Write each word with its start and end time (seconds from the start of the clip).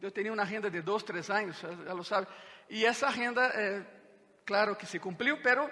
Eu 0.00 0.10
tinha 0.10 0.32
uma 0.32 0.44
renda 0.44 0.70
de 0.70 0.80
dois, 0.80 1.02
três 1.02 1.28
anos, 1.30 1.60
lo 1.62 2.04
sabe. 2.04 2.26
E 2.70 2.84
essa 2.84 3.08
renda, 3.08 3.42
eh, 3.54 3.82
claro 4.44 4.76
que 4.76 4.86
se 4.86 4.98
cumpriu, 4.98 5.42
pero 5.42 5.68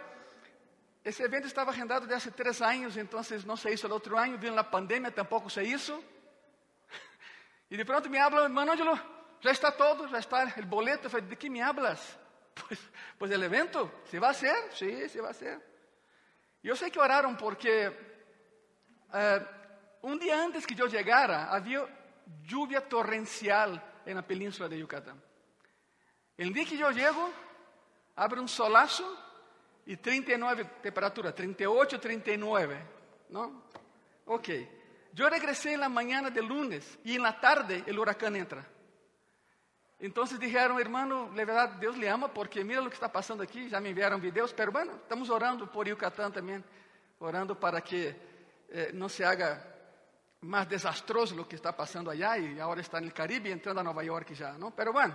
esse 1.04 1.22
evento 1.22 1.46
estava 1.46 1.70
agendado 1.70 2.06
desde 2.06 2.32
três 2.32 2.60
anos, 2.60 2.96
então 2.96 3.20
não 3.44 3.56
se 3.56 3.70
hizo 3.70 3.86
o 3.86 3.92
outro 3.92 4.18
ano, 4.18 4.36
vindo 4.36 4.58
a 4.58 4.64
pandemia, 4.64 5.10
tampouco 5.10 5.48
se 5.48 5.62
hizo. 5.62 6.02
E 7.70 7.76
de 7.76 7.84
pronto 7.84 8.08
me 8.08 8.18
habla, 8.18 8.46
Ângelo, 8.46 8.98
já 9.40 9.50
está 9.50 9.72
todo, 9.72 10.08
já 10.08 10.18
está 10.18 10.44
o 10.44 10.66
boleto. 10.66 11.06
Eu 11.06 11.10
falei, 11.10 11.26
¿de 11.26 11.36
que 11.36 11.50
me 11.50 11.62
hablas? 11.62 12.00
Pues, 12.56 12.80
pues 13.18 13.30
el 13.32 13.42
evento, 13.42 13.92
¿se 14.06 14.18
va 14.18 14.28
a 14.28 14.30
hacer? 14.30 14.56
Sí, 14.72 15.10
se 15.10 15.20
va 15.20 15.28
a 15.28 15.30
hacer. 15.32 15.60
E 16.64 16.68
eu 16.68 16.74
sei 16.74 16.90
que 16.90 16.98
oraram 16.98 17.36
porque 17.36 17.92
uh, 19.12 20.08
um 20.08 20.16
dia 20.16 20.34
antes 20.36 20.64
que 20.64 20.80
eu 20.80 20.88
chegara, 20.88 21.44
havia 21.50 21.86
lluvia 22.42 22.80
torrencial 22.80 23.78
na 24.14 24.22
península 24.22 24.68
de 24.68 24.78
Yucatán. 24.78 25.20
El 26.36 26.52
dia 26.52 26.64
que 26.64 26.78
eu 26.78 26.92
chego, 26.92 27.32
abre 28.14 28.40
um 28.40 28.48
solazo 28.48 29.04
e 29.86 29.96
39 29.96 30.64
temperatura, 30.82 31.32
38, 31.32 31.98
39, 31.98 32.76
¿no? 33.30 33.62
Ok. 34.26 34.68
Eu 35.16 35.30
regressei 35.30 35.76
na 35.78 35.88
manhã 35.88 36.30
de 36.30 36.40
lunes 36.42 36.98
e 37.04 37.18
na 37.18 37.32
tarde 37.32 37.84
o 37.88 38.00
huracán 38.00 38.36
entra. 38.36 38.66
Então 39.98 40.24
dijeron, 40.24 40.78
hermano, 40.78 41.30
de 41.34 41.44
verdade 41.44 41.78
Deus 41.80 41.96
le 41.96 42.06
ama 42.06 42.28
porque 42.28 42.62
mira 42.62 42.82
o 42.82 42.88
que 42.90 42.96
está 42.96 43.08
passando 43.08 43.42
aqui. 43.42 43.68
Já 43.70 43.80
me 43.80 43.88
enviaram 43.90 44.20
vídeos, 44.20 44.52
pero 44.52 44.70
bueno, 44.70 44.92
estamos 44.96 45.30
orando 45.30 45.66
por 45.68 45.88
Yucatán 45.88 46.32
também, 46.32 46.62
orando 47.18 47.56
para 47.56 47.80
que 47.80 48.14
eh, 48.68 48.90
não 48.92 49.08
se 49.08 49.24
haga 49.24 49.75
mais 50.46 50.66
desastroso 50.66 51.40
o 51.40 51.44
que 51.44 51.56
está 51.56 51.72
passando 51.72 52.10
allá 52.10 52.38
e 52.38 52.60
agora 52.60 52.80
está 52.80 53.00
no 53.00 53.10
Caribe 53.12 53.50
entrando 53.50 53.80
a 53.80 53.82
Nova 53.82 54.02
York 54.04 54.34
já, 54.34 54.52
não? 54.52 54.70
Pero 54.70 54.92
bueno, 54.92 55.14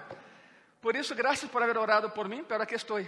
por 0.81 0.95
isso, 0.95 1.15
graças 1.15 1.49
por 1.49 1.63
haber 1.63 1.77
orado 1.77 2.09
por 2.11 2.27
mim, 2.27 2.43
pero 2.43 2.63
aqui 2.63 2.75
estou, 2.75 2.99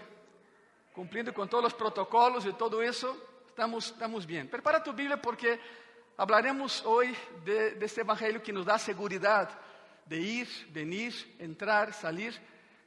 cumprindo 0.93 1.33
com 1.33 1.45
todos 1.45 1.73
os 1.73 1.77
protocolos 1.77 2.45
e 2.45 2.53
todo 2.53 2.83
isso, 2.83 3.15
estamos, 3.49 3.85
estamos 3.87 4.25
bem. 4.25 4.45
Prepara 4.47 4.79
tu 4.79 4.93
Bíblia 4.93 5.17
porque 5.17 5.59
hablaremos 6.17 6.83
hoje 6.85 7.17
de, 7.43 7.71
de 7.71 7.85
este 7.85 8.01
evangelho 8.01 8.41
que 8.41 8.53
nos 8.53 8.65
dá 8.65 8.77
segurança 8.77 9.49
de 10.05 10.19
ir, 10.19 10.47
venir, 10.69 11.13
entrar, 11.39 11.93
salir, 11.93 12.39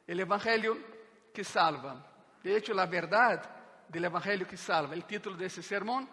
el 0.06 0.20
Evangelio 0.20 0.78
que 1.32 1.44
salva. 1.44 2.04
De 2.42 2.56
hecho, 2.56 2.74
la 2.74 2.86
verdad 2.86 3.42
del 3.88 4.04
Evangelio 4.04 4.46
que 4.46 4.56
salva, 4.56 4.94
el 4.94 5.04
título 5.04 5.36
de 5.36 5.46
ese 5.46 5.62
sermón, 5.62 6.08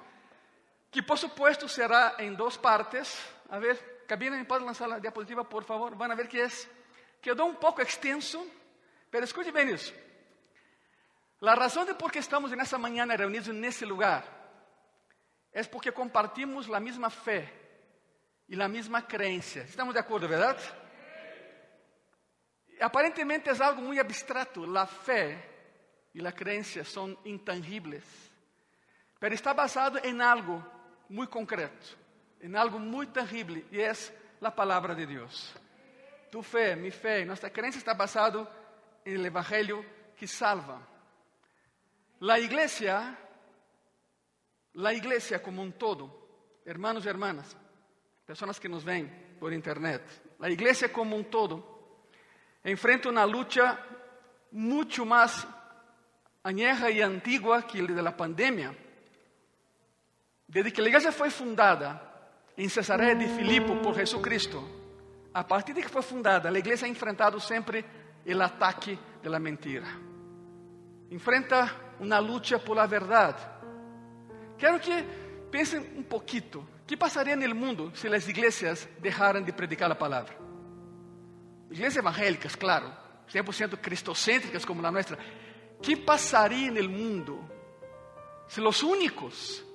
que 0.94 1.02
por 1.02 1.18
supuesto 1.18 1.68
será 1.68 2.16
en 2.20 2.38
dos 2.38 2.58
partes. 2.58 3.20
A 3.50 3.58
ver, 3.58 4.06
cabina, 4.08 4.38
¿me 4.38 4.46
pueden 4.46 4.66
lanzar 4.66 4.88
la 4.88 5.00
diapositiva, 5.00 5.44
por 5.44 5.64
favor? 5.64 5.98
Van 5.98 6.12
a 6.12 6.16
ver 6.16 6.28
que 6.28 6.44
es, 6.44 6.70
quedó 7.20 7.46
un 7.46 7.56
poco 7.56 7.82
extenso, 7.82 8.46
pero 9.10 9.26
escuche 9.26 9.52
bien 9.52 9.70
eso. 9.70 9.92
La 11.40 11.56
razón 11.56 11.88
de 11.88 11.96
por 11.96 12.12
qué 12.12 12.20
estamos 12.20 12.52
en 12.54 12.62
esa 12.62 12.78
mañana 12.78 13.18
reunidos 13.18 13.48
en 13.50 13.90
lugar 13.90 14.24
es 15.52 15.68
porque 15.68 15.92
compartimos 15.92 16.70
la 16.70 16.80
misma 16.80 17.10
fe 17.10 17.52
y 18.48 18.56
la 18.56 18.68
misma 18.68 19.08
creencia. 19.08 19.64
¿Estamos 19.64 19.96
de 19.96 20.00
acuerdo, 20.00 20.28
verdad? 20.28 20.58
aparentemente 22.80 23.50
é 23.50 23.64
algo 23.64 23.82
muito 23.82 24.02
abstrato. 24.02 24.64
A 24.78 24.86
fé 24.86 25.50
e 26.14 26.26
a 26.26 26.32
crença 26.32 26.84
são 26.84 27.18
intangíveis, 27.26 28.04
mas 29.20 29.34
está 29.34 29.54
basado 29.54 30.00
em 30.00 30.22
algo 30.22 30.64
muito 31.10 31.30
concreto, 31.30 31.98
em 32.42 32.56
algo 32.56 32.80
muito 32.80 33.14
tangível, 33.14 33.64
e 33.72 33.80
é 33.80 33.92
a 34.42 34.52
palavra 34.52 34.96
de 34.96 35.06
Deus. 35.06 35.54
Tu 36.32 36.42
fé, 36.42 36.76
mi 36.76 36.92
fé, 36.92 37.24
nossa 37.26 37.50
crença 37.50 37.78
está 37.78 37.94
basado 37.94 38.48
em 39.06 39.14
el 39.14 39.26
Evangelho 39.26 39.86
que 40.18 40.28
salva. 40.28 40.82
La 42.20 42.40
iglesia, 42.40 43.18
la 44.74 44.94
iglesia 44.94 45.40
como 45.40 45.62
um 45.62 45.72
todo, 45.72 46.12
hermanos 46.66 47.06
e 47.06 47.10
hermanas, 47.10 47.56
pessoas 48.26 48.60
que 48.60 48.70
nos 48.70 48.84
ven 48.84 49.36
por 49.40 49.54
internet, 49.54 50.02
la 50.40 50.50
iglesia 50.50 50.90
como 50.90 51.16
um 51.16 51.24
todo, 51.24 51.64
enfrenta 52.64 53.10
uma 53.10 53.26
luta 53.26 53.78
muito 54.52 55.06
mais 55.06 55.46
añeja 56.44 56.90
e 56.90 57.02
antigua 57.02 57.64
que 57.64 57.80
a 57.82 58.02
da 58.02 58.12
pandemia. 58.12 58.83
Desde 60.54 60.70
que 60.70 60.82
a 60.82 60.86
igreja 60.86 61.12
foi 61.12 61.32
fundada 61.32 62.00
em 62.56 62.70
Cesarea 62.70 63.16
de 63.16 63.28
Filipo 63.28 63.76
por 63.78 63.96
Jesucristo, 63.96 64.64
a 65.34 65.44
partir 65.44 65.74
de 65.74 65.82
que 65.82 65.90
foi 65.90 66.04
fundada, 66.04 66.48
a 66.48 66.54
igreja 66.54 66.86
ha 66.86 66.90
enfrentado 66.90 67.40
sempre 67.40 67.84
o 68.24 68.42
ataque 68.42 69.00
da 69.24 69.40
mentira. 69.40 69.88
Enfrenta 71.10 71.74
uma 72.00 72.20
luta 72.20 72.60
por 72.60 72.76
la 72.76 72.86
verdade. 72.86 73.44
Quero 74.56 74.80
que 74.80 75.04
pensem 75.50 75.80
um 75.98 76.04
pouquito. 76.04 76.64
Que 76.86 76.96
passaria 76.96 77.36
no 77.36 77.56
mundo 77.56 77.92
se 77.96 78.08
as 78.08 78.28
igrejas 78.28 78.88
deixaram 79.00 79.42
de 79.42 79.52
predicar 79.52 79.92
a 79.92 79.96
palavra? 79.96 80.44
igrejas 81.72 81.96
evangélicas, 81.96 82.56
claro, 82.56 82.94
100% 83.32 83.78
cristocêntricas 83.78 84.64
como 84.64 84.86
a 84.86 84.92
nossa, 84.92 85.18
que 85.82 85.96
passaria 85.96 86.70
no 86.70 86.88
mundo 86.88 87.44
se 88.48 88.62
os 88.62 88.84
únicos 88.84 89.66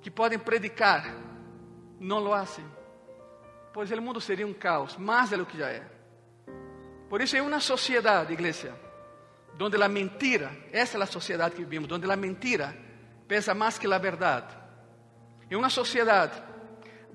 que 0.00 0.10
podem 0.10 0.38
predicar 0.38 1.14
não 2.00 2.18
lo 2.18 2.32
hacen? 2.32 2.64
Pois 3.72 3.90
o 3.90 4.02
mundo 4.02 4.20
seria 4.20 4.46
um 4.46 4.54
caos, 4.54 4.96
mais 4.96 5.30
do 5.30 5.46
que 5.46 5.58
já 5.58 5.68
é. 5.68 5.82
Por 7.08 7.20
isso 7.20 7.36
é 7.36 7.42
uma 7.42 7.60
sociedade, 7.60 8.32
igreja, 8.32 8.74
onde 9.60 9.82
a 9.82 9.88
mentira, 9.88 10.50
essa 10.72 10.98
é 10.98 11.02
a 11.02 11.06
sociedade 11.06 11.54
que 11.54 11.64
vivimos, 11.64 11.90
onde 11.90 12.10
a 12.10 12.16
mentira 12.16 12.76
pesa 13.26 13.54
mais 13.54 13.78
que 13.78 13.92
a 13.92 13.98
verdade. 13.98 14.56
É 15.50 15.56
uma 15.56 15.70
sociedade 15.70 16.42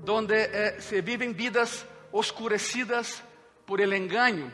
onde 0.08 0.36
eh, 0.36 0.80
se 0.80 1.02
vivem 1.02 1.34
vidas 1.34 1.86
oscurecidas 2.12 3.24
por 3.66 3.80
el 3.80 3.94
engaño. 3.94 4.52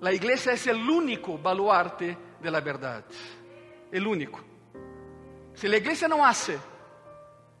La 0.00 0.12
iglesia 0.12 0.52
es 0.52 0.66
el 0.66 0.88
único 0.88 1.38
baluarte 1.38 2.16
de 2.40 2.50
la 2.50 2.60
verdad. 2.60 3.04
El 3.90 4.06
único. 4.06 4.40
Si 5.54 5.66
la 5.66 5.76
iglesia 5.76 6.08
no 6.08 6.24
hace 6.24 6.58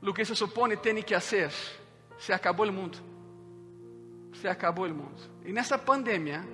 lo 0.00 0.14
que 0.14 0.24
se 0.24 0.34
supone 0.34 0.76
tiene 0.76 1.02
que 1.02 1.14
hacer, 1.14 1.50
se 2.18 2.32
acabó 2.32 2.64
el 2.64 2.72
mundo. 2.72 2.98
Se 4.40 4.48
acabó 4.48 4.86
el 4.86 4.94
mundo. 4.94 5.20
En 5.44 5.58
esta 5.58 5.78
pandemia, 5.78 6.44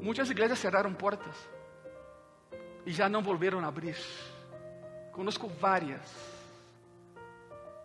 muchas 0.00 0.30
iglesias 0.30 0.60
cerraron 0.60 0.94
puertas 0.94 1.36
y 2.84 2.92
ya 2.92 3.08
no 3.08 3.22
volvieron 3.22 3.64
a 3.64 3.68
abrir. 3.68 3.96
Conozco 5.12 5.50
varias 5.60 6.02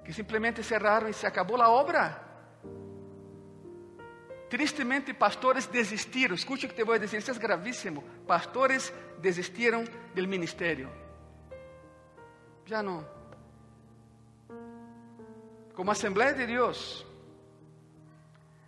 que 0.04 0.12
simplesmente 0.12 0.64
cerraram 0.64 1.08
e 1.08 1.14
se 1.14 1.28
acabou 1.28 1.62
a 1.62 1.70
obra. 1.70 2.30
Tristemente, 4.50 5.14
pastores 5.14 5.68
desistiram. 5.68 6.34
Escute 6.34 6.66
o 6.66 6.70
que 6.70 6.76
te 6.76 6.84
vou 6.84 6.98
dizer, 6.98 7.20
isso 7.20 7.30
é 7.30 7.34
gravíssimo. 7.36 8.04
Pastores 8.26 8.92
desistiram 9.20 9.86
do 10.16 10.28
ministério. 10.28 10.90
Já 12.66 12.82
não. 12.82 13.19
Como 15.80 15.92
Assembleia 15.92 16.34
de 16.34 16.46
Deus, 16.46 17.06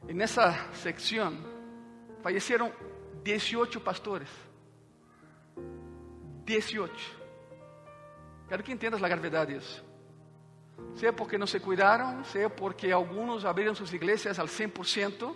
e 0.07 0.13
nessa 0.13 0.53
secção, 0.75 1.38
faleceram 2.23 2.72
18 3.22 3.81
pastores. 3.81 4.29
18. 6.45 6.94
Quero 8.47 8.63
que 8.63 8.71
entendas 8.71 9.03
a 9.03 9.09
gravidade 9.09 9.53
disso. 9.53 9.83
Seja 10.95 11.11
porque 11.11 11.38
não 11.38 11.45
se 11.45 11.59
cuidaram, 11.59 12.23
seja 12.23 12.50
porque 12.50 12.89
alguns 12.94 13.44
abriram 13.44 13.75
suas 13.75 13.91
igrejas 13.91 14.39
al 14.39 14.47
100%, 14.47 15.35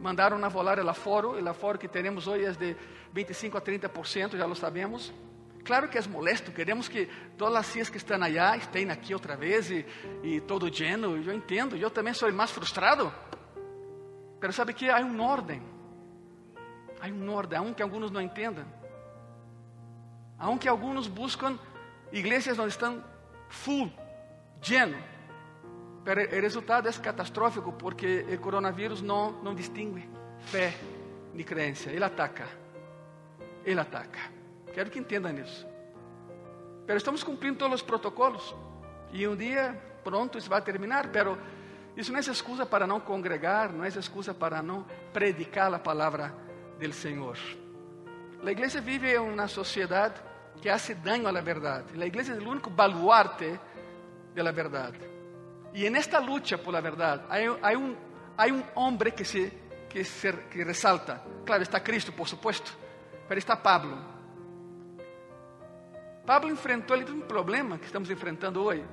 mandaram 0.00 0.44
a 0.44 0.48
volar 0.48 0.80
o 0.80 0.90
aforo, 0.90 1.40
o 1.40 1.48
aforo 1.48 1.78
que 1.78 1.86
temos 1.86 2.26
hoje 2.26 2.44
é 2.44 2.50
de 2.50 2.76
25 3.12 3.56
a 3.56 3.60
30%, 3.60 4.36
já 4.36 4.46
lo 4.46 4.56
sabemos. 4.56 5.14
Claro 5.66 5.88
que 5.88 5.98
é 5.98 6.02
molesto, 6.02 6.52
queremos 6.52 6.86
que 6.86 7.06
todas 7.36 7.56
as 7.56 7.66
sillas 7.66 7.90
que 7.90 7.96
estão 7.96 8.22
allá 8.22 8.56
estejam 8.56 8.92
aqui 8.92 9.12
outra 9.12 9.36
vez 9.36 9.68
e, 9.68 9.84
e 10.22 10.40
todo 10.40 10.68
lleno, 10.68 11.16
eu 11.16 11.34
entendo, 11.34 11.76
eu 11.76 11.90
também 11.90 12.14
sou 12.14 12.32
mais 12.32 12.52
frustrado. 12.52 13.12
Mas 14.40 14.54
sabe 14.54 14.72
que 14.72 14.88
há 14.88 15.00
um 15.00 15.20
ordem, 15.20 15.60
há 17.00 17.08
um 17.08 17.32
ordem, 17.32 17.58
aunque 17.58 17.82
alguns 17.82 18.12
não 18.12 18.20
entendam, 18.20 18.64
aunque 20.38 20.68
alguns 20.68 21.08
buscam 21.08 21.58
igrejas 22.12 22.56
onde 22.60 22.68
estão 22.68 23.02
full, 23.48 23.92
lleno, 24.62 24.96
Pero 26.04 26.20
o 26.20 26.40
resultado 26.40 26.88
é 26.88 26.92
catastrófico 26.92 27.72
porque 27.72 28.24
o 28.32 28.38
coronavírus 28.38 29.02
não, 29.02 29.32
não 29.42 29.52
distingue 29.52 30.08
fé 30.38 30.72
nem 31.34 31.44
crença. 31.44 31.90
Ele 31.90 32.04
ataca. 32.04 32.46
Ele 33.64 33.80
ataca. 33.80 34.35
Quero 34.76 34.90
que 34.92 34.98
entendam 35.00 35.32
isso. 35.40 35.64
Pero 36.84 36.98
estamos 36.98 37.24
cumprindo 37.24 37.56
todos 37.56 37.80
os 37.80 37.82
protocolos. 37.82 38.54
E 39.10 39.26
um 39.26 39.34
dia, 39.34 39.72
pronto, 40.04 40.36
isso 40.36 40.50
vai 40.50 40.60
terminar. 40.60 41.08
Pero 41.08 41.38
Isso 41.96 42.12
não 42.12 42.18
é 42.18 42.20
excusa 42.20 42.66
para 42.66 42.86
não 42.86 43.00
congregar, 43.00 43.72
não 43.72 43.82
é 43.82 43.88
excusa 43.88 44.34
para 44.34 44.62
não 44.62 44.84
predicar 45.14 45.72
a 45.72 45.78
palavra 45.78 46.34
do 46.78 46.92
Senhor. 46.92 47.38
A 48.44 48.50
igreja 48.50 48.82
vive 48.82 49.14
em 49.14 49.18
uma 49.18 49.48
sociedade 49.48 50.20
que 50.60 50.68
hace 50.68 50.94
daño 50.94 51.26
à 51.26 51.40
verdade. 51.40 52.00
A 52.00 52.06
igreja 52.06 52.34
é 52.34 52.38
o 52.38 52.50
único 52.50 52.68
baluarte 52.68 53.58
de 54.34 54.42
la 54.42 54.52
verdade. 54.52 54.98
E 55.72 55.86
en 55.86 55.96
esta 55.96 56.20
lucha 56.20 56.58
por 56.58 56.74
la 56.74 56.82
verdad 56.82 57.24
hay, 57.30 57.46
hay, 57.62 57.76
un, 57.76 57.96
hay 58.36 58.50
un 58.50 58.62
hombre 58.74 59.12
que 59.12 59.24
se, 59.24 59.50
que 59.88 60.04
se 60.04 60.32
que 60.50 60.64
resalta. 60.64 61.22
Claro, 61.46 61.62
está 61.62 61.82
Cristo, 61.82 62.12
por 62.12 62.28
supuesto, 62.28 62.72
pero 63.26 63.38
está 63.38 63.56
Pablo. 63.56 64.15
Pablo 66.26 66.50
enfrentou 66.50 66.96
ele 66.96 67.08
um 67.12 67.20
problema 67.20 67.78
que 67.78 67.86
estamos 67.86 68.10
enfrentando 68.10 68.60
hoje. 68.60 68.84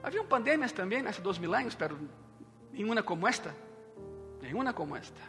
Havia 0.00 0.22
pandemias 0.22 0.70
também 0.70 1.04
há 1.04 1.10
dois 1.20 1.38
mil 1.38 1.52
anos, 1.52 1.74
pero 1.74 1.98
nenhuma 2.72 3.02
como 3.02 3.26
esta. 3.26 3.54
Nenhuma 4.40 4.72
como 4.72 4.94
esta. 4.94 5.20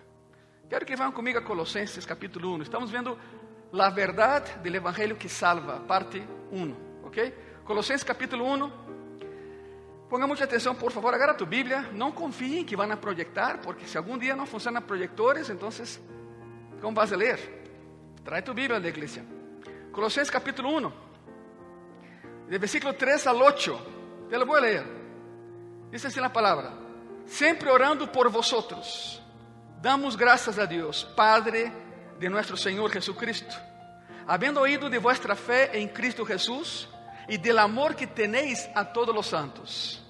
Quero 0.70 0.86
que 0.86 0.96
vão 0.96 1.12
comigo 1.12 1.40
a 1.40 1.42
Colossenses 1.42 2.06
capítulo 2.06 2.56
1. 2.56 2.62
Estamos 2.62 2.92
vendo 2.92 3.18
a 3.74 3.90
verdade 3.90 4.54
do 4.60 4.68
Evangelho 4.76 5.16
que 5.16 5.28
salva, 5.28 5.80
parte 5.82 6.24
1. 6.52 6.76
Ok? 7.04 7.34
Colossenses 7.66 8.04
capítulo 8.04 8.46
1. 8.46 8.72
Ponga 10.08 10.28
mucha 10.28 10.44
atenção, 10.44 10.76
por 10.76 10.92
favor, 10.92 11.14
agarra 11.16 11.34
tu 11.34 11.48
Bíblia. 11.48 11.90
Não 11.94 12.12
confie 12.12 12.60
em 12.60 12.64
que 12.64 12.76
vão 12.76 12.90
a 12.92 12.96
projetar, 12.96 13.58
porque 13.58 13.88
se 13.88 13.98
algum 13.98 14.20
dia 14.20 14.36
não 14.36 14.46
funcionam 14.46 14.82
projetores, 14.82 15.50
então, 15.50 15.70
como 16.80 16.96
vas 16.96 17.12
a 17.12 17.16
ler? 17.16 17.40
Trae 18.24 18.42
tu 18.42 18.54
Bíblia 18.54 18.80
da 18.80 18.88
igreja. 18.88 19.41
Colossenses 19.92 20.32
capítulo 20.32 20.70
1, 20.70 20.94
de 22.48 22.58
versículo 22.58 22.94
3 22.94 23.28
al 23.28 23.42
8. 23.42 23.82
Te 24.30 24.38
lo 24.38 24.46
voy 24.46 24.58
a 24.58 24.62
leer. 24.62 24.86
Dice 25.92 26.08
assim 26.08 26.22
a 26.22 26.32
palavra: 26.32 26.72
Sempre 27.26 27.70
orando 27.70 28.10
por 28.10 28.30
vosotros, 28.30 29.22
damos 29.82 30.16
graças 30.16 30.58
a 30.58 30.66
Deus, 30.66 31.04
Padre 31.04 31.72
de 32.18 32.30
nuestro 32.30 32.56
Senhor 32.56 32.90
Jesucristo, 32.90 33.54
havendo 34.26 34.62
oído 34.62 34.90
de 34.90 34.98
vuestra 34.98 35.36
fé 35.36 35.72
em 35.74 35.90
Cristo 35.90 36.26
Jesús 36.26 36.88
e 37.28 37.38
del 37.38 37.60
amor 37.60 37.94
que 37.94 38.08
tenéis 38.08 38.70
a 38.74 38.86
todos 38.86 39.16
os 39.16 39.28
santos 39.28 40.02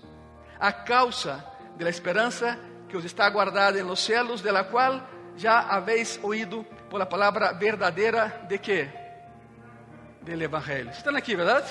a 0.59 0.71
causa 0.71 1.43
de 1.75 1.83
la 1.83 1.89
esperanza 1.89 2.59
que 2.87 2.95
os 2.95 3.03
está 3.03 3.27
guardada 3.29 3.79
en 3.79 3.87
los 3.87 3.99
cielos, 3.99 4.43
de 4.43 4.51
la 4.51 4.65
cual 4.65 5.03
ya 5.35 5.61
habéis 5.61 6.19
oído 6.21 6.63
por 6.87 6.99
la 6.99 7.09
palabra 7.09 7.53
verdadera 7.53 8.45
de 8.47 8.59
qué? 8.59 9.00
Del 10.21 10.41
Evangelio. 10.43 10.91
¿Están 10.91 11.15
aquí, 11.15 11.35
verdad? 11.35 11.65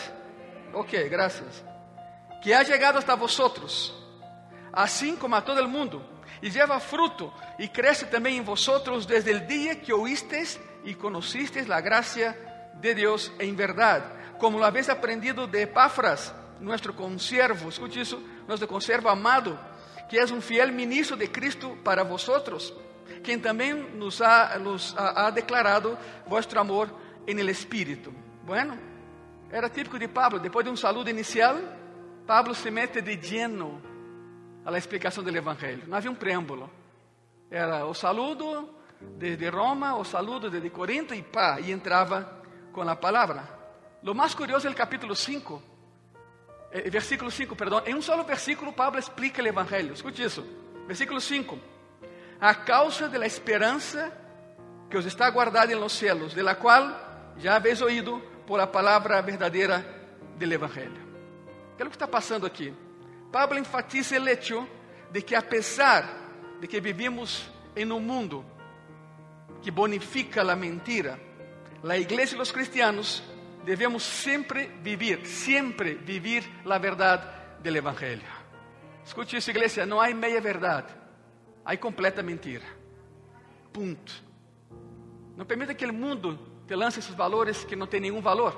Ok, 0.73 0.93
gracias. 1.09 1.63
Que 2.43 2.55
ha 2.55 2.63
llegado 2.63 2.99
hasta 2.99 3.15
vosotros, 3.15 3.95
así 4.73 5.13
como 5.13 5.37
a 5.37 5.45
todo 5.45 5.61
el 5.61 5.69
mundo, 5.69 6.03
y 6.43 6.51
lleva 6.51 6.81
fruto 6.81 7.33
y 7.59 7.69
crece 7.69 8.07
también 8.07 8.37
en 8.37 8.45
vosotros 8.45 9.07
desde 9.07 9.31
el 9.31 9.47
día 9.47 9.81
que 9.81 9.93
oísteis 9.93 10.59
y 10.85 10.95
conocisteis 10.95 11.69
la 11.69 11.81
gracia 11.81 12.37
de 12.81 12.95
Dios 12.95 13.31
en 13.39 13.57
verdad, 13.57 14.03
como 14.39 14.59
lo 14.59 14.65
habéis 14.65 14.89
aprendido 14.89 15.47
de 15.47 15.63
Epáfras, 15.63 16.35
nuestro 16.59 16.97
consiervo. 16.97 17.69
Escute 17.69 18.01
isso 18.01 18.21
nuestro 18.49 18.67
conservo 18.67 19.11
amado, 19.11 19.57
que 20.09 20.19
es 20.19 20.31
un 20.31 20.43
fiel 20.43 20.73
ministro 20.73 21.17
de 21.17 21.31
Cristo 21.31 21.77
para 21.85 22.03
vosotros, 22.03 22.75
quien 23.23 23.41
también 23.41 23.97
nos 23.97 24.21
ha, 24.21 24.59
nos 24.59 24.97
ha, 24.99 25.27
ha 25.27 25.31
declarado 25.31 25.97
vuestro 26.27 26.61
amor 26.61 26.89
en 27.27 27.39
el 27.39 27.49
Espíritu. 27.49 28.13
Bueno, 28.51 28.77
era 29.53 29.69
típico 29.69 29.97
de 29.97 30.09
Pablo, 30.09 30.41
después 30.41 30.65
de 30.65 30.73
un 30.73 30.77
saludo 30.77 31.09
inicial, 31.09 31.57
Pablo 32.27 32.53
se 32.53 32.69
mete 32.69 33.01
de 33.01 33.17
lleno 33.17 33.81
a 34.65 34.73
la 34.73 34.77
explicación 34.77 35.25
del 35.25 35.37
Evangelio. 35.37 35.85
No 35.87 35.95
había 35.95 36.11
un 36.11 36.17
preámbulo. 36.17 36.69
Era 37.49 37.85
o 37.85 37.95
saludo 37.95 38.75
desde 39.17 39.53
Roma, 39.53 39.95
o 39.95 40.05
saludo 40.05 40.51
desde 40.51 40.69
Corinto 40.73 41.15
y 41.15 41.23
pá, 41.23 41.61
y 41.61 41.71
entraba 41.71 42.43
con 42.73 42.89
la 42.89 42.99
palabra. 42.99 43.45
Lo 44.03 44.15
más 44.15 44.35
curioso 44.35 44.67
es 44.67 44.73
el 44.73 44.75
capítulo 44.75 45.15
5, 45.15 45.63
eh, 46.73 46.91
versículo 46.91 47.31
5, 47.31 47.55
perdão, 47.55 47.83
em 47.87 47.95
um 47.95 48.03
solo 48.03 48.25
versículo 48.25 48.73
Pablo 48.73 48.99
explica 48.99 49.41
o 49.41 49.47
evangelho. 49.47 49.93
Escute 49.93 50.25
isso. 50.25 50.45
Versículo 50.89 51.21
5. 51.21 51.57
A 52.41 52.53
causa 52.53 53.09
de 53.09 53.17
la 53.17 53.27
esperança 53.27 54.13
que 54.91 54.99
os 54.99 55.07
está 55.07 55.31
guardada 55.31 55.73
en 55.73 55.79
los 55.79 55.93
cielos, 55.93 56.35
de 56.35 56.43
la 56.43 56.57
cual 56.57 57.33
já 57.39 57.55
habéis 57.55 57.81
oído 57.81 58.29
por 58.47 58.59
la 58.59 58.71
palavra 58.71 59.21
verdadeira 59.23 59.85
del 60.39 60.53
evangelho. 60.53 61.01
Que 61.77 61.83
é 61.83 61.87
o 61.87 61.91
que 61.91 61.97
está 61.97 62.09
passando 62.09 62.47
aqui? 62.47 62.75
Pablo 63.31 63.59
enfatiza 63.59 64.21
o 64.21 64.29
hecho 64.29 64.67
de 65.13 65.23
que 65.23 65.35
apesar 65.35 66.05
de 66.61 66.67
que 66.67 66.81
vivimos 66.81 67.49
em 67.77 67.91
um 67.91 68.01
mundo 68.01 68.45
que 69.63 69.71
bonifica 69.71 70.43
a 70.43 70.57
mentira, 70.57 71.19
a 71.83 71.97
igreja 71.97 72.37
e 72.37 72.41
os 72.41 72.53
cristianos 72.53 73.23
devemos 73.65 74.03
sempre 74.03 74.67
viver, 74.83 75.27
sempre 75.27 75.95
viver 75.95 76.45
a 76.65 76.79
verdade 76.79 77.27
do 77.63 77.69
Evangelho. 77.69 78.23
Escute 79.05 79.37
isso, 79.37 79.51
igreja: 79.51 79.87
não 79.87 80.01
há 80.01 80.09
meia 80.15 80.41
verdade, 80.41 80.93
há 81.65 81.77
completa 81.77 82.23
mentira. 82.23 82.65
Ponto. 83.73 84.25
Não 85.37 85.47
permita 85.47 85.75
que 85.75 85.87
o 85.87 85.93
mundo 85.93 86.39
te 86.71 86.77
lance 86.77 87.01
esses 87.01 87.17
valores 87.17 87.65
que 87.65 87.75
não 87.75 87.89
têm 87.89 87.99
nenhum 87.99 88.21
valor. 88.21 88.55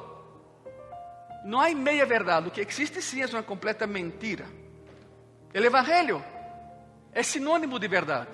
Não 1.47 1.59
há 1.59 1.75
meia 1.75 2.05
verdade, 2.05 2.49
o 2.49 2.51
que 2.51 2.61
existe 2.61 3.01
sim 3.01 3.23
é 3.23 3.27
uma 3.27 3.43
completa 3.43 3.87
mentira. 3.87 4.45
O 5.55 5.57
Evangelho 5.57 6.23
é 7.11 7.23
sinônimo 7.23 7.79
de 7.79 7.89
verdade. 7.89 8.29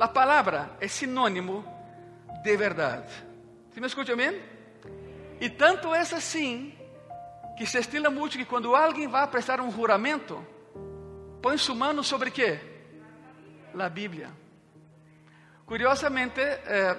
A 0.00 0.08
palavra 0.08 0.70
é 0.80 0.88
sinônimo 0.88 1.62
de 2.42 2.56
verdade. 2.56 3.12
Você 3.70 3.80
me 3.82 3.86
escute, 3.86 4.12
amém? 4.12 4.40
E 5.42 5.50
tanto 5.50 5.94
é 5.94 6.00
assim 6.00 6.74
que 7.58 7.66
se 7.66 7.78
estila 7.78 8.08
muito 8.08 8.38
que 8.38 8.46
quando 8.46 8.74
alguém 8.74 9.06
vai 9.08 9.26
prestar 9.26 9.60
um 9.60 9.70
juramento, 9.70 10.42
põe 11.42 11.58
sua 11.58 11.74
mão 11.74 12.02
sobre 12.02 12.30
quê? 12.30 12.58
A 13.78 13.90
Bíblia. 13.90 14.30
Curiosamente, 15.66 16.40
eh, 16.40 16.96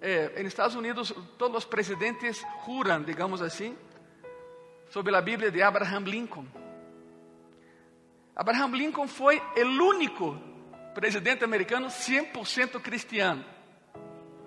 eh, 0.00 0.32
em 0.36 0.46
Estados 0.46 0.74
Unidos, 0.74 1.14
todos 1.36 1.58
os 1.58 1.64
presidentes 1.64 2.44
juram, 2.64 3.02
digamos 3.02 3.42
assim, 3.42 3.76
sobre 4.88 5.14
a 5.14 5.20
Bíblia 5.20 5.50
de 5.50 5.62
Abraham 5.62 6.04
Lincoln. 6.04 6.46
Abraham 8.34 8.68
Lincoln 8.76 9.06
foi 9.06 9.38
o 9.38 9.84
único 9.84 10.36
presidente 10.94 11.44
americano 11.44 11.88
100% 11.88 12.80
cristiano. 12.80 13.44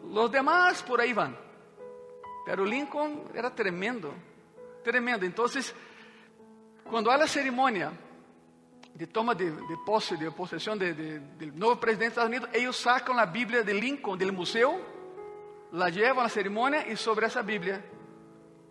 Os 0.04 0.30
demais 0.30 0.82
por 0.82 1.00
aí 1.00 1.14
vão. 1.14 1.38
Pero 2.46 2.66
Lincoln 2.66 3.26
era 3.34 3.50
tremendo, 3.50 4.14
tremendo. 4.84 5.26
Então, 5.26 5.46
quando 6.84 7.10
há 7.10 7.16
a 7.16 7.28
cerimônia 7.28 7.92
de 8.96 9.08
toma 9.08 9.34
de, 9.34 9.50
de 9.50 9.78
posse, 9.86 10.18
de 10.18 10.30
possessão 10.32 10.78
de, 10.78 10.94
de, 10.94 11.20
do 11.20 11.58
novo 11.58 11.78
presidente 11.78 12.10
dos 12.10 12.18
Estados 12.18 12.30
Unidos, 12.30 12.50
eles 12.54 12.76
sacam 12.76 13.18
a 13.18 13.26
Bíblia 13.26 13.64
de 13.64 13.74
Lincoln 13.74 14.18
do 14.18 14.34
museu, 14.34 14.93
la 15.74 15.88
levam 15.88 16.24
à 16.24 16.30
cerimônia 16.30 16.88
e 16.88 16.96
sobre 16.96 17.26
essa 17.26 17.42
Bíblia 17.42 17.84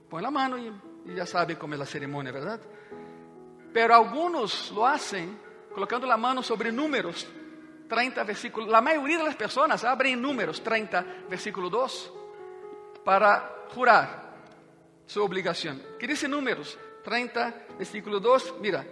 põem 0.08 0.24
a 0.24 0.30
mão 0.30 0.56
e, 0.56 0.72
e 1.06 1.16
já 1.16 1.26
sabem 1.26 1.56
como 1.56 1.74
é 1.74 1.80
a 1.80 1.84
cerimônia, 1.84 2.32
verdade? 2.32 2.62
Pero 3.72 3.92
alguns 3.94 4.70
lo 4.70 4.86
hacen 4.86 5.36
colocando 5.74 6.10
a 6.10 6.16
mão 6.16 6.42
sobre 6.42 6.70
números, 6.70 7.26
30 7.88 8.22
versículos. 8.24 8.72
A 8.72 8.80
maioria 8.80 9.24
das 9.24 9.34
pessoas 9.34 9.84
abrem 9.84 10.14
números, 10.14 10.60
30, 10.60 11.04
versículo 11.28 11.68
2, 11.68 12.12
para 13.04 13.66
jurar 13.74 14.36
su 15.06 15.24
obligación. 15.24 15.82
¿Qué 15.98 16.06
dice 16.06 16.28
Números 16.28 16.78
30, 17.02 17.54
versículo 17.78 18.20
2? 18.20 18.60
Mira, 18.60 18.86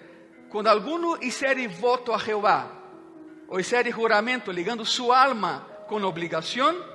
cuando 0.49 0.71
alguno 0.71 1.17
hiciere 1.21 1.69
voto 1.69 2.13
a 2.13 2.19
Jehová 2.19 2.67
o 3.49 3.61
hiciere 3.61 3.93
juramento 3.93 4.53
ligando 4.53 4.85
su 4.85 5.13
alma 5.13 5.67
con 5.87 6.03
obligación, 6.05 6.90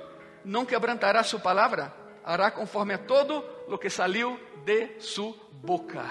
no 0.46 0.64
quebrantará 0.66 1.24
su 1.24 1.40
palabra, 1.40 1.92
hará 2.24 2.54
conforme 2.54 2.94
a 2.94 3.06
todo 3.06 3.64
lo 3.68 3.78
que 3.78 3.90
salió 3.90 4.38
de 4.64 4.96
su 5.00 5.36
boca. 5.60 6.04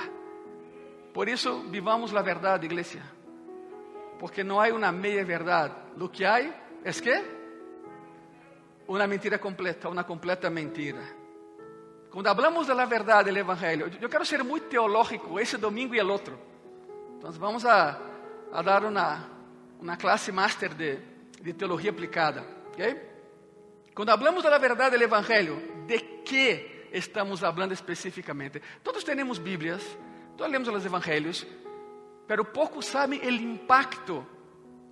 Por 1.13 1.29
eso 1.29 1.63
vivamos 1.69 2.11
la 2.11 2.21
verdad, 2.21 2.61
iglesia. 2.61 3.01
Porque 4.19 4.43
no 4.43 4.59
hay 4.59 4.71
una 4.71 4.91
media 4.91 5.23
verdad. 5.23 5.71
Lo 5.95 6.11
que 6.11 6.27
hay 6.27 6.53
es 6.83 7.01
que 7.01 7.23
una 8.87 9.07
mentira 9.07 9.39
completa, 9.39 9.87
una 9.87 10.05
completa 10.05 10.49
mentira. 10.49 11.01
Quando 12.11 12.29
hablamos 12.29 12.67
da 12.67 12.85
verdade 12.85 13.31
do 13.31 13.39
Evangelho, 13.39 13.89
eu 14.01 14.09
quero 14.09 14.25
ser 14.25 14.43
muito 14.43 14.67
teológico 14.67 15.39
esse 15.39 15.57
domingo 15.57 15.95
e 15.95 16.01
o 16.01 16.11
outro. 16.11 16.37
Então, 17.17 17.31
vamos 17.31 17.65
a, 17.65 17.99
a 18.51 18.61
dar 18.61 18.83
uma, 18.83 19.29
uma 19.79 19.97
classe 19.97 20.31
master 20.31 20.73
de, 20.73 20.97
de 21.41 21.53
teologia 21.53 21.91
aplicada. 21.91 22.45
Okay? 22.71 23.14
Quando 23.95 24.11
hablamos 24.11 24.43
da 24.43 24.57
verdade 24.57 24.97
do 24.97 25.03
Evangelho, 25.03 25.85
de 25.87 25.99
que 26.27 26.89
estamos 26.91 27.39
falando 27.39 27.71
especificamente? 27.71 28.61
Todos 28.83 29.05
temos 29.05 29.39
Bíblias, 29.39 29.81
todos 30.35 30.51
lemos 30.51 30.67
os 30.67 30.85
Evangelhos, 30.85 31.47
pero 32.27 32.43
poucos 32.43 32.87
sabem 32.87 33.21
o 33.21 33.29
impacto 33.31 34.27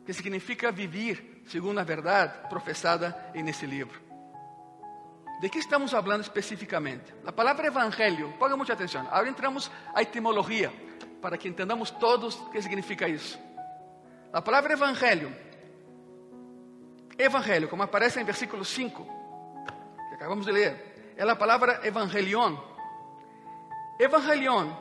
que 0.05 0.13
significa 0.13 0.71
vivir 0.71 1.43
segundo 1.47 1.79
a 1.79 1.83
verdade 1.83 2.47
professada 2.47 3.29
nesse 3.35 3.67
livro. 3.67 3.99
¿De 5.41 5.49
que 5.49 5.59
estamos 5.59 5.91
falando 5.91 6.21
especificamente? 6.21 7.13
A 7.25 7.33
palavra 7.33 7.67
evangelho, 7.67 8.33
ponga 8.39 8.55
muita 8.55 8.71
atenção. 8.71 9.05
Agora 9.11 9.27
entramos 9.27 9.69
à 9.93 10.01
etimologia, 10.01 10.71
para 11.21 11.37
que 11.37 11.49
entendamos 11.49 11.91
todos 11.91 12.35
o 12.35 12.49
que 12.51 12.61
significa 12.61 13.09
isso. 13.09 13.37
A 14.31 14.41
palavra 14.41 14.71
evangelho, 14.71 15.35
evangelho, 17.17 17.69
como 17.69 17.83
aparece 17.83 18.19
em 18.19 18.23
versículo 18.23 18.65
5, 18.65 19.03
que 20.09 20.15
acabamos 20.15 20.45
de 20.45 20.51
ler, 20.51 21.13
é 21.15 21.23
a 21.23 21.35
palavra 21.35 21.81
evangelion. 21.83 22.57
Evangelion 23.99 24.71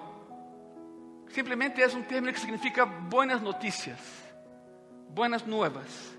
simplesmente 1.29 1.83
é 1.83 1.87
um 1.89 2.03
termo 2.03 2.33
que 2.33 2.41
significa 2.41 2.85
buenas 2.85 3.41
notícias, 3.41 3.99
buenas 5.09 5.45
nuevas. 5.45 6.19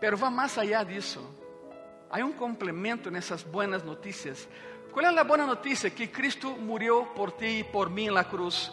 Pero 0.00 0.16
va 0.16 0.30
mais 0.30 0.56
allá 0.58 0.82
disso. 0.82 1.20
Há 2.10 2.18
um 2.18 2.32
complemento 2.32 3.10
nessas 3.10 3.42
buenas 3.42 3.82
notícias. 3.82 4.48
Qual 4.92 5.06
é 5.06 5.18
a 5.18 5.24
boa 5.24 5.46
notícia? 5.46 5.88
Que 5.88 6.08
Cristo 6.08 6.50
morreu 6.50 7.06
por 7.14 7.32
ti 7.32 7.60
e 7.60 7.64
por 7.64 7.88
mim 7.88 8.10
na 8.10 8.24
cruz, 8.24 8.70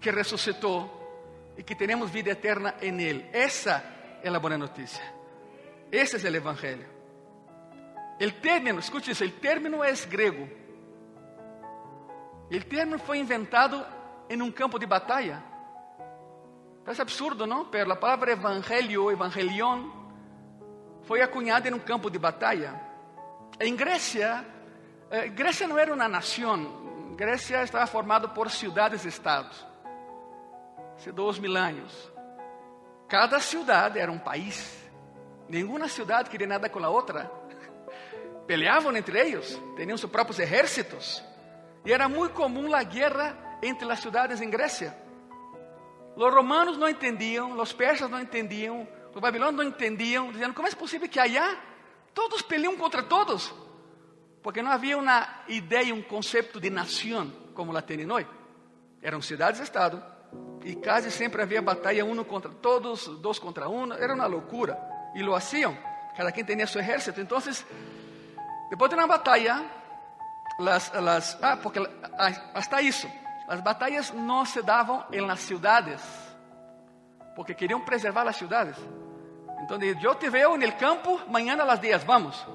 que 0.00 0.10
ressuscitou 0.10 1.54
e 1.56 1.62
que 1.62 1.74
temos 1.74 2.10
vida 2.10 2.30
eterna 2.30 2.74
em 2.82 3.00
Ele. 3.00 3.24
Essa 3.32 3.82
é 4.22 4.28
a 4.28 4.38
boa 4.38 4.58
notícia. 4.58 5.17
Esse 5.90 6.26
é 6.26 6.30
o 6.30 6.36
Evangelho. 6.36 6.86
O 8.20 8.32
término, 8.40 8.80
escute 8.80 9.10
isso, 9.12 9.24
o 9.24 9.30
término 9.30 9.82
é 9.82 9.92
grego. 10.06 10.48
O 12.50 12.64
término 12.64 12.98
foi 12.98 13.18
inventado 13.18 13.84
em 14.28 14.42
um 14.42 14.50
campo 14.50 14.78
de 14.78 14.86
batalha. 14.86 15.42
Parece 16.84 17.02
absurdo, 17.02 17.46
não? 17.46 17.66
Pero 17.66 17.92
a 17.92 17.96
palavra 17.96 18.32
evangelho, 18.32 19.10
evangelion, 19.10 19.90
foi 21.02 21.20
acunhada 21.20 21.68
em 21.68 21.74
um 21.74 21.78
campo 21.78 22.10
de 22.10 22.18
batalha. 22.18 22.80
Em 23.60 23.76
Grécia, 23.76 24.44
eh, 25.10 25.28
Grécia 25.28 25.68
não 25.68 25.78
era 25.78 25.92
uma 25.92 26.08
nação. 26.08 27.14
Grécia 27.14 27.62
estava 27.62 27.86
formada 27.86 28.28
por 28.28 28.50
cidades-estados. 28.50 29.66
Há 31.06 31.10
dois 31.10 31.38
mil 31.38 31.56
anos. 31.56 32.12
Cada 33.06 33.38
cidade 33.38 33.98
era 33.98 34.10
um 34.10 34.18
país. 34.18 34.87
Nenhuma 35.48 35.88
cidade 35.88 36.28
queria 36.28 36.46
nada 36.46 36.68
com 36.68 36.84
a 36.84 36.88
outra. 36.90 37.30
Peleavam 38.46 38.94
entre 38.96 39.18
eles, 39.18 39.60
tinham 39.76 39.96
seus 39.96 40.12
próprios 40.12 40.38
exércitos. 40.38 41.22
E 41.84 41.92
era 41.92 42.08
muito 42.08 42.34
comum 42.34 42.74
a 42.74 42.82
guerra 42.82 43.36
entre 43.62 43.90
as 43.90 44.00
cidades 44.00 44.40
em 44.40 44.50
Grécia. 44.50 44.96
Os 46.14 46.34
romanos 46.34 46.76
não 46.76 46.88
entendiam, 46.88 47.58
os 47.58 47.72
persas 47.72 48.10
não 48.10 48.20
entendiam, 48.20 48.86
os 49.14 49.20
babilônios 49.20 49.56
não 49.56 49.64
entendiam, 49.64 50.30
dizendo: 50.30 50.52
como 50.52 50.68
é 50.68 50.70
possível 50.72 51.08
que 51.08 51.18
allá 51.18 51.56
todos 52.12 52.42
peleam 52.42 52.76
contra 52.76 53.02
todos? 53.02 53.54
Porque 54.42 54.62
não 54.62 54.70
havia 54.70 54.98
uma 54.98 55.44
ideia, 55.48 55.94
um 55.94 56.02
conceito 56.02 56.60
de 56.60 56.70
nação 56.70 57.30
como 57.54 57.72
la 57.72 57.80
tem 57.80 58.10
hoje. 58.10 58.26
Eram 59.00 59.22
cidades-estado 59.22 60.02
e 60.64 60.74
quase 60.74 61.10
sempre 61.10 61.40
havia 61.40 61.62
batalha 61.62 62.04
um 62.04 62.22
contra 62.24 62.50
todos, 62.50 63.06
dois 63.18 63.38
contra 63.38 63.68
um. 63.68 63.92
Era 63.92 64.14
uma 64.14 64.26
loucura 64.26 64.97
e 65.14 65.22
lo 65.22 65.34
haciam. 65.34 65.76
Cada 66.16 66.32
quem 66.32 66.44
tinha 66.44 66.66
seu 66.66 66.80
exército. 66.80 67.20
Então, 67.20 67.38
depois 68.70 68.90
de 68.90 68.96
uma 68.96 69.06
batalha, 69.06 69.64
las, 70.58 70.90
las, 70.92 71.38
ah, 71.42 71.56
porque 71.56 71.80
hasta 72.54 72.82
isso, 72.82 73.08
as 73.46 73.60
batalhas 73.60 74.10
não 74.10 74.44
se 74.44 74.60
davam 74.62 75.04
em 75.12 75.20
las 75.20 75.40
cidades, 75.40 76.02
porque 77.34 77.54
queriam 77.54 77.80
preservar 77.80 78.26
as 78.26 78.36
cidades. 78.36 78.76
Então, 79.62 79.78
eu 79.80 80.14
te 80.14 80.28
veo 80.28 80.56
no 80.56 80.72
campo, 80.72 81.20
amanhã 81.26 81.56
a 81.60 81.64
las 81.64 81.78
10, 81.78 82.04
vamos. 82.04 82.46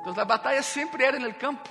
Então, 0.00 0.12
as 0.12 0.26
batalhas 0.26 0.66
sempre 0.66 1.04
eram 1.04 1.20
no 1.20 1.34
campo. 1.34 1.68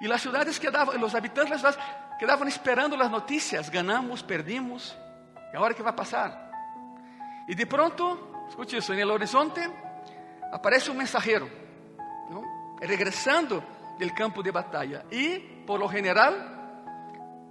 E 0.00 0.12
as 0.12 0.20
cidades 0.20 0.58
quedavam, 0.58 1.02
os 1.02 1.14
habitantes 1.14 1.50
das 1.50 1.74
cidades 1.74 1.98
quedavam 2.18 2.46
esperando 2.46 3.00
as 3.00 3.10
notícias: 3.10 3.68
ganhamos, 3.68 4.22
perdimos, 4.22 4.96
e 5.52 5.56
agora 5.56 5.74
que 5.74 5.82
vai 5.82 5.92
passar? 5.92 6.48
E 7.48 7.54
de 7.54 7.64
pronto, 7.64 8.27
escute 8.48 8.76
isso, 8.76 8.94
no 8.94 9.12
horizonte 9.12 9.60
aparece 10.52 10.90
um 10.90 10.94
mensageiro, 10.94 11.50
não? 12.30 12.42
regressando 12.80 13.62
do 13.98 14.14
campo 14.14 14.42
de 14.42 14.52
batalha. 14.52 15.04
E, 15.10 15.62
por 15.66 15.78
lo 15.78 15.88
general, 15.88 16.32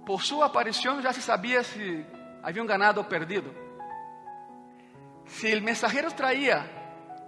por 0.06 0.22
sua 0.22 0.46
aparição 0.46 1.00
já 1.02 1.12
se 1.12 1.22
sabia 1.22 1.62
se 1.62 2.04
haviam 2.42 2.66
ganado 2.66 2.98
ou 2.98 3.04
perdido. 3.04 3.54
Se 5.26 5.54
o 5.54 5.62
mensageiro 5.62 6.10
traía 6.12 6.64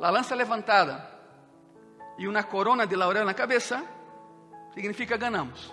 a 0.01 0.11
lança 0.11 0.35
levantada 0.35 1.07
e 2.19 2.27
uma 2.27 2.43
corona 2.43 2.87
de 2.87 2.97
laurel 2.97 3.25
na 3.25 3.35
cabeça, 3.35 3.83
significa 4.73 5.17
ganamos. 5.17 5.73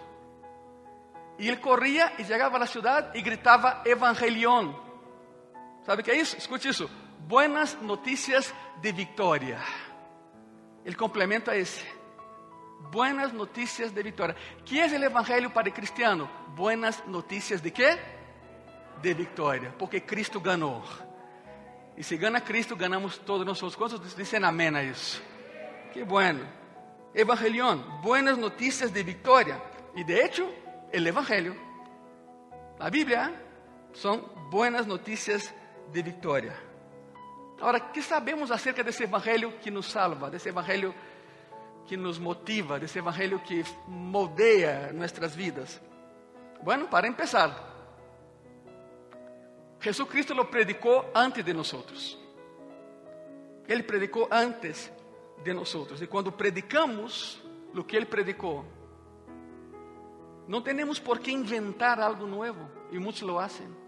E 1.40 1.48
ele 1.48 1.58
corria 1.58 2.12
e 2.18 2.26
chegava 2.26 2.58
à 2.58 2.66
cidade 2.66 3.18
e 3.18 3.22
gritava 3.22 3.82
Evangelion. 3.86 4.74
Sabe 5.84 6.02
o 6.02 6.04
que 6.04 6.12
é 6.12 6.18
isso? 6.18 6.90
Escute 7.18 7.24
isso. 7.24 7.28
Buenas 7.28 7.82
notícias 7.82 8.54
de 8.82 8.92
vitória. 8.92 9.60
El 10.86 10.96
complemento 10.96 11.52
é 11.52 11.60
esse. 11.60 11.86
Buenas 12.92 13.34
notícias 13.34 13.92
de 13.92 14.04
vitória. 14.04 14.36
Que 14.64 14.80
é 14.80 14.88
o 14.88 15.04
evangelho 15.04 15.50
para 15.50 15.70
o 15.70 15.72
cristiano? 15.72 16.30
Buenas 16.56 17.04
notícias 17.08 17.62
de 17.62 17.72
quê? 17.72 17.98
De 19.02 19.14
vitória, 19.14 19.74
porque 19.78 20.02
Cristo 20.02 20.40
ganhou. 20.40 20.84
E 21.98 22.04
se 22.04 22.18
gana 22.18 22.40
Cristo, 22.42 22.76
ganhamos 22.76 23.18
todos 23.18 23.46
nós. 23.46 23.76
Quantos 23.76 24.16
dizem 24.16 24.44
amém 24.44 24.76
a 24.76 24.84
isso? 24.84 25.22
Que 25.92 26.04
bueno. 26.04 26.48
Evangelion, 27.14 27.80
buenas 28.02 28.38
notícias 28.38 28.92
de 28.92 29.04
vitória. 29.04 29.60
E 29.96 30.04
de 30.04 30.14
hecho, 30.14 30.46
o 30.46 30.96
evangelho, 30.96 31.56
a 32.80 32.90
Bíblia, 32.90 33.34
são 33.94 34.20
buenas 34.52 34.86
notícias 34.86 35.52
de 35.92 36.02
vitória. 36.04 36.67
Agora, 37.60 37.80
que 37.80 38.02
sabemos 38.02 38.52
acerca 38.52 38.84
desse 38.84 39.04
evangelho 39.04 39.54
que 39.60 39.72
nos 39.72 39.88
salva, 39.88 40.30
desse 40.30 40.50
evangelho 40.50 40.94
que 41.88 41.98
nos 41.98 42.20
motiva, 42.20 42.80
desse 42.80 43.00
evangelho 43.00 43.40
que 43.40 43.64
moldeia 43.88 44.94
nossas 44.94 45.36
vidas? 45.36 45.82
Bueno, 46.62 46.88
para 46.88 47.08
empezar, 47.08 47.52
Jesucristo 49.80 50.34
lo 50.34 50.46
predicou 50.46 51.10
antes 51.16 51.44
de 51.44 51.54
nós. 51.54 52.18
Ele 53.68 53.84
predicou 53.84 54.28
antes 54.32 54.92
de 55.44 55.54
nós. 55.54 55.76
E 56.02 56.08
quando 56.08 56.32
predicamos 56.32 57.42
o 57.76 57.84
que 57.84 57.96
ele 57.96 58.06
predicou, 58.06 58.66
não 60.48 60.62
temos 60.62 61.00
por 61.00 61.20
que 61.20 61.32
inventar 61.32 62.00
algo 62.00 62.26
novo, 62.26 62.70
e 62.92 63.00
muitos 63.00 63.22
lo 63.22 63.40
hacen. 63.40 63.87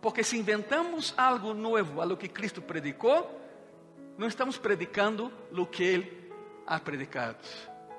Porque 0.00 0.24
se 0.24 0.36
inventamos 0.36 1.14
algo 1.16 1.52
novo 1.52 2.00
a 2.00 2.04
lo 2.04 2.16
que 2.16 2.28
Cristo 2.28 2.62
predicou, 2.62 3.38
não 4.16 4.26
estamos 4.26 4.58
predicando 4.58 5.32
o 5.52 5.66
que 5.66 5.84
Ele 5.84 6.32
ha 6.66 6.78
predicado. 6.78 7.38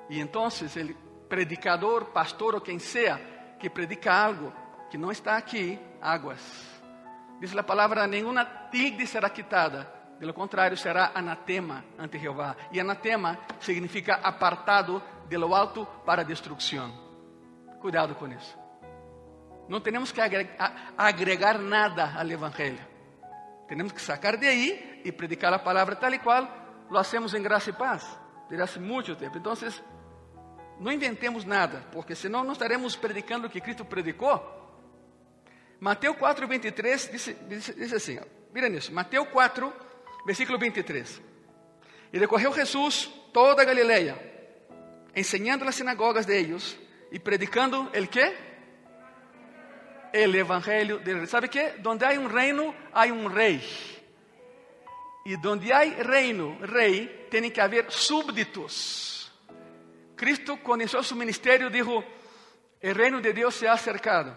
E 0.08 0.20
então, 0.20 0.46
o 0.46 1.26
predicador, 1.28 2.06
pastor 2.06 2.54
ou 2.54 2.60
quem 2.60 2.78
seja, 2.78 3.20
que 3.58 3.70
predica 3.70 4.12
algo 4.12 4.52
que 4.90 4.98
não 4.98 5.10
está 5.10 5.36
aqui, 5.36 5.78
águas. 6.00 6.40
Diz 7.40 7.56
a 7.56 7.62
palavra: 7.62 8.06
nenhuma 8.06 8.44
tilde 8.70 9.06
será 9.06 9.30
quitada, 9.30 9.90
de 10.18 10.26
lo 10.26 10.34
contrário, 10.34 10.76
será 10.76 11.12
anatema 11.14 11.84
ante 11.98 12.18
Jeová. 12.18 12.56
E 12.70 12.78
anatema 12.78 13.38
significa 13.58 14.20
apartado 14.22 15.02
de 15.28 15.36
lo 15.36 15.54
alto 15.54 15.86
para 16.04 16.24
destruição. 16.24 16.92
Cuidado 17.80 18.14
com 18.14 18.28
isso. 18.28 18.61
Não 19.68 19.80
temos 19.80 20.12
que 20.12 20.20
agregar 20.20 21.58
nada 21.58 22.12
ao 22.16 22.28
Evangelho. 22.28 22.78
Temos 23.68 23.92
que 23.92 24.02
sacar 24.02 24.36
de 24.36 24.46
aí 24.46 25.00
e 25.04 25.12
predicar 25.12 25.52
a 25.52 25.58
palavra 25.58 25.96
tal 25.96 26.12
e 26.12 26.18
qual 26.18 26.46
lo 26.90 26.98
hacemos 26.98 27.32
em 27.32 27.42
graça 27.42 27.70
e 27.70 27.72
paz 27.72 28.04
desde 28.50 28.78
há 28.78 28.80
muito 28.80 29.16
tempo. 29.16 29.38
Então, 29.38 29.54
não 30.78 30.92
inventemos 30.92 31.44
nada, 31.44 31.84
porque 31.92 32.14
senão 32.14 32.44
não 32.44 32.52
estaremos 32.52 32.96
predicando 32.96 33.46
o 33.46 33.50
que 33.50 33.60
Cristo 33.60 33.84
predicou. 33.84 34.60
Mateus 35.80 36.16
4, 36.16 36.46
23 36.46 37.10
diz, 37.10 37.36
diz, 37.48 37.74
diz 37.74 37.92
assim: 37.92 38.20
mira 38.52 38.68
nisso, 38.68 38.92
Mateus 38.92 39.28
4, 39.28 39.72
versículo 40.26 40.58
23. 40.58 41.22
E 42.12 42.18
decorreu 42.18 42.52
Jesus 42.52 43.06
toda 43.32 43.62
a 43.62 43.64
Galileia, 43.64 44.18
ensinando 45.16 45.64
nas 45.64 45.74
sinagogas 45.74 46.26
de 46.26 46.36
ellos 46.36 46.78
e 47.10 47.18
predicando 47.18 47.88
el 47.94 48.08
quê? 48.08 48.51
El 50.12 50.34
evangelho 50.34 50.98
de 50.98 51.14
Deus. 51.14 51.30
¿Sabe 51.30 51.48
que? 51.48 51.78
Donde 51.78 52.04
há 52.04 52.10
um 52.10 52.28
reino, 52.28 52.74
há 52.92 53.04
um 53.06 53.28
rei. 53.28 53.62
E 55.24 55.36
donde 55.36 55.72
há 55.72 55.80
reino, 55.80 56.58
rei, 56.60 57.06
tem 57.30 57.50
que 57.50 57.60
haver 57.60 57.90
súbditos. 57.90 59.32
Cristo 60.16 60.56
começou 60.58 61.02
seu 61.02 61.16
ministério, 61.16 61.70
dijo: 61.70 62.04
"El 62.80 62.94
reino 62.94 63.20
de 63.20 63.32
Deus 63.32 63.54
se 63.54 63.66
ha 63.66 63.72
acercado." 63.72 64.36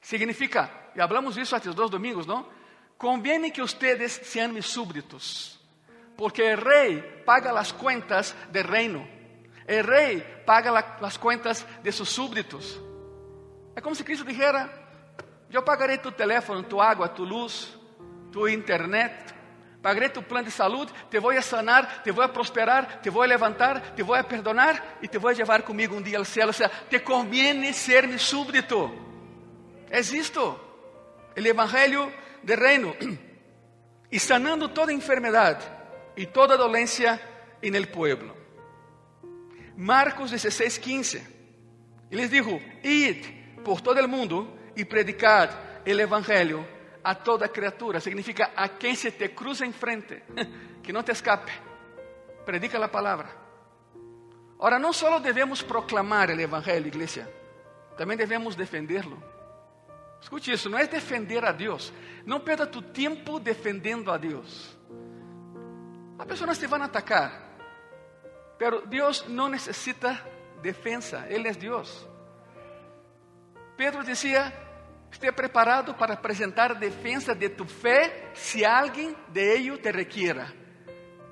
Significa, 0.00 0.90
y 0.94 1.00
hablamos 1.00 1.34
de 1.34 1.42
eso 1.42 1.56
hace 1.56 1.70
dos 1.70 1.90
domingos, 1.90 2.26
¿no? 2.26 2.48
Conviene 2.96 3.52
que 3.52 3.62
ustedes 3.62 4.12
sean 4.24 4.54
mis 4.54 4.66
súbditos, 4.66 5.60
porque 6.16 6.52
el 6.52 6.56
rey 6.58 7.22
paga 7.26 7.52
las 7.52 7.72
cuentas 7.72 8.34
del 8.50 8.64
reino. 8.64 9.06
El 9.66 9.84
rey 9.84 10.42
paga 10.46 10.72
la, 10.72 10.98
las 11.00 11.18
cuentas 11.18 11.66
de 11.82 11.92
sus 11.92 12.08
súbditos. 12.08 12.80
É 13.74 13.80
como 13.80 13.94
se 13.94 14.04
Cristo 14.04 14.24
dijera, 14.24 14.68
eu 15.50 15.62
pagarei 15.62 15.98
tu 15.98 16.12
teléfono, 16.12 16.62
tu 16.62 16.80
água, 16.80 17.08
tu 17.08 17.24
luz, 17.24 17.76
tu 18.30 18.48
internet, 18.48 19.34
pagarei 19.82 20.08
tu 20.08 20.22
plano 20.22 20.44
de 20.44 20.50
saúde, 20.50 20.92
te 21.10 21.18
vou 21.18 21.30
a 21.30 21.42
sanar, 21.42 22.02
te 22.02 22.10
vou 22.10 22.24
a 22.24 22.28
prosperar, 22.28 23.00
te 23.00 23.10
vou 23.10 23.22
a 23.22 23.26
levantar, 23.26 23.94
te 23.94 24.02
vou 24.02 24.14
a 24.14 24.22
perdonar 24.22 24.98
e 25.02 25.08
te 25.08 25.18
vou 25.18 25.30
a 25.30 25.34
levar 25.34 25.62
comigo 25.62 25.96
um 25.96 26.02
dia 26.02 26.18
ao 26.18 26.24
céu. 26.24 26.48
O 26.48 26.52
sea, 26.52 26.68
te 26.68 27.00
conviene 27.00 27.72
ser 27.72 28.06
mi 28.06 28.18
súbdito. 28.18 28.90
É 29.90 30.00
isto, 30.00 30.60
o 31.36 31.40
evangelho 31.40 32.12
del 32.42 32.58
reino. 32.58 32.94
E 34.12 34.18
sanando 34.18 34.68
toda 34.68 34.92
enfermidade 34.92 35.64
e 36.16 36.26
toda 36.26 36.56
dolência 36.56 37.20
en 37.62 37.76
el 37.76 37.86
pueblo. 37.86 38.36
Marcos 39.76 40.32
16, 40.32 40.78
15. 40.78 41.26
E 42.10 42.16
les 42.16 42.28
dijo, 42.28 42.60
id 42.82 43.39
por 43.64 43.80
todo 43.80 43.98
el 43.98 44.08
mundo 44.08 44.56
y 44.76 44.84
predicad 44.84 45.50
el 45.84 46.00
Evangelio 46.00 46.66
a 47.02 47.14
toda 47.14 47.48
criatura. 47.48 48.00
Significa 48.00 48.52
a 48.56 48.68
quien 48.70 48.96
se 48.96 49.12
te 49.12 49.34
cruza 49.34 49.64
enfrente, 49.64 50.24
que 50.82 50.92
no 50.92 51.04
te 51.04 51.12
escape. 51.12 51.52
Predica 52.44 52.78
la 52.78 52.90
palabra. 52.90 53.30
Ahora, 54.58 54.78
no 54.78 54.92
solo 54.92 55.20
debemos 55.20 55.62
proclamar 55.62 56.30
el 56.30 56.40
Evangelio, 56.40 56.88
iglesia, 56.88 57.28
también 57.96 58.18
debemos 58.18 58.56
defenderlo. 58.56 59.16
Escute 60.20 60.52
isso, 60.52 60.68
não 60.68 60.78
é 60.78 60.86
defender 60.86 61.44
a 61.44 61.52
Deus. 61.52 61.92
Não 62.26 62.40
perda 62.40 62.66
tu 62.66 62.82
tempo 62.82 63.40
defendendo 63.40 64.10
a 64.10 64.18
Deus. 64.18 64.76
As 66.18 66.26
pessoas 66.26 66.58
te 66.58 66.66
vão 66.66 66.82
atacar, 66.82 67.32
pero 68.58 68.86
Deus 68.86 69.26
não 69.26 69.48
necessita 69.48 70.22
defensa, 70.60 71.24
Ele 71.30 71.48
é 71.48 71.52
Deus. 71.52 72.06
Pedro 73.80 74.04
dizia: 74.04 74.52
Esteja 75.10 75.32
preparado 75.32 75.94
para 75.94 76.12
apresentar 76.12 76.74
defesa 76.74 77.34
de 77.34 77.48
tu 77.48 77.64
fé 77.64 78.30
se 78.34 78.62
alguém 78.62 79.16
de 79.28 79.54
ello 79.54 79.78
te 79.78 79.90
requiera. 79.90 80.52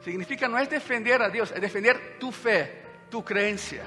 Significa 0.01 0.49
não 0.49 0.57
é 0.57 0.65
defender 0.65 1.21
a 1.21 1.29
Deus, 1.29 1.53
é 1.53 1.61
defender 1.61 2.17
tu 2.19 2.33
fé, 2.33 2.85
tu 3.11 3.23
creencia. 3.23 3.85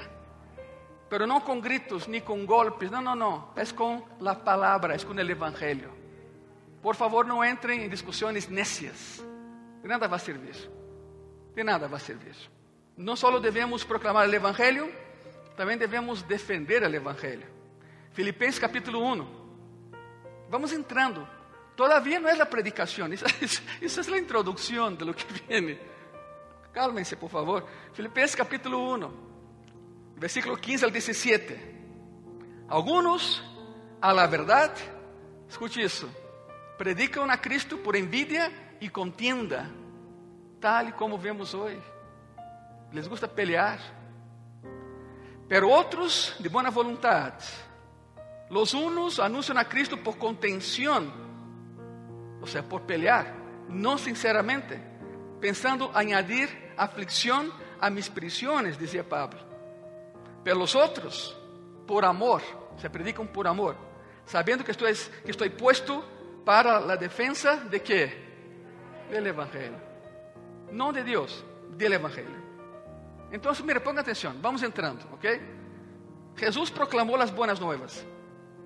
Pero 1.10 1.26
não 1.26 1.40
com 1.40 1.60
gritos 1.60 2.06
ni 2.06 2.20
com 2.20 2.46
golpes, 2.46 2.88
não, 2.88 3.02
não, 3.02 3.16
não. 3.16 3.52
É 3.56 3.66
com 3.66 4.00
a 4.24 4.34
palavra, 4.36 4.94
é 4.94 4.98
com 4.98 5.12
o 5.12 5.20
Evangelho. 5.20 5.92
Por 6.80 6.94
favor, 6.94 7.26
não 7.26 7.44
entrem 7.44 7.86
em 7.86 7.88
discussões 7.88 8.46
necias. 8.46 9.24
De 9.82 9.88
nada 9.88 10.06
vai 10.06 10.20
servir. 10.20 10.70
De 11.52 11.64
nada 11.64 11.88
vai 11.88 11.98
servir. 11.98 12.36
Não 12.96 13.16
só 13.16 13.36
devemos 13.40 13.82
proclamar 13.82 14.28
o 14.28 14.32
Evangelho, 14.32 14.88
também 15.56 15.76
devemos 15.76 16.22
defender 16.22 16.84
o 16.84 16.94
Evangelho. 16.94 17.61
Filipenses 18.12 18.60
capítulo 18.60 18.98
1. 19.00 19.26
Vamos 20.50 20.72
entrando. 20.72 21.26
Todavía 21.74 22.18
es 22.18 22.38
la 22.38 22.48
predicación, 22.48 23.12
esa, 23.12 23.26
esa 23.80 24.00
es 24.00 24.08
la 24.08 24.18
introducción 24.18 24.96
de 24.98 25.04
lo 25.06 25.14
que 25.14 25.24
viene. 25.48 25.80
Cálmense, 26.72 27.16
por 27.16 27.30
favor. 27.30 27.66
Filipenses 27.92 28.36
capítulo 28.36 28.78
1, 28.78 29.12
versículo 30.16 30.56
15 30.56 30.84
al 30.84 30.92
17. 30.92 31.72
Algunos, 32.68 33.42
a 34.00 34.12
la 34.12 34.26
verdad, 34.26 34.74
escute 35.48 35.82
isso, 35.82 36.08
predicam 36.78 37.30
a 37.30 37.40
Cristo 37.40 37.78
por 37.78 37.96
envidia 37.96 38.76
e 38.80 38.88
contienda, 38.90 39.68
tal 40.60 40.94
como 40.96 41.18
vemos 41.18 41.54
hoje. 41.54 41.80
Les 42.92 43.08
gusta 43.08 43.26
pelear. 43.26 43.78
Pero 45.48 45.68
outros, 45.68 46.34
de 46.40 46.48
boa 46.48 46.70
vontade, 46.70 47.44
Los 48.52 48.74
unos 48.74 49.18
anuncian 49.18 49.56
a 49.56 49.66
Cristo 49.66 49.96
por 49.96 50.18
contención, 50.18 51.10
o 52.38 52.46
sea, 52.46 52.62
por 52.62 52.82
pelear, 52.82 53.34
no 53.70 53.96
sinceramente, 53.96 54.78
pensando 55.40 55.90
añadir 55.94 56.74
aflicción 56.76 57.50
a 57.80 57.88
mis 57.88 58.10
prisiones, 58.10 58.78
decía 58.78 59.08
Pablo. 59.08 59.40
Pero 60.44 60.58
los 60.58 60.76
otros, 60.76 61.34
por 61.86 62.04
amor, 62.04 62.42
se 62.76 62.90
predican 62.90 63.26
por 63.28 63.48
amor, 63.48 63.74
sabiendo 64.26 64.66
que 64.66 64.72
estoy, 64.72 65.48
puesto 65.48 66.04
para 66.44 66.78
la 66.78 66.98
defensa 66.98 67.56
de 67.56 67.80
qué? 67.80 68.12
Del 69.10 69.28
Evangelio. 69.28 69.78
No 70.70 70.92
de 70.92 71.02
Dios, 71.02 71.42
del 71.70 71.94
Evangelio. 71.94 72.36
Entonces, 73.30 73.64
mire, 73.64 73.80
ponga 73.80 74.02
atención, 74.02 74.42
vamos 74.42 74.62
entrando, 74.62 75.06
¿ok? 75.14 75.24
Jesús 76.36 76.70
proclamó 76.70 77.16
las 77.16 77.34
buenas 77.34 77.58
nuevas 77.58 78.04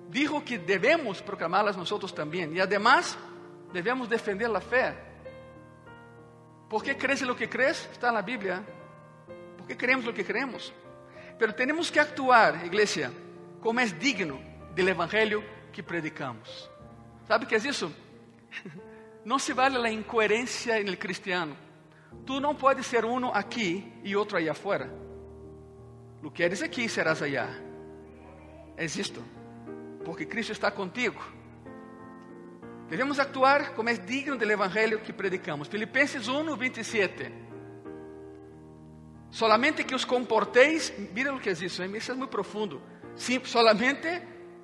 dijo 0.09 0.43
que 0.43 0.57
debemos 0.57 1.21
proclamarlas 1.21 1.77
nosotros 1.77 2.13
también. 2.13 2.55
Y 2.55 2.59
además 2.59 3.17
debemos 3.73 4.09
defender 4.09 4.49
la 4.49 4.61
fe. 4.61 4.93
¿Por 6.69 6.83
qué 6.83 6.97
crees 6.97 7.21
lo 7.21 7.35
que 7.35 7.49
crees? 7.49 7.87
Está 7.91 8.09
en 8.09 8.15
la 8.15 8.21
Biblia. 8.21 8.63
¿Por 9.57 9.67
qué 9.67 9.77
creemos 9.77 10.05
lo 10.05 10.13
que 10.13 10.25
creemos? 10.25 10.73
Pero 11.37 11.53
tenemos 11.53 11.91
que 11.91 11.99
actuar, 11.99 12.65
iglesia, 12.65 13.11
como 13.61 13.79
es 13.79 13.97
digno 13.99 14.39
del 14.75 14.89
Evangelio 14.89 15.43
que 15.71 15.83
predicamos. 15.83 16.69
¿Sabe 17.27 17.45
qué 17.47 17.55
es 17.55 17.65
eso? 17.65 17.91
No 19.25 19.39
se 19.39 19.53
vale 19.53 19.77
la 19.77 19.91
incoherencia 19.91 20.77
en 20.77 20.87
el 20.87 20.97
cristiano. 20.97 21.53
Tú 22.25 22.39
no 22.39 22.57
puedes 22.57 22.87
ser 22.87 23.03
uno 23.03 23.29
aquí 23.35 23.99
y 24.01 24.15
otro 24.15 24.37
allá 24.37 24.53
afuera. 24.53 24.89
Lo 26.21 26.31
que 26.31 26.45
eres 26.45 26.63
aquí 26.63 26.87
serás 26.87 27.21
allá. 27.21 27.49
Es 28.77 28.95
esto 28.95 29.21
porque 30.07 30.25
Cristo 30.25 30.53
está 30.53 30.71
contigo. 30.71 31.21
Devemos 32.87 33.19
actuar 33.19 33.73
como 33.73 33.89
é 33.89 33.93
digno 33.95 34.37
do 34.37 34.49
evangelho 34.49 35.01
que 35.01 35.11
predicamos. 35.11 35.67
Filipenses 35.67 36.29
1, 36.29 36.55
27. 36.55 37.33
Solamente 39.29 39.83
que 39.83 39.93
os 39.93 40.05
comporteis, 40.05 40.93
mira 41.13 41.35
o 41.35 41.39
que 41.41 41.49
é 41.49 41.51
isso, 41.51 41.83
isso 41.83 42.11
é 42.13 42.15
muito 42.15 42.29
profundo. 42.29 42.81
Sim, 43.17 43.43
solamente 43.43 44.07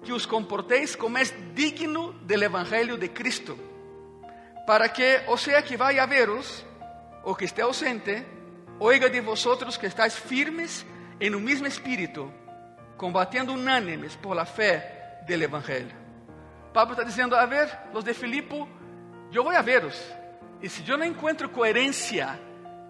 que 0.01 0.13
os 0.13 0.25
comporteis 0.25 0.95
como 0.95 1.17
é 1.17 1.25
digno 1.53 2.13
do 2.13 2.33
evangelho 2.41 2.97
de 2.97 3.09
Cristo, 3.09 3.59
para 4.65 4.87
que, 4.87 5.23
ou 5.27 5.35
seja, 5.35 5.61
que 5.61 5.75
vá 5.75 5.89
a 5.89 6.05
veros, 6.05 6.65
ou 7.21 7.35
que 7.35 7.43
esteja 7.43 7.67
ausente, 7.67 8.25
oiga 8.79 9.09
de 9.09 9.19
vosotros 9.19 9.75
que 9.75 9.87
estáis 9.87 10.15
firmes 10.15 10.85
em 11.19 11.35
um 11.35 11.41
mesmo 11.41 11.67
espírito, 11.67 12.31
combatendo 12.95 13.51
unânimes 13.51 14.15
por 14.15 14.33
la 14.33 14.45
fé 14.45 15.02
del 15.25 15.43
Evangelho. 15.43 15.95
Pablo 16.73 16.93
está 16.93 17.03
dizendo: 17.03 17.35
A 17.35 17.45
ver, 17.45 17.69
los 17.93 18.03
de 18.03 18.13
Filipo, 18.13 18.67
eu 19.31 19.43
vou 19.43 19.53
a 19.55 19.61
veros. 19.61 20.01
E 20.61 20.69
se 20.69 20.87
eu 20.89 20.97
não 20.97 21.05
encontro 21.05 21.49
coerência 21.49 22.39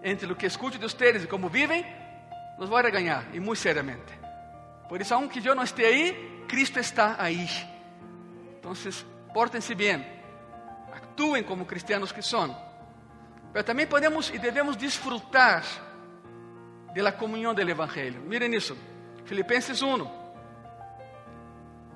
entre 0.02 0.30
o 0.32 0.36
que 0.36 0.46
escuto 0.46 0.78
de 0.78 0.84
vocês 0.84 1.24
e 1.24 1.26
como 1.26 1.48
vivem, 1.48 1.84
los 2.58 2.68
vou 2.68 2.78
a 2.78 2.82
regañar, 2.82 3.24
muito 3.34 3.56
seriamente. 3.56 4.12
Por 4.88 5.00
isso, 5.00 5.14
aunque 5.14 5.46
eu 5.46 5.54
não 5.54 5.64
esteja 5.64 5.88
aí, 5.88 6.44
Cristo 6.46 6.78
está 6.78 7.16
aí. 7.18 7.48
Então, 8.58 8.72
portem-se 9.32 9.74
bem, 9.74 10.06
actuem 10.92 11.42
como 11.42 11.64
cristianos 11.64 12.12
que 12.12 12.22
são. 12.22 12.56
Mas 13.52 13.64
também 13.64 13.86
podemos 13.86 14.30
e 14.30 14.38
devemos 14.38 14.76
disfrutar 14.76 15.64
de 16.92 17.02
la 17.02 17.12
comunhão 17.12 17.54
del 17.54 17.68
Evangelho. 17.68 18.20
Miren 18.22 18.54
isso, 18.54 18.76
Filipenses 19.24 19.82
1. 19.82 20.23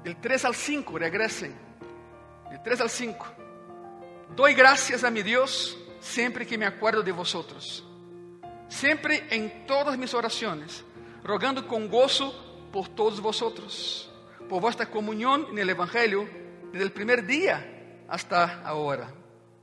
Del 0.09 0.17
3 0.17 0.47
al 0.47 0.55
5, 0.55 0.99
regresen. 0.99 1.55
Del 2.49 2.63
3 2.63 2.81
al 2.81 2.89
5. 2.89 3.27
Doy 4.35 4.55
gracias 4.55 5.05
a 5.05 5.11
mi 5.11 5.23
Dios 5.23 5.77
siempre 6.01 6.47
que 6.47 6.57
me 6.57 6.65
acuerdo 6.65 7.03
de 7.03 7.13
vosotros. 7.13 7.87
Siempre 8.69 9.27
en 9.29 9.67
todas 9.67 9.99
mis 9.99 10.15
oraciones, 10.15 10.83
rogando 11.23 11.69
con 11.69 11.91
gozo 11.91 12.33
por 12.73 12.89
todos 12.89 13.21
vosotros, 13.21 14.11
por 14.49 14.63
vuestra 14.63 14.89
comunión 14.89 15.47
en 15.51 15.59
el 15.59 15.69
Evangelio 15.69 16.27
desde 16.73 16.87
el 16.87 16.93
primer 16.93 17.27
día 17.27 18.07
hasta 18.09 18.63
ahora. 18.63 19.11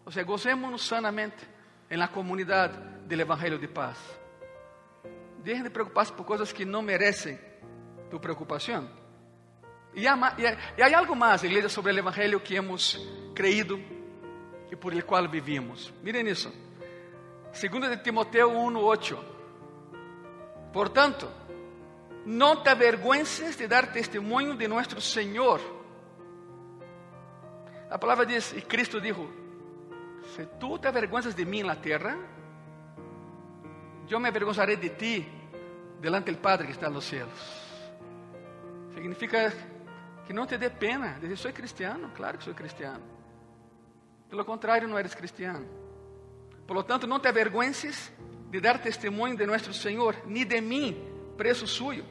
O 0.05 0.12
sea, 0.12 0.21
gocémonos 0.25 0.84
sanamente 0.84 1.43
en 1.89 1.97
la 1.97 2.12
comunidad 2.12 2.69
del 2.69 3.21
Evangelio 3.21 3.58
de 3.58 3.67
paz. 3.67 3.97
Dejen 5.43 5.63
de 5.63 5.71
preocuparse 5.71 6.13
por 6.13 6.27
cosas 6.27 6.53
que 6.53 6.67
no 6.67 6.84
merecen 6.84 7.41
tu 8.12 8.21
preocupación. 8.21 9.04
E 9.95 10.08
há, 10.08 10.36
e 10.77 10.81
há 10.81 10.97
algo 10.97 11.15
mais, 11.15 11.43
igreja, 11.43 11.69
sobre 11.69 11.93
o 11.93 11.97
Evangelho 11.97 12.39
que 12.39 12.55
hemos 12.55 12.99
creído 13.34 13.79
e 14.69 14.75
por 14.75 14.93
el 14.93 15.05
qual 15.05 15.27
vivimos. 15.29 15.93
Miren 16.03 16.27
isso. 16.27 16.51
2 17.53 17.89
de 17.89 17.97
Timoteo 17.97 18.49
1:8. 18.49 19.17
Portanto, 20.73 21.29
não 22.25 22.62
te 22.62 22.69
avergüences 22.69 23.55
de 23.55 23.67
dar 23.67 23.93
testemunho 23.93 24.55
de 24.55 24.67
nosso 24.67 24.99
Senhor, 24.99 25.62
A 27.89 27.97
palavra 27.97 28.25
diz, 28.25 28.53
e 28.53 28.62
Cristo 28.62 28.99
dijo, 28.99 29.29
se 30.36 30.45
tú 30.60 30.79
te 30.79 30.88
avergüenzas 30.88 31.36
de 31.36 31.45
mí 31.45 31.60
en 31.60 31.67
la 31.67 31.79
tierra, 31.79 32.17
yo 34.08 34.19
me 34.19 34.27
avergonzaré 34.29 34.75
de 34.75 34.89
ti 34.89 35.25
delante 36.01 36.31
del 36.31 36.41
Padre 36.41 36.65
que 36.65 36.73
está 36.73 36.89
los 36.89 37.05
cielos. 37.05 37.31
Significa 38.93 39.53
que 40.25 40.33
não 40.33 40.45
te 40.45 40.57
dê 40.57 40.69
pena 40.69 41.17
dizer, 41.19 41.38
sou 41.38 41.53
cristiano, 41.53 42.11
claro 42.15 42.38
que 42.38 42.43
sou 42.43 42.53
cristiano. 42.53 43.03
Pelo 44.29 44.43
contrário, 44.43 44.88
não 44.88 44.97
eres 44.97 45.13
cristiano. 45.13 45.65
Por 46.65 46.75
lo 46.75 46.83
tanto, 46.83 47.05
não 47.05 47.19
te 47.19 47.27
avergüences 47.27 48.11
de 48.49 48.59
dar 48.59 48.81
testemunho 48.81 49.38
de 49.38 49.45
nosso 49.45 49.73
Senhor, 49.73 50.15
ni 50.25 50.43
de 50.43 50.59
mim, 50.61 50.97
preso 51.38 51.67
suyo, 51.67 52.05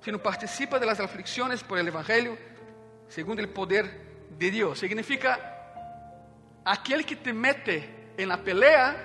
sino 0.00 0.18
participa 0.18 0.78
de 0.78 0.86
las 0.86 1.00
aflicciones 1.00 1.62
por 1.62 1.78
el 1.78 1.88
Evangelio 1.88 2.38
según 3.08 3.38
el 3.38 3.48
poder 3.50 4.28
de 4.38 4.50
Deus. 4.50 4.78
Significa, 4.78 5.38
aquele 6.64 7.04
que 7.04 7.16
te 7.16 7.32
mete 7.32 8.12
en 8.16 8.28
la 8.28 8.38
pelea, 8.38 8.96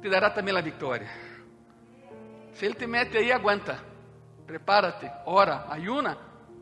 te 0.00 0.08
dará 0.08 0.30
também 0.32 0.56
a 0.56 0.60
vitória. 0.60 1.08
Se 2.54 2.64
ele 2.64 2.74
te 2.74 2.86
mete 2.86 3.18
aí, 3.18 3.30
aguanta. 3.32 3.78
Prepárate, 4.46 5.10
ora, 5.26 5.66
ayuna, 5.68 6.16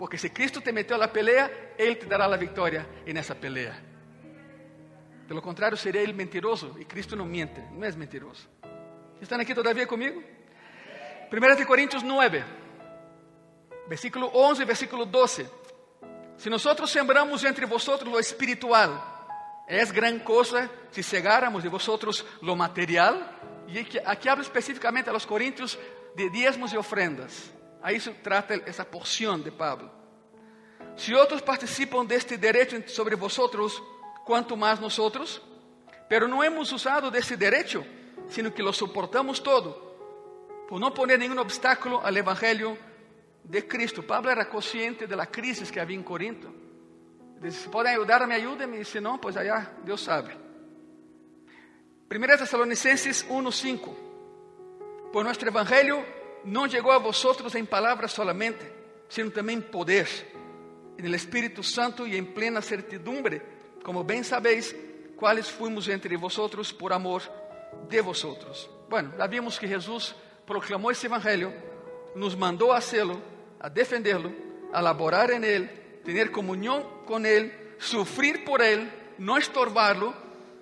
porque 0.04 0.18
se 0.18 0.28
Cristo 0.28 0.60
te 0.60 0.70
meteu 0.70 0.98
na 0.98 1.08
pelea, 1.08 1.72
Ele 1.78 1.94
te 1.94 2.04
dará 2.04 2.26
a 2.26 2.36
vitória 2.36 2.86
nessa 3.06 3.34
pelea. 3.34 3.74
Pelo 5.26 5.40
contrário, 5.40 5.78
seria 5.78 6.02
Ele 6.02 6.12
mentiroso, 6.12 6.76
e 6.78 6.84
Cristo 6.84 7.16
não 7.16 7.24
miente, 7.24 7.58
não 7.72 7.82
é 7.82 7.90
mentiroso. 7.92 8.46
Estão 9.18 9.40
aqui 9.40 9.54
todavia 9.54 9.86
comigo? 9.86 10.22
1 11.32 11.64
Coríntios 11.64 12.02
9, 12.02 12.44
versículo 13.88 14.30
11, 14.34 14.64
versículo 14.66 15.06
12. 15.06 15.48
Se 16.36 16.50
nós 16.50 16.62
sembramos 16.90 17.42
entre 17.42 17.64
vosotros 17.64 18.12
lo 18.12 18.20
espiritual, 18.20 18.92
é 19.66 19.82
gran 19.86 20.18
coisa 20.18 20.70
se 20.90 21.02
cegáramos 21.02 21.62
de 21.62 21.70
vosotros 21.70 22.26
lo 22.42 22.54
material. 22.54 23.16
E 23.66 23.78
aqui, 23.78 23.98
aqui 24.04 24.28
habla 24.28 24.44
especificamente 24.44 25.08
a 25.08 25.14
los 25.14 25.24
coríntios 25.24 25.78
de 26.14 26.28
diezmos 26.28 26.74
e 26.74 26.76
ofrendas. 26.76 27.54
Aí 27.84 28.00
se 28.00 28.10
trata 28.12 28.54
essa 28.64 28.82
porção 28.82 29.38
de 29.38 29.50
Pablo. 29.50 29.90
Se 30.96 31.12
outros 31.14 31.42
participam 31.42 32.02
deste 32.02 32.34
direito 32.34 32.90
sobre 32.90 33.14
vosotros, 33.14 33.78
quanto 34.24 34.56
mais 34.56 34.80
nós 34.80 34.98
outros. 34.98 35.42
Pero 36.08 36.26
não 36.26 36.42
hemos 36.42 36.72
usado 36.72 37.10
desse 37.10 37.36
direito, 37.36 37.84
sino 38.30 38.50
que 38.50 38.62
lo 38.62 38.72
suportamos 38.72 39.38
todo, 39.38 39.74
por 40.66 40.80
não 40.80 40.92
poner 40.92 41.18
nenhum 41.18 41.38
obstáculo 41.38 41.96
ao 41.98 42.16
evangelho 42.16 42.78
de 43.44 43.60
Cristo. 43.60 44.02
Pablo 44.02 44.30
era 44.30 44.46
consciente 44.46 45.06
de 45.06 45.14
la 45.14 45.26
crisis 45.26 45.70
que 45.70 45.78
havia 45.78 45.98
em 45.98 46.02
Corinto. 46.02 46.54
Disse, 47.38 47.64
se 47.64 47.68
podem 47.68 47.92
ajudar, 47.92 48.26
me 48.26 48.34
ajudem, 48.34 48.80
e 48.80 48.84
se 48.86 48.98
não, 48.98 49.18
pois 49.18 49.36
allá 49.36 49.70
Deus 49.84 50.02
sabe. 50.02 50.34
1 52.10 52.38
Tessalonicenses 52.38 53.26
1:5 53.28 53.94
Por 55.12 55.22
nosso 55.22 55.44
evangelho 55.46 56.23
não 56.44 56.68
chegou 56.68 56.92
a 56.92 56.98
vosotros 56.98 57.54
em 57.54 57.64
palavras 57.64 58.12
solamente, 58.12 58.64
sino 59.08 59.30
também 59.30 59.58
em 59.58 59.60
poder, 59.60 60.08
el 60.98 61.14
Espírito 61.14 61.62
Santo 61.62 62.06
e 62.06 62.16
em 62.16 62.24
plena 62.24 62.60
certidumbre, 62.60 63.42
como 63.82 64.04
bem 64.04 64.22
sabéis, 64.22 64.74
quais 65.16 65.48
fomos 65.48 65.88
entre 65.88 66.16
vosotros 66.16 66.72
por 66.72 66.92
amor 66.92 67.22
de 67.88 68.00
vosotros. 68.00 68.70
Bueno, 68.88 69.12
já 69.16 69.26
vimos 69.26 69.58
que 69.58 69.66
Jesus 69.66 70.14
proclamou 70.46 70.90
esse 70.90 71.06
evangelho, 71.06 71.52
nos 72.14 72.34
mandou 72.34 72.72
a 72.72 72.78
hacerlo, 72.78 73.20
a 73.58 73.68
defenderlo, 73.68 74.32
a 74.72 74.80
laborar 74.80 75.30
en 75.30 75.44
él, 75.44 75.68
tener 76.04 76.30
comunión 76.30 76.84
con 77.06 77.26
él, 77.26 77.52
sufrir 77.78 78.44
por 78.44 78.62
él, 78.62 78.90
no 79.18 79.36
estorbarlo, 79.36 80.14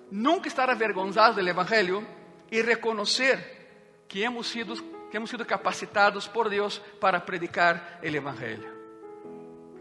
nunca 0.09 0.47
estar 0.47 0.69
avergonzados 0.69 1.35
del 1.35 1.47
evangelio 1.47 2.03
y 2.49 2.61
reconocer 2.61 4.05
que 4.07 4.23
hemos 4.23 4.47
sido 4.47 4.75
que 5.13 5.17
hemos 5.17 5.29
sido 5.29 5.45
capacitados 5.45 6.27
por 6.27 6.49
Deus 6.49 6.81
para 6.99 7.19
predicar 7.19 7.99
o 8.01 8.05
Evangelho. 8.07 8.67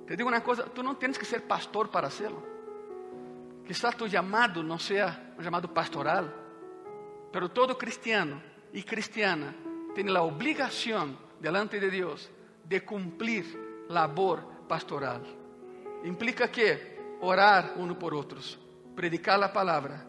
Te 0.06 0.14
digo 0.14 0.28
uma 0.28 0.42
coisa: 0.42 0.64
tu 0.64 0.82
não 0.82 0.94
tens 0.94 1.16
que 1.16 1.24
ser 1.24 1.40
pastor 1.48 1.88
para 1.88 2.08
hacerlo. 2.08 2.46
Quizás 3.64 3.94
tu 3.94 4.06
chamado 4.06 4.62
não 4.62 4.78
seja 4.78 5.18
um 5.38 5.42
chamado 5.42 5.70
pastoral, 5.70 6.28
pero 7.32 7.48
todo 7.48 7.76
cristiano 7.76 8.42
e 8.74 8.82
cristiana 8.82 9.54
tem 9.94 10.06
a 10.14 10.20
obrigação 10.20 11.16
delante 11.40 11.80
de 11.80 11.88
Deus 11.88 12.30
de 12.62 12.80
cumprir 12.80 13.86
labor 13.88 14.44
pastoral. 14.68 15.22
Implica 16.04 16.46
que 16.48 17.16
orar 17.22 17.72
uno 17.78 17.94
por 17.94 18.12
outros, 18.12 18.58
predicar 18.94 19.42
a 19.42 19.48
palavra, 19.48 20.06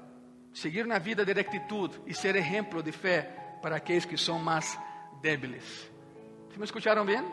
seguir 0.52 0.86
na 0.86 1.00
vida 1.00 1.24
de 1.24 1.32
rectitud 1.32 1.94
e 2.06 2.14
ser 2.14 2.36
exemplo 2.36 2.84
de 2.84 2.92
fé 2.92 3.60
para 3.62 3.78
aqueles 3.78 4.04
que 4.04 4.18
são 4.18 4.38
mais 4.38 4.78
débiles. 5.24 5.90
¿Sí 6.52 6.60
me 6.60 6.66
escucharon 6.66 7.08
bien? 7.08 7.26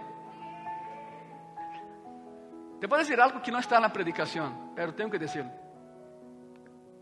Te 2.81 2.87
a 2.87 2.99
decir 2.99 3.21
algo 3.21 3.43
que 3.43 3.51
no 3.51 3.59
está 3.59 3.77
en 3.77 3.83
la 3.83 3.93
predicación, 3.93 4.73
pero 4.75 4.95
tengo 4.95 5.11
que 5.11 5.19
decirlo. 5.19 5.51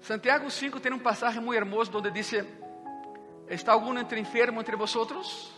Santiago 0.01 0.51
5 0.51 0.81
tem 0.81 0.93
um 0.93 0.99
passagem 0.99 1.41
muito 1.41 1.57
hermoso 1.57 1.97
onde 1.97 2.11
diz: 2.11 2.35
¿Está 3.49 3.73
alguno 3.73 4.01
entre 4.01 4.19
enfermo 4.19 4.61
entre 4.61 4.75
vosotros? 4.75 5.55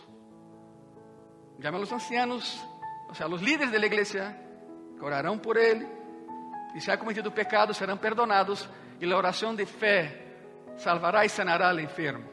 Llame 1.57 1.77
a 1.77 1.79
los 1.79 1.91
ancianos, 1.91 2.63
o 3.09 3.15
sea, 3.15 3.27
los 3.27 3.41
líderes 3.41 3.71
de 3.71 3.79
la 3.79 3.85
iglesia, 3.85 4.35
que 4.97 5.03
orarão 5.03 5.37
por 5.37 5.57
ele, 5.57 5.87
e 6.75 6.81
se 6.81 6.91
ha 6.91 6.97
cometido 6.97 7.31
pecado, 7.31 7.73
serão 7.73 7.97
perdonados, 7.97 8.67
e 8.99 9.11
a 9.11 9.17
oração 9.17 9.55
de 9.55 9.65
fé 9.65 10.21
salvará 10.75 11.25
e 11.25 11.29
sanará 11.29 11.69
al 11.69 11.79
enfermo. 11.79 12.29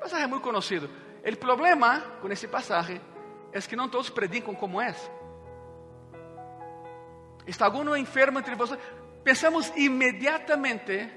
Passagem 0.00 0.26
muito 0.26 0.42
conhecido. 0.42 0.88
O 1.24 1.36
problema 1.36 2.00
com 2.20 2.28
esse 2.32 2.48
passagem 2.48 3.00
é 3.52 3.60
que 3.60 3.76
não 3.76 3.88
todos 3.88 4.10
predicam 4.10 4.54
como 4.54 4.80
é. 4.80 4.94
Está 7.46 7.66
algum 7.66 7.94
enfermo 7.96 8.38
entre 8.38 8.54
vocês? 8.54 8.80
Pensamos 9.22 9.72
imediatamente, 9.76 11.08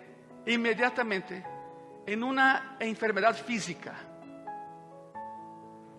imediatamente, 0.46 1.44
em 2.06 2.22
uma 2.22 2.78
enfermidade 2.82 3.42
física. 3.44 3.96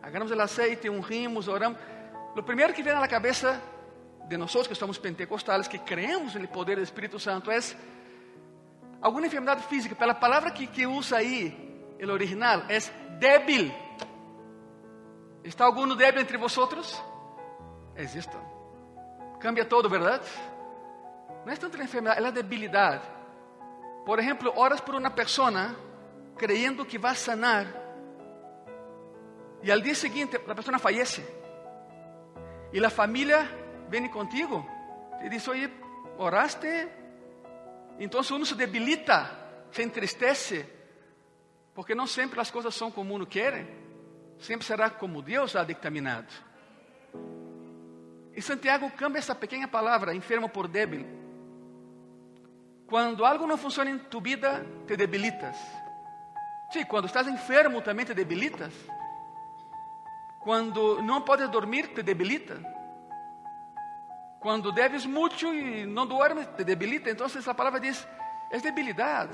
Agarramos 0.02 0.30
o 0.30 0.40
aceite, 0.40 0.88
ungimos, 0.88 1.48
oramos. 1.48 1.78
O 2.36 2.42
primeiro 2.42 2.72
que 2.72 2.82
vem 2.82 2.94
na 2.94 3.08
cabeça 3.08 3.60
de 4.28 4.36
nós 4.36 4.66
que 4.66 4.74
somos 4.74 4.98
pentecostales, 4.98 5.66
que 5.66 5.78
creemos 5.78 6.34
no 6.34 6.46
poder 6.46 6.76
do 6.76 6.82
Espírito 6.82 7.18
Santo, 7.18 7.50
é 7.50 7.58
alguma 9.00 9.26
enfermidade 9.26 9.62
física. 9.64 9.94
Pela 9.94 10.14
palavra 10.14 10.50
que, 10.50 10.66
que 10.66 10.86
usa 10.86 11.16
aí, 11.16 11.56
o 12.00 12.08
original, 12.08 12.62
é 12.68 12.78
débil. 13.18 13.85
¿Está 15.46 15.64
alguno 15.64 15.94
débil 15.94 16.22
entre 16.22 16.36
vosotros? 16.36 17.00
Existe. 17.94 18.36
Cambia 19.38 19.68
todo, 19.68 19.88
¿verdad? 19.88 20.20
No 21.44 21.52
es 21.52 21.60
tanto 21.60 21.76
la 21.76 21.84
enfermedad, 21.84 22.16
es 22.16 22.22
la 22.22 22.32
debilidad. 22.32 23.00
Por 24.04 24.18
ejemplo, 24.18 24.52
oras 24.56 24.82
por 24.82 24.96
una 24.96 25.14
persona 25.14 25.72
creyendo 26.36 26.84
que 26.84 26.98
va 26.98 27.10
a 27.10 27.14
sanar 27.14 27.86
y 29.62 29.70
al 29.70 29.80
día 29.82 29.94
siguiente 29.94 30.42
la 30.48 30.54
persona 30.56 30.80
fallece. 30.80 31.24
Y 32.72 32.80
la 32.80 32.90
familia 32.90 33.48
viene 33.88 34.10
contigo 34.10 34.66
y 35.24 35.28
dice, 35.28 35.52
oye, 35.52 35.70
oraste. 36.18 36.92
Entonces 38.00 38.32
uno 38.32 38.44
se 38.44 38.56
debilita, 38.56 39.68
se 39.70 39.84
entristece, 39.84 40.68
porque 41.72 41.94
no 41.94 42.08
siempre 42.08 42.36
las 42.36 42.50
cosas 42.50 42.74
son 42.74 42.90
como 42.90 43.14
uno 43.14 43.28
quiere 43.28 43.85
sempre 44.38 44.66
será 44.66 44.90
como 44.90 45.22
Deus 45.22 45.56
ha 45.56 45.64
dictaminado. 45.64 46.32
E 48.34 48.42
Santiago 48.42 48.90
cambia 48.90 49.18
essa 49.18 49.34
pequena 49.34 49.66
palavra, 49.66 50.14
enfermo 50.14 50.48
por 50.48 50.68
débil. 50.68 51.06
Quando 52.86 53.24
algo 53.24 53.46
não 53.46 53.56
funciona 53.56 53.90
em 53.90 53.98
tu 53.98 54.20
vida, 54.20 54.64
te 54.86 54.96
debilitas. 54.96 55.56
Sim, 56.70 56.84
quando 56.84 57.06
estás 57.06 57.26
enfermo 57.26 57.80
também 57.80 58.04
te 58.04 58.14
debilitas. 58.14 58.72
Quando 60.40 61.02
não 61.02 61.22
podes 61.22 61.48
dormir, 61.48 61.88
te 61.88 62.02
debilita. 62.02 62.60
Quando 64.38 64.70
deves 64.70 65.04
muito 65.04 65.52
e 65.52 65.86
não 65.86 66.06
duermes, 66.06 66.46
te 66.56 66.62
debilita. 66.62 67.10
Então, 67.10 67.26
essa 67.26 67.54
palavra 67.54 67.80
diz: 67.80 68.06
é 68.50 68.60
debilidade. 68.60 69.32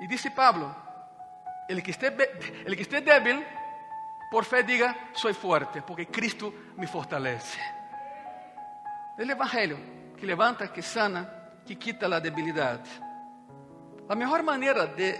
E 0.00 0.06
disse 0.08 0.28
Pablo: 0.30 0.74
ele 1.68 1.82
que 1.82 1.90
esteja, 1.90 2.16
ele 2.64 2.74
que 2.74 2.82
esteja 2.82 3.02
débil, 3.02 3.44
por 4.30 4.44
fé 4.44 4.62
diga, 4.62 4.94
sou 5.12 5.32
forte, 5.34 5.82
porque 5.82 6.06
Cristo 6.06 6.52
me 6.76 6.86
fortalece. 6.86 7.58
É 9.18 9.22
o 9.22 9.30
Evangelho 9.30 9.78
que 10.16 10.26
levanta, 10.26 10.68
que 10.68 10.82
sana, 10.82 11.24
que 11.64 11.76
quita 11.76 12.06
a 12.06 12.20
debilidade. 12.20 12.90
A 14.08 14.14
melhor 14.14 14.42
maneira 14.42 14.86
de, 14.86 15.14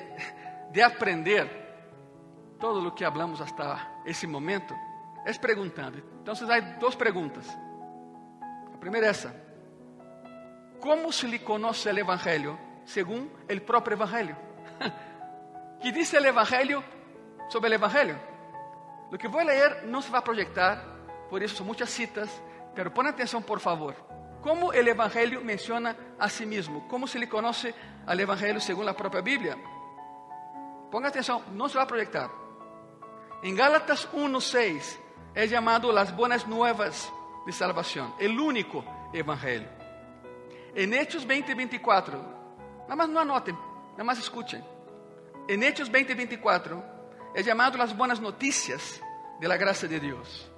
de 0.70 0.82
aprender 0.82 1.48
todo 2.58 2.86
o 2.86 2.92
que 2.92 3.04
hablamos 3.04 3.40
hasta 3.40 4.02
esse 4.04 4.26
momento 4.26 4.74
é 5.24 5.32
perguntando. 5.34 5.98
Então, 6.22 6.34
há 6.34 6.60
duas 6.78 6.94
perguntas. 6.94 7.46
A 8.74 8.78
primeira 8.78 9.08
é 9.08 9.10
essa: 9.10 9.34
cómo 10.80 11.10
se 11.12 11.26
le 11.26 11.40
conoce 11.40 11.90
el 11.90 11.98
Evangelio 11.98 12.58
según 12.84 13.30
el 13.48 13.62
propio 13.62 13.94
Evangelio. 13.94 14.36
¿Qué 15.80 15.90
dice 15.90 16.18
el 16.18 16.26
Evangelio 16.26 16.82
sobre 17.48 17.68
el 17.68 17.74
Evangelio? 17.74 18.35
Lo 19.10 19.18
que 19.18 19.28
voy 19.28 19.42
a 19.42 19.44
leer 19.44 19.84
no 19.86 20.02
se 20.02 20.10
va 20.10 20.18
a 20.18 20.24
proyectar, 20.24 20.82
por 21.30 21.42
eso 21.42 21.56
son 21.56 21.66
muchas 21.66 21.90
citas, 21.90 22.28
pero 22.74 22.92
pon 22.92 23.06
atención 23.06 23.42
por 23.42 23.60
favor. 23.60 23.94
¿Cómo 24.42 24.72
el 24.72 24.86
Evangelio 24.86 25.40
menciona 25.40 25.96
a 26.18 26.28
sí 26.28 26.46
mismo? 26.46 26.86
¿Cómo 26.88 27.06
se 27.06 27.18
le 27.18 27.28
conoce 27.28 27.74
al 28.06 28.18
Evangelio 28.20 28.60
según 28.60 28.86
la 28.86 28.96
propia 28.96 29.20
Biblia? 29.20 29.56
Ponga 30.90 31.08
atención, 31.08 31.42
no 31.52 31.68
se 31.68 31.78
va 31.78 31.84
a 31.84 31.86
proyectar. 31.86 32.30
En 33.42 33.56
Gálatas 33.56 34.08
1.6 34.12 34.98
es 35.34 35.50
llamado 35.50 35.92
las 35.92 36.14
buenas 36.14 36.46
nuevas 36.46 37.12
de 37.44 37.52
salvación, 37.52 38.14
el 38.18 38.38
único 38.38 38.84
Evangelio. 39.12 39.68
En 40.74 40.94
Hechos 40.94 41.26
20.24, 41.26 42.12
nada 42.82 42.96
más 42.96 43.08
no 43.08 43.20
anoten, 43.20 43.56
nada 43.92 44.04
más 44.04 44.18
escuchen. 44.18 44.64
En 45.48 45.62
Hechos 45.62 45.90
20.24 45.90 46.95
es 47.36 47.44
llamado 47.44 47.76
las 47.76 47.94
buenas 47.94 48.18
noticias 48.18 48.98
de 49.38 49.46
la 49.46 49.58
gracia 49.58 49.86
de 49.86 50.00
Dios. 50.00 50.50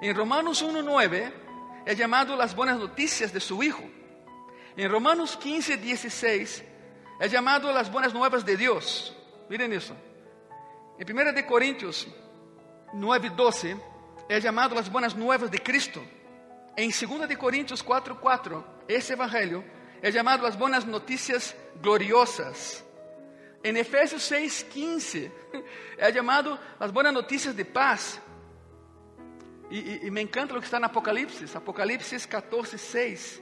En 0.00 0.14
Romanos 0.14 0.64
1.9 0.64 1.32
es 1.84 1.98
llamado 1.98 2.36
las 2.36 2.54
buenas 2.54 2.78
noticias 2.78 3.32
de 3.32 3.40
su 3.40 3.60
Hijo. 3.64 3.82
En 4.76 4.92
Romanos 4.92 5.36
15.16 5.42 6.62
es 7.18 7.32
llamado 7.32 7.72
las 7.72 7.90
buenas 7.90 8.14
nuevas 8.14 8.46
de 8.46 8.56
Dios. 8.56 9.12
Miren 9.48 9.72
eso. 9.72 9.96
En 11.00 11.18
1 11.18 11.32
de 11.32 11.44
Corintios 11.44 12.06
9.12 12.92 13.76
es 14.28 14.44
llamado 14.44 14.76
las 14.76 14.90
buenas 14.92 15.16
nuevas 15.16 15.50
de 15.50 15.58
Cristo. 15.58 16.00
En 16.76 16.90
2 16.90 17.28
de 17.28 17.36
Corintios 17.36 17.84
4.4 17.84 18.64
ese 18.86 19.14
evangelio 19.14 19.64
es 20.00 20.14
llamado 20.14 20.44
las 20.44 20.56
buenas 20.56 20.86
noticias 20.86 21.56
gloriosas. 21.82 22.84
En 23.64 23.78
Efesios 23.78 24.30
6.15 24.30 25.32
es 25.96 26.14
llamado 26.14 26.58
las 26.78 26.92
buenas 26.92 27.14
noticias 27.14 27.56
de 27.56 27.64
paz. 27.64 28.20
Y, 29.70 30.10
me 30.10 30.20
encanta 30.20 30.52
lo 30.52 30.60
que 30.60 30.66
está 30.66 30.76
en 30.76 30.84
Apocalipsis, 30.84 31.56
Apocalipsis 31.56 32.28
14.6. 32.28 33.40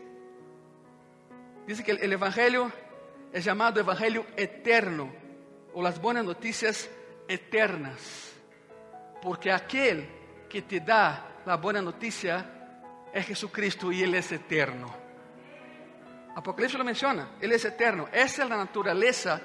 Dice 1.66 1.82
que 1.84 1.90
el 1.90 2.12
evangelio 2.12 2.70
es 3.32 3.44
llamado 3.44 3.80
evangelio 3.80 4.24
eterno 4.36 5.12
o 5.74 5.82
las 5.82 6.00
buenas 6.00 6.24
noticias 6.24 6.88
eternas. 7.26 8.32
Porque 9.20 9.50
aquel 9.50 10.08
que 10.48 10.62
te 10.62 10.78
da 10.78 11.42
la 11.44 11.56
buena 11.56 11.82
noticia 11.82 12.78
es 13.12 13.26
Jesucristo 13.26 13.90
y 13.90 14.04
Él 14.04 14.14
es 14.14 14.30
eterno. 14.30 14.94
Apocalipsis 16.36 16.78
lo 16.78 16.84
menciona, 16.84 17.32
Él 17.40 17.50
es 17.50 17.64
eterno. 17.64 18.08
Esa 18.12 18.44
es 18.44 18.48
la 18.48 18.56
naturaleza 18.56 19.40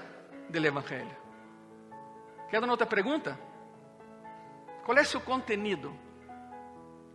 del 0.50 0.66
Evangelio. 0.66 1.16
Queda 2.50 2.72
otra 2.72 2.88
pregunta. 2.88 3.38
¿Cuál 4.86 5.00
es 5.00 5.10
su 5.10 5.24
contenido? 5.24 5.92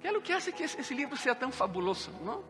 ¿Qué 0.01 0.09
es 0.09 0.13
lo 0.13 0.23
que 0.23 0.35
hace 0.35 0.53
que 0.53 0.65
ese 0.65 0.95
libro 0.95 1.17
sea 1.17 1.39
tan 1.39 1.53
fabuloso? 1.53 2.11
¿no? 2.23 2.43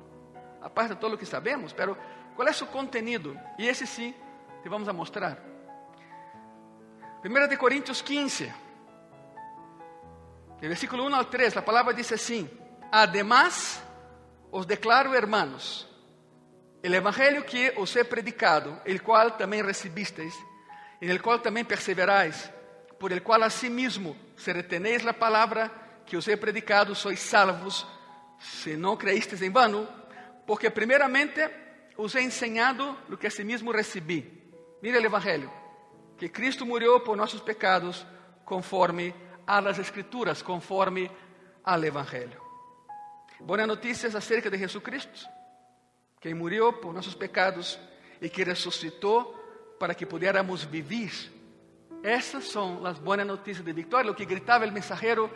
Aparte 0.62 0.94
de 0.94 1.00
todo 1.00 1.10
lo 1.10 1.18
que 1.18 1.26
sabemos, 1.26 1.72
pero 1.74 1.96
¿cuál 2.34 2.48
es 2.48 2.56
su 2.56 2.66
contenido? 2.68 3.34
Y 3.58 3.68
ese 3.68 3.86
sí 3.86 4.14
te 4.62 4.68
vamos 4.68 4.88
a 4.88 4.92
mostrar. 4.92 5.42
Primera 7.20 7.46
de 7.46 7.56
Corintios 7.56 8.02
15, 8.02 8.52
del 10.60 10.68
versículo 10.68 11.04
1 11.04 11.16
al 11.16 11.30
3, 11.30 11.54
la 11.54 11.64
palabra 11.64 11.92
dice 11.92 12.16
así, 12.16 12.48
además 12.90 13.80
os 14.50 14.66
declaro 14.66 15.14
hermanos, 15.14 15.88
el 16.82 16.94
evangelio 16.94 17.46
que 17.46 17.72
os 17.76 17.94
he 17.94 18.04
predicado, 18.04 18.80
el 18.84 19.02
cual 19.02 19.36
también 19.36 19.64
recibisteis, 19.64 20.34
en 21.02 21.10
el 21.10 21.20
cual 21.20 21.42
también 21.42 21.66
perseveráis, 21.66 22.48
por 22.96 23.12
el 23.12 23.24
cual 23.24 23.42
asimismo, 23.42 24.14
si 24.36 24.52
retenéis 24.52 25.02
la 25.02 25.12
palabra 25.12 26.00
que 26.06 26.16
os 26.16 26.28
he 26.28 26.36
predicado, 26.36 26.94
sois 26.94 27.18
salvos, 27.18 27.84
si 28.38 28.76
no 28.76 28.96
creísteis 28.96 29.42
en 29.42 29.52
vano, 29.52 29.88
porque 30.46 30.70
primeramente 30.70 31.90
os 31.96 32.14
he 32.14 32.22
enseñado 32.22 32.98
lo 33.08 33.18
que 33.18 33.26
asimismo 33.26 33.72
recibí. 33.72 34.22
Mira 34.80 34.98
el 34.98 35.04
evangelio, 35.04 35.52
que 36.16 36.30
Cristo 36.30 36.64
murió 36.64 37.02
por 37.02 37.16
nuestros 37.16 37.42
pecados 37.42 38.06
conforme 38.44 39.12
a 39.44 39.60
las 39.60 39.80
escrituras, 39.80 40.40
conforme 40.40 41.10
al 41.64 41.82
evangelio. 41.82 42.40
Buenas 43.40 43.66
noticias 43.66 44.14
acerca 44.14 44.48
de 44.48 44.56
Jesucristo, 44.56 45.26
que 46.20 46.32
murió 46.32 46.80
por 46.80 46.92
nuestros 46.92 47.16
pecados 47.16 47.76
y 48.20 48.30
que 48.30 48.44
resucitó 48.44 49.41
para 49.82 49.96
que 49.96 50.06
pudiéramos 50.06 50.62
vivir. 50.62 51.10
Essas 52.04 52.44
são 52.44 52.86
as 52.86 53.00
boas 53.00 53.26
notícias 53.26 53.64
de 53.64 53.72
vitória, 53.72 54.12
o 54.12 54.14
que 54.14 54.24
gritava 54.24 54.64
o 54.64 54.70
mensajero 54.70 55.28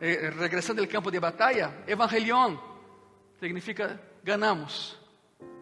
eh, 0.00 0.30
regressando 0.30 0.80
do 0.80 0.88
campo 0.88 1.10
de 1.10 1.20
batalha. 1.20 1.84
Evangelion 1.86 2.56
significa 3.38 4.00
ganamos. 4.24 4.98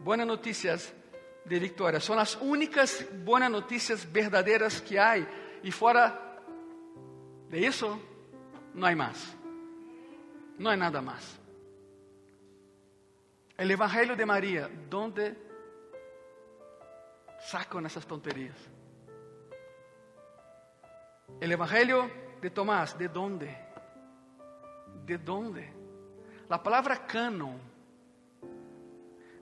Buenas 0.04 0.28
notícias 0.28 0.94
de 1.44 1.58
vitória. 1.58 1.98
São 1.98 2.16
as 2.16 2.36
únicas 2.36 3.02
boas 3.02 3.50
notícias 3.50 4.04
verdadeiras 4.04 4.78
que 4.78 4.96
há. 4.96 5.18
E 5.64 5.72
fora 5.72 6.16
de 7.50 7.66
isso, 7.66 8.00
não 8.72 8.86
há 8.86 8.94
mais. 8.94 9.36
Não 10.56 10.70
há 10.70 10.76
nada 10.76 11.02
mais. 11.02 11.40
O 13.58 13.62
Evangelho 13.62 14.14
de 14.14 14.24
Maria, 14.24 14.70
donde 14.88 15.34
sacam 17.44 17.84
essas 17.86 18.06
tonterias? 18.06 18.56
El 21.40 21.52
Evangelio 21.52 22.10
de 22.40 22.50
Tomás, 22.50 22.96
¿de 22.98 23.08
dónde? 23.08 23.56
¿De 25.04 25.18
dónde? 25.18 25.72
La 26.48 26.62
palabra 26.62 27.06
canon 27.06 27.58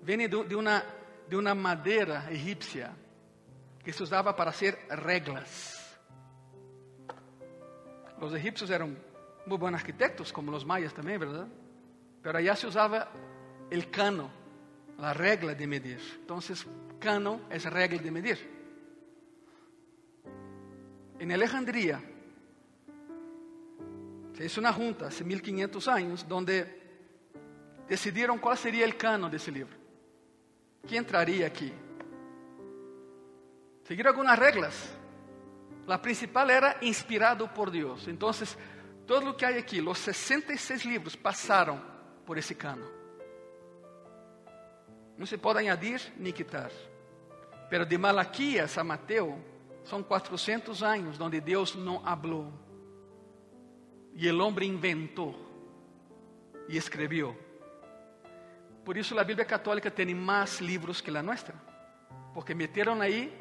viene 0.03 0.29
de, 0.29 0.57
una, 0.57 0.85
de 1.29 1.37
una 1.37 1.55
madera 1.55 2.31
egipcia 2.31 2.93
que 3.85 3.93
se 3.93 4.03
usaba 4.03 4.35
para 4.35 4.51
hacer 4.51 4.79
reglas. 4.91 5.79
Los 8.21 8.33
egipcios 8.35 8.71
eran 8.71 8.97
muy 9.47 9.59
buenos 9.59 9.81
arquitectos, 9.81 10.33
como 10.33 10.53
los 10.53 10.65
mayas 10.65 10.95
también, 10.95 11.19
¿verdad? 11.19 11.49
Pero 12.23 12.39
allá 12.39 12.55
se 12.55 12.69
usaba 12.69 13.09
el 13.71 13.91
cano, 13.91 14.31
la 15.03 15.13
regla 15.13 15.53
de 15.53 15.67
medir. 15.67 15.99
Entonces, 16.21 16.65
cano 17.01 17.41
es 17.51 17.65
regla 17.65 18.01
de 18.01 18.11
medir. 18.13 18.39
En 21.19 21.33
Alejandría 21.33 22.01
se 24.33 24.45
hizo 24.45 24.61
una 24.61 24.73
junta 24.73 25.09
hace 25.09 25.25
1500 25.25 25.89
años 25.89 26.29
donde 26.29 26.81
decidieron 27.89 28.39
cuál 28.39 28.57
sería 28.57 28.85
el 28.85 28.97
canon 28.97 29.29
de 29.29 29.39
ese 29.39 29.51
libro. 29.51 29.77
¿Quién 30.87 31.03
entraría 31.03 31.49
aquí? 31.49 31.73
Siguieron 33.83 34.13
algunas 34.13 34.39
reglas. 34.39 34.89
La 35.89 36.01
principal 36.01 36.49
era 36.49 36.77
inspirado 36.81 37.53
por 37.53 37.73
Dios. 37.73 38.07
Entonces, 38.07 38.57
todo 39.05 39.21
lo 39.21 39.37
que 39.37 39.47
hay 39.47 39.59
aquí, 39.59 39.81
los 39.81 39.99
66 39.99 40.85
libros 40.85 41.17
pasaron 41.17 41.83
por 42.25 42.39
ese 42.39 42.57
canon. 42.57 43.02
No 45.23 45.27
se 45.27 45.39
puede 45.39 45.61
añadir 45.61 46.01
ni 46.19 46.33
quitar. 46.33 46.73
Pero 47.71 47.87
de 47.87 47.97
Malaquías 47.97 48.77
a 48.77 48.83
Mateo 48.83 49.39
são 49.85 50.03
400 50.03 50.83
anos 50.83 51.21
onde 51.21 51.41
Deus 51.41 51.77
não 51.77 52.01
falou. 52.01 52.53
E 54.17 54.29
o 54.29 54.45
homem 54.45 54.71
inventou 54.71 55.33
e 56.69 56.77
escreveu. 56.77 57.39
Por 58.85 58.97
isso 58.97 59.17
a 59.17 59.23
Bíblia 59.23 59.45
católica 59.45 59.93
tem 59.93 60.13
mais 60.13 60.59
livros 60.59 61.01
que 61.01 61.17
a 61.17 61.23
nossa, 61.23 61.55
porque 62.35 62.53
meteram 62.53 63.01
aí 63.01 63.33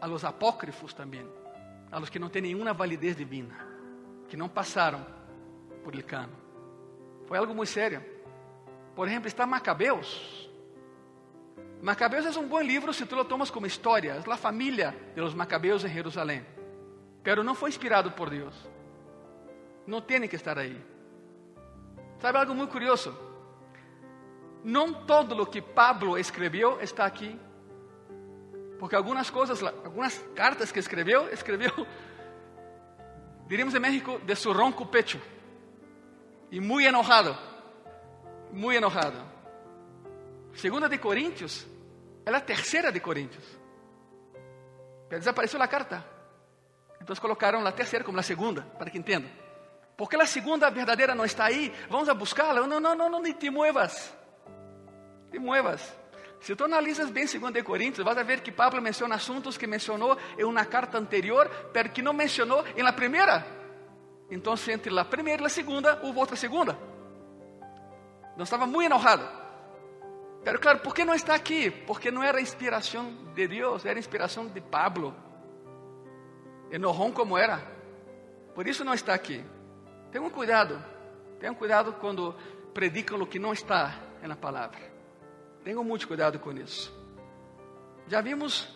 a 0.00 0.06
los 0.06 0.22
apócrifos 0.22 0.94
também, 0.94 1.26
a 1.90 1.98
los 1.98 2.08
que 2.08 2.20
não 2.20 2.28
têm 2.28 2.42
nenhuma 2.42 2.72
validez 2.72 3.16
divina, 3.16 3.66
que 4.28 4.36
não 4.36 4.48
passaram 4.48 5.04
por 5.82 5.92
el 5.92 6.04
cano. 6.04 6.36
Foi 7.26 7.36
algo 7.36 7.52
muito 7.52 7.70
sério. 7.70 8.00
Por 8.94 9.08
exemplo, 9.08 9.26
está 9.26 9.44
Macabeus, 9.44 10.45
Macabeus 11.86 12.34
é 12.34 12.40
um 12.40 12.48
bom 12.48 12.60
livro 12.60 12.92
se 12.92 13.06
tu 13.06 13.14
lo 13.14 13.24
tomas 13.24 13.48
como 13.48 13.64
história. 13.64 14.14
É 14.14 14.32
a 14.32 14.36
família 14.36 14.92
de 15.14 15.20
los 15.20 15.34
Macabeus 15.34 15.84
em 15.84 15.88
Jerusalém. 15.88 16.44
Pero 17.22 17.44
não 17.44 17.54
foi 17.54 17.70
inspirado 17.70 18.10
por 18.10 18.28
Deus. 18.28 18.56
Não 19.86 20.00
tem 20.00 20.26
que 20.26 20.34
estar 20.34 20.58
aí. 20.58 20.84
Sabe 22.18 22.38
algo 22.38 22.56
muito 22.56 22.72
curioso? 22.72 23.16
Não 24.64 24.92
todo 25.06 25.40
o 25.40 25.46
que 25.46 25.62
Pablo 25.62 26.18
escreveu 26.18 26.80
está 26.80 27.06
aqui. 27.06 27.38
Porque 28.80 28.96
algumas 28.96 29.30
coisas, 29.30 29.62
algumas 29.62 30.18
cartas 30.34 30.72
que 30.72 30.80
escreveu, 30.80 31.32
escreveu, 31.32 31.70
diríamos 33.46 33.76
em 33.76 33.78
México, 33.78 34.18
de 34.26 34.34
su 34.34 34.52
ronco 34.52 34.86
pecho. 34.86 35.20
E 36.50 36.58
muito 36.58 36.88
enojado. 36.88 37.38
Muito 38.50 38.78
enojado. 38.78 39.22
Segunda 40.52 40.88
de 40.88 40.98
Coríntios 40.98 41.75
é 42.26 42.36
a 42.36 42.40
terceira 42.40 42.90
de 42.90 42.98
Coríntios. 42.98 43.44
Pero 45.08 45.20
desapareceu 45.20 45.62
a 45.62 45.68
carta. 45.68 46.04
Então 47.00 47.14
colocaram 47.16 47.64
a 47.64 47.72
terceira 47.72 48.04
como 48.04 48.18
a 48.18 48.22
segunda, 48.22 48.62
para 48.78 48.90
que 48.90 48.98
entendam. 48.98 49.30
Porque 49.96 50.16
a 50.16 50.26
segunda 50.26 50.68
verdadeira 50.70 51.14
não 51.14 51.24
está 51.24 51.44
aí, 51.44 51.72
vamos 51.88 52.08
a 52.08 52.14
buscá-la. 52.14 52.66
Não, 52.66 52.80
não, 52.80 52.94
não, 52.94 53.08
não, 53.08 53.22
nem 53.22 53.32
te 53.32 53.48
muevas. 53.48 54.12
Te 55.30 55.38
muevas. 55.38 55.96
Se 56.40 56.54
tu 56.54 56.64
analisas 56.64 57.10
bem 57.10 57.24
2 57.24 57.62
Coríntios, 57.62 58.04
vas 58.04 58.18
a 58.18 58.22
ver 58.22 58.40
que 58.40 58.52
Pablo 58.52 58.82
menciona 58.82 59.14
assuntos 59.14 59.56
que 59.56 59.66
mencionou 59.66 60.18
em 60.36 60.44
uma 60.44 60.64
carta 60.64 60.98
anterior, 60.98 61.48
pero 61.72 61.90
que 61.90 62.02
não 62.02 62.12
mencionou 62.12 62.64
em 62.76 62.82
la 62.82 62.92
primeira. 62.92 63.46
Então, 64.30 64.54
entre 64.68 64.92
la 64.92 65.04
primeira 65.04 65.42
e 65.42 65.46
a 65.46 65.48
segunda, 65.48 66.00
houve 66.02 66.18
outra 66.18 66.36
segunda. 66.36 66.76
Não 68.36 68.42
estava 68.42 68.66
muito 68.66 68.86
enojado. 68.86 69.45
Pero 70.46 70.60
claro, 70.60 70.78
por 70.78 70.94
que 70.94 71.04
não 71.04 71.12
está 71.12 71.34
aqui? 71.34 71.72
Porque 71.72 72.08
não 72.08 72.22
era 72.22 72.40
inspiração 72.40 73.12
de 73.34 73.48
Deus, 73.48 73.84
era 73.84 73.98
inspiração 73.98 74.46
de 74.46 74.60
Pablo. 74.60 75.12
Enojão 76.70 77.10
como 77.10 77.36
era. 77.36 77.60
Por 78.54 78.68
isso 78.68 78.84
não 78.84 78.94
está 78.94 79.12
aqui. 79.12 79.44
Tenham 80.12 80.30
cuidado. 80.30 80.80
Tenham 81.40 81.52
cuidado 81.52 81.94
quando 81.94 82.32
predicam 82.72 83.20
o 83.20 83.26
que 83.26 83.40
não 83.40 83.52
está 83.52 84.00
na 84.22 84.36
palavra. 84.36 84.78
Tenham 85.64 85.82
muito 85.82 86.06
cuidado 86.06 86.38
com 86.38 86.52
isso. 86.52 86.96
Já 88.06 88.20
vimos 88.20 88.72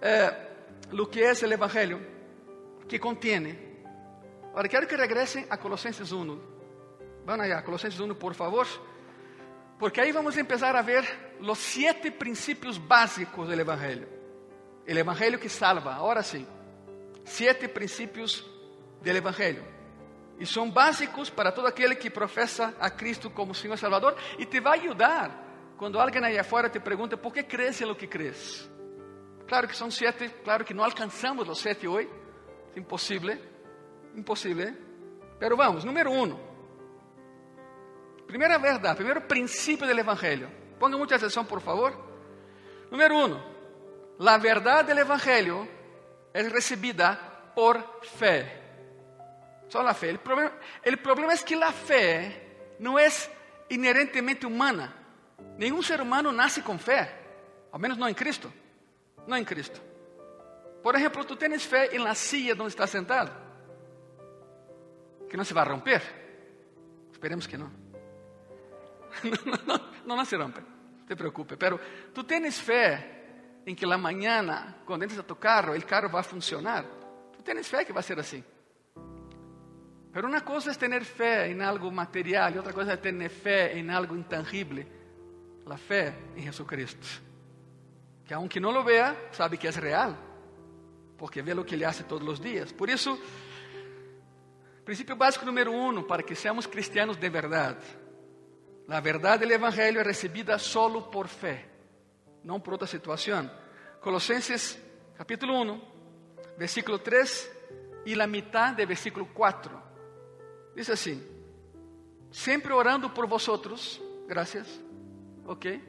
eh, 0.00 0.32
o 0.92 1.04
que 1.04 1.20
é 1.20 1.32
o 1.32 1.52
Evangelho 1.52 2.00
que 2.88 2.96
contém. 2.96 3.58
Agora 4.52 4.68
quero 4.68 4.86
que 4.86 4.94
regressem 4.94 5.48
a 5.50 5.56
Colossenses 5.56 6.12
1. 6.12 6.40
Vão 7.26 7.40
aí, 7.40 7.60
Colossenses 7.62 7.98
1, 7.98 8.14
por 8.14 8.34
favor. 8.34 8.68
Porque 9.78 10.00
aí 10.00 10.10
vamos 10.10 10.34
começar 10.34 10.74
a 10.74 10.82
ver 10.82 11.04
os 11.40 11.58
sete 11.58 12.10
princípios 12.10 12.76
básicos 12.76 13.46
do 13.46 13.52
Evangelho. 13.52 14.08
O 14.86 14.90
Evangelho 14.90 15.38
que 15.38 15.48
salva, 15.48 15.94
agora 15.94 16.22
sim. 16.22 16.46
Sete 17.24 17.68
princípios 17.68 18.44
do 19.00 19.08
Evangelho. 19.08 19.64
E 20.40 20.46
são 20.46 20.68
básicos 20.70 21.30
para 21.30 21.52
todo 21.52 21.66
aquele 21.66 21.94
que 21.94 22.10
professa 22.10 22.74
a 22.80 22.90
Cristo 22.90 23.30
como 23.30 23.54
Senhor 23.54 23.74
e 23.74 23.78
Salvador. 23.78 24.16
E 24.38 24.44
te 24.44 24.60
vai 24.60 24.80
ajudar 24.80 25.46
quando 25.76 26.00
alguém 26.00 26.24
aí 26.24 26.42
fora 26.42 26.68
te 26.68 26.80
pergunta 26.80 27.16
por 27.16 27.32
que 27.32 27.44
crees 27.44 27.80
em 27.80 27.84
lo 27.84 27.94
que 27.94 28.08
crees. 28.08 28.68
Claro 29.46 29.68
que 29.68 29.76
são 29.76 29.90
sete, 29.90 30.28
claro 30.44 30.64
que 30.64 30.74
não 30.74 30.84
alcançamos 30.84 31.48
os 31.48 31.60
sete 31.60 31.86
hoje. 31.86 32.10
Impossível, 32.76 33.38
impossível. 34.14 34.74
Pero 35.38 35.56
vamos, 35.56 35.84
número 35.84 36.10
um. 36.10 36.47
Primeira 38.28 38.58
verdade, 38.58 38.96
primeiro 38.96 39.22
princípio 39.22 39.86
do 39.86 39.98
Evangelho. 39.98 40.50
Ponga 40.78 40.98
muita 40.98 41.16
atenção, 41.16 41.46
por 41.46 41.62
favor. 41.62 41.98
Número 42.90 43.16
um, 43.16 43.40
a 44.24 44.36
verdade 44.36 44.92
do 44.92 45.00
Evangelho 45.00 45.66
é 46.34 46.42
recebida 46.42 47.16
por 47.54 47.82
fé. 48.02 48.62
Só 49.70 49.80
a 49.80 49.94
fé. 49.94 50.12
O 50.12 50.18
problema, 50.18 50.52
o 50.86 50.96
problema 50.98 51.32
é 51.32 51.38
que 51.38 51.54
a 51.54 51.72
fé 51.72 52.42
não 52.78 52.98
é 52.98 53.08
inerentemente 53.70 54.44
humana. 54.44 54.94
Nenhum 55.56 55.82
ser 55.82 55.98
humano 56.02 56.30
nasce 56.30 56.60
com 56.60 56.78
fé, 56.78 57.18
ao 57.72 57.78
menos 57.80 57.96
não 57.96 58.10
em 58.10 58.14
Cristo. 58.14 58.52
Não 59.26 59.38
em 59.38 59.44
Cristo. 59.44 59.80
Por 60.82 60.94
exemplo, 60.94 61.24
tu 61.24 61.34
tens 61.34 61.64
fé 61.64 61.96
em 61.96 61.98
la 61.98 62.14
silla 62.14 62.62
onde 62.62 62.68
está 62.68 62.86
sentado, 62.86 63.32
que 65.30 65.36
não 65.36 65.44
se 65.44 65.54
vai 65.54 65.66
romper. 65.66 66.02
Esperemos 67.10 67.46
que 67.46 67.56
não. 67.56 67.87
Não, 70.06 70.16
não, 70.16 70.24
se 70.24 70.36
rompe, 70.36 70.60
te 71.06 71.16
preocupe. 71.16 71.56
Pero 71.56 71.80
tu 72.14 72.24
tens 72.24 72.60
fé 72.60 73.62
em 73.66 73.74
que 73.74 73.86
la 73.86 73.98
mañana, 73.98 74.78
quando 74.84 75.04
entres 75.04 75.20
a 75.20 75.22
tu 75.22 75.36
carro, 75.36 75.74
o 75.74 75.86
carro 75.86 76.08
vai 76.08 76.22
funcionar. 76.22 76.84
Tu 77.36 77.42
tens 77.42 77.68
fé 77.68 77.84
que 77.84 77.92
vai 77.92 78.02
ser 78.02 78.18
assim. 78.18 78.42
Pero 80.12 80.28
uma 80.28 80.40
coisa 80.40 80.70
é 80.70 80.74
ter 80.74 81.04
fé 81.04 81.50
em 81.50 81.62
algo 81.62 81.90
material 81.92 82.50
e 82.52 82.56
outra 82.56 82.72
coisa 82.72 82.92
é 82.92 82.96
ter 82.96 83.28
fé 83.28 83.78
em 83.78 83.90
algo 83.90 84.16
intangible. 84.16 84.86
A 85.66 85.76
fé 85.76 86.14
em 86.34 86.42
Jesucristo. 86.42 87.22
Que 88.24 88.32
aunque 88.32 88.58
não 88.58 88.70
lo 88.70 88.82
vea, 88.82 89.14
sabe 89.32 89.58
que 89.58 89.68
é 89.68 89.70
real. 89.70 90.16
Porque 91.18 91.42
vê 91.42 91.52
o 91.52 91.62
que 91.62 91.74
ele 91.74 91.84
hace 91.84 92.04
todos 92.04 92.26
os 92.26 92.40
dias. 92.40 92.72
Por 92.72 92.88
isso, 92.88 93.20
princípio 94.82 95.14
básico 95.14 95.44
número 95.44 95.70
um, 95.70 96.02
para 96.02 96.22
que 96.22 96.34
seamos 96.34 96.66
cristianos 96.66 97.18
de 97.18 97.28
verdade 97.28 97.84
a 98.88 99.00
verdade 99.00 99.44
do 99.44 99.52
Evangelho 99.52 100.00
é 100.00 100.02
recebida 100.02 100.58
solo 100.58 101.02
por 101.02 101.28
fé, 101.28 101.68
não 102.42 102.58
por 102.58 102.72
outra 102.72 102.86
situação. 102.86 103.50
Colossenses 104.00 104.78
capítulo 105.16 105.60
1, 105.62 105.80
versículo 106.56 106.98
3 106.98 107.50
e 108.06 108.18
a 108.18 108.26
mitad 108.26 108.74
de 108.74 108.86
versículo 108.86 109.26
4. 109.26 109.78
Diz 110.74 110.88
assim: 110.88 111.22
Sempre 112.30 112.72
orando 112.72 113.10
por 113.10 113.26
vosotros, 113.26 114.00
graças. 114.26 114.80
Ok. 115.44 115.82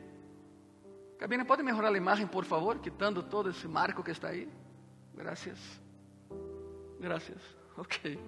Cabina, 1.18 1.46
pode 1.46 1.64
melhorar 1.64 1.90
a 1.90 1.98
imagem, 1.98 2.28
por 2.28 2.44
favor, 2.44 2.80
quitando 2.80 3.24
todo 3.24 3.50
esse 3.50 3.68
marco 3.68 4.04
que 4.04 4.12
está 4.12 4.30
aí. 4.30 4.50
Graças. 5.14 5.60
Graças. 7.00 7.42
Ok. 7.78 8.20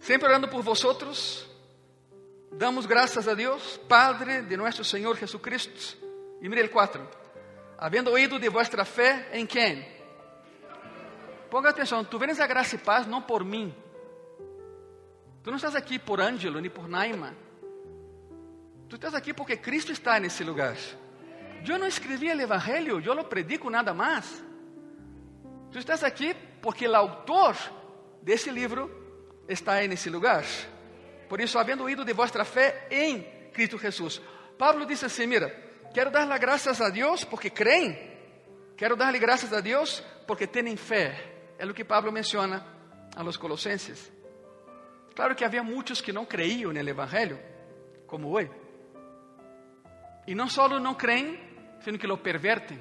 Sempre 0.00 0.28
orando 0.28 0.48
por 0.48 0.62
vosotros 0.62 1.48
Damos 2.52 2.84
graças 2.84 3.26
a 3.26 3.34
Deus, 3.34 3.78
Padre 3.88 4.42
de 4.42 4.58
nosso 4.58 4.84
Senhor 4.84 5.16
Jesucristo. 5.16 5.96
E 6.40 6.48
mire 6.48 6.64
o 6.64 6.68
4. 6.68 7.08
Havendo 7.78 8.10
oído 8.10 8.38
de 8.38 8.48
vuestra 8.50 8.84
fé 8.84 9.30
em 9.32 9.46
quem? 9.46 9.86
Ponga 11.50 11.70
atenção, 11.70 12.04
tu 12.04 12.18
vens 12.18 12.38
a 12.38 12.46
graça 12.46 12.74
e 12.74 12.78
paz 12.78 13.06
não 13.06 13.22
por 13.22 13.42
mim. 13.42 13.74
Tu 15.42 15.50
não 15.50 15.56
estás 15.56 15.74
aqui 15.74 15.98
por 15.98 16.20
Ângelo 16.20 16.60
nem 16.60 16.70
por 16.70 16.88
Naima. 16.88 17.34
Tu 18.86 18.96
estás 18.96 19.14
aqui 19.14 19.32
porque 19.32 19.56
Cristo 19.56 19.90
está 19.90 20.20
nesse 20.20 20.44
lugar. 20.44 20.76
Eu 21.66 21.78
não 21.78 21.86
escrevi 21.86 22.28
o 22.28 22.40
Evangelho, 22.40 23.00
eu 23.02 23.14
lo 23.14 23.24
predico 23.24 23.70
nada 23.70 23.94
mais. 23.94 24.44
Tu 25.70 25.78
estás 25.78 26.04
aqui 26.04 26.36
porque 26.60 26.86
o 26.86 26.94
autor 26.94 27.56
desse 28.20 28.50
livro 28.50 28.90
está 29.48 29.80
nesse 29.86 30.10
lugar. 30.10 30.44
Por 31.32 31.40
isso, 31.40 31.58
havendo 31.58 31.84
oído 31.84 32.04
de 32.04 32.12
vossa 32.12 32.44
fé 32.44 32.86
em 32.90 33.22
Cristo 33.54 33.78
Jesus. 33.78 34.20
Pablo 34.58 34.84
disse 34.84 35.06
assim: 35.06 35.26
Mira, 35.26 35.48
quero 35.94 36.10
dar 36.10 36.38
graças 36.38 36.78
a 36.78 36.90
Deus 36.90 37.24
porque 37.24 37.48
creem, 37.48 37.98
quero 38.76 38.96
dar-lhe 38.96 39.18
graças 39.18 39.50
a 39.50 39.62
Deus 39.62 40.00
porque 40.26 40.46
têm 40.46 40.76
fé. 40.76 41.54
É 41.58 41.64
o 41.64 41.72
que 41.72 41.86
Pablo 41.86 42.12
menciona 42.12 42.62
a 43.16 43.22
los 43.22 43.38
colossenses. 43.38 44.12
Claro 45.16 45.34
que 45.34 45.42
havia 45.42 45.62
muitos 45.62 46.02
que 46.02 46.12
não 46.12 46.26
creiam 46.26 46.70
no 46.70 46.78
Evangelho, 46.78 47.40
como 48.06 48.28
hoje. 48.28 48.50
E 50.26 50.34
não 50.34 50.50
só 50.50 50.68
não 50.68 50.94
creem, 50.94 51.40
sino 51.80 51.98
que 51.98 52.06
lo 52.06 52.18
pervertem. 52.18 52.78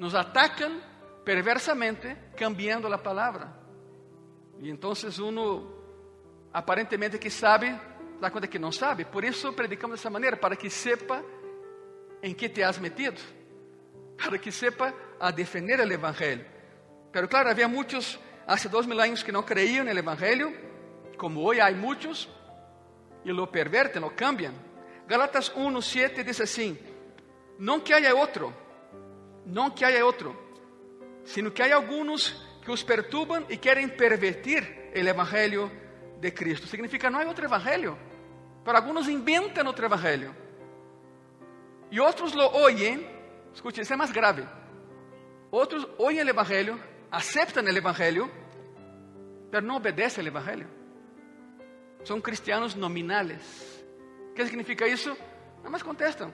Nos 0.00 0.16
atacam 0.16 0.82
perversamente, 1.24 2.12
cambiando 2.36 2.92
a 2.92 2.98
palavra. 2.98 3.56
E 4.58 4.68
então 4.68 4.94
uno 5.20 5.83
aparentemente 6.54 7.18
que 7.18 7.30
sabe, 7.30 7.74
dá 8.20 8.30
conta 8.30 8.46
que 8.46 8.60
não 8.60 8.70
sabe. 8.70 9.04
Por 9.04 9.24
isso 9.24 9.52
predicamos 9.52 9.98
dessa 9.98 10.08
maneira, 10.08 10.36
para 10.36 10.54
que 10.54 10.70
sepa 10.70 11.22
em 12.22 12.32
que 12.32 12.48
te 12.48 12.62
has 12.62 12.78
metido, 12.78 13.20
para 14.16 14.38
que 14.38 14.52
sepa 14.52 14.94
a 15.18 15.32
defender 15.32 15.80
o 15.80 15.92
Evangelho. 15.92 16.46
Pero 17.10 17.26
claro, 17.28 17.50
havia 17.50 17.66
muitos 17.66 18.20
há 18.46 18.54
dois 18.68 18.86
mil 18.86 19.00
anos 19.00 19.24
que 19.24 19.32
não 19.32 19.42
creiam 19.42 19.84
no 19.84 19.90
Evangelho, 19.90 20.56
como 21.18 21.42
hoje 21.42 21.60
há 21.60 21.72
muitos, 21.72 22.28
e 23.24 23.32
lo 23.32 23.48
pervertem, 23.48 24.00
lo 24.00 24.10
cambiam. 24.10 24.54
Galatas 25.08 25.52
1, 25.56 25.80
7 25.82 26.22
diz 26.22 26.40
assim: 26.40 26.78
Não 27.58 27.80
que 27.80 27.92
haya 27.92 28.14
outro, 28.14 28.54
não 29.44 29.70
que 29.70 29.84
haya 29.84 30.06
outro, 30.06 30.36
sino 31.24 31.50
que 31.50 31.62
há 31.62 31.74
alguns 31.74 32.30
que 32.62 32.70
os 32.70 32.82
perturbam 32.82 33.44
e 33.48 33.56
querem 33.56 33.88
pervertir 33.88 34.62
o 34.94 34.98
Evangelho 34.98 35.83
de 36.24 36.30
Cristo. 36.30 36.66
Significa 36.66 37.10
não 37.10 37.20
há 37.20 37.24
outro 37.26 37.44
evangelho. 37.44 37.98
Para 38.64 38.78
alguns 38.78 39.08
inventam 39.08 39.66
outro 39.66 39.84
evangelho. 39.84 40.34
E 41.90 42.00
outros 42.00 42.32
lo 42.32 42.46
oyen, 42.64 43.06
isso 43.52 43.92
é 43.92 43.96
mais 43.96 44.10
grave. 44.10 44.42
Outros 45.50 45.86
oyen 45.98 46.24
o 46.24 46.30
evangelho, 46.30 46.80
aceitam 47.10 47.62
o 47.62 47.68
evangelho, 47.68 48.30
mas 49.52 49.62
não 49.62 49.76
obedecem 49.76 50.22
ao 50.22 50.28
evangelho. 50.28 50.66
São 52.04 52.20
cristianos 52.20 52.74
nominales. 52.74 53.84
O 54.30 54.34
que 54.34 54.44
significa 54.46 54.88
isso? 54.88 55.14
Não 55.62 55.70
mais 55.70 55.82
contestam. 55.82 56.32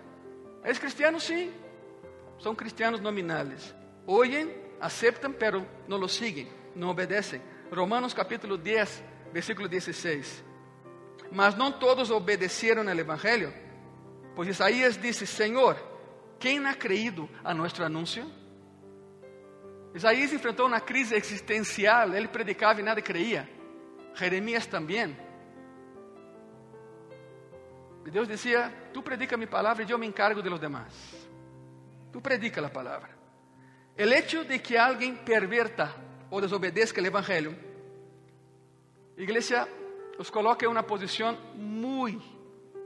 És 0.62 0.78
cristiano? 0.78 1.18
Sim. 1.18 1.52
São 2.38 2.54
cristianos 2.54 3.00
nominales. 3.00 3.74
Oyen, 4.06 4.48
aceitam, 4.80 5.32
pero 5.32 5.66
não 5.88 5.98
lo 5.98 6.08
siguen, 6.08 6.48
não 6.76 6.88
obedecem. 6.88 7.42
Romanos 7.70 8.14
capítulo 8.14 8.56
10, 8.56 9.09
versículo 9.32 9.68
16. 9.68 10.44
Mas 11.32 11.54
não 11.54 11.70
todos 11.70 12.10
obedeceram 12.10 12.88
ao 12.88 12.98
Evangelho, 12.98 13.52
pois 14.34 14.48
Isaías 14.48 14.96
disse: 15.00 15.26
Senhor, 15.26 15.76
¿Quién 16.40 16.66
ha 16.66 16.74
creído 16.74 17.28
a 17.44 17.52
nuestro 17.52 17.84
anuncio? 17.84 18.24
Isaías 19.94 20.32
enfrentou 20.32 20.66
uma 20.66 20.80
crise 20.80 21.14
existencial, 21.14 22.14
ele 22.14 22.28
predicava 22.28 22.80
e 22.80 22.82
nada 22.82 23.02
creía. 23.02 23.46
Jeremias 24.14 24.66
também. 24.66 25.14
E 28.06 28.10
Deus 28.10 28.26
dizia: 28.26 28.72
Tu 28.90 29.02
predica 29.02 29.36
minha 29.36 29.46
palavra 29.46 29.84
e 29.84 29.90
eu 29.90 29.98
me 29.98 30.06
encargo 30.06 30.42
de 30.42 30.48
los 30.48 30.58
demás. 30.58 30.94
Tu 32.10 32.20
predica 32.22 32.64
a 32.64 32.70
palavra. 32.70 33.10
O 33.98 34.02
hecho 34.02 34.44
de 34.44 34.58
que 34.60 34.78
alguém 34.78 35.14
perverta 35.14 35.94
ou 36.30 36.40
desobedeça 36.40 36.98
o 36.98 37.06
evangelho, 37.06 37.54
igreja, 39.22 39.68
os 40.18 40.30
coloca 40.30 40.64
em 40.64 40.68
uma 40.68 40.82
posição 40.82 41.36
muito, 41.54 42.24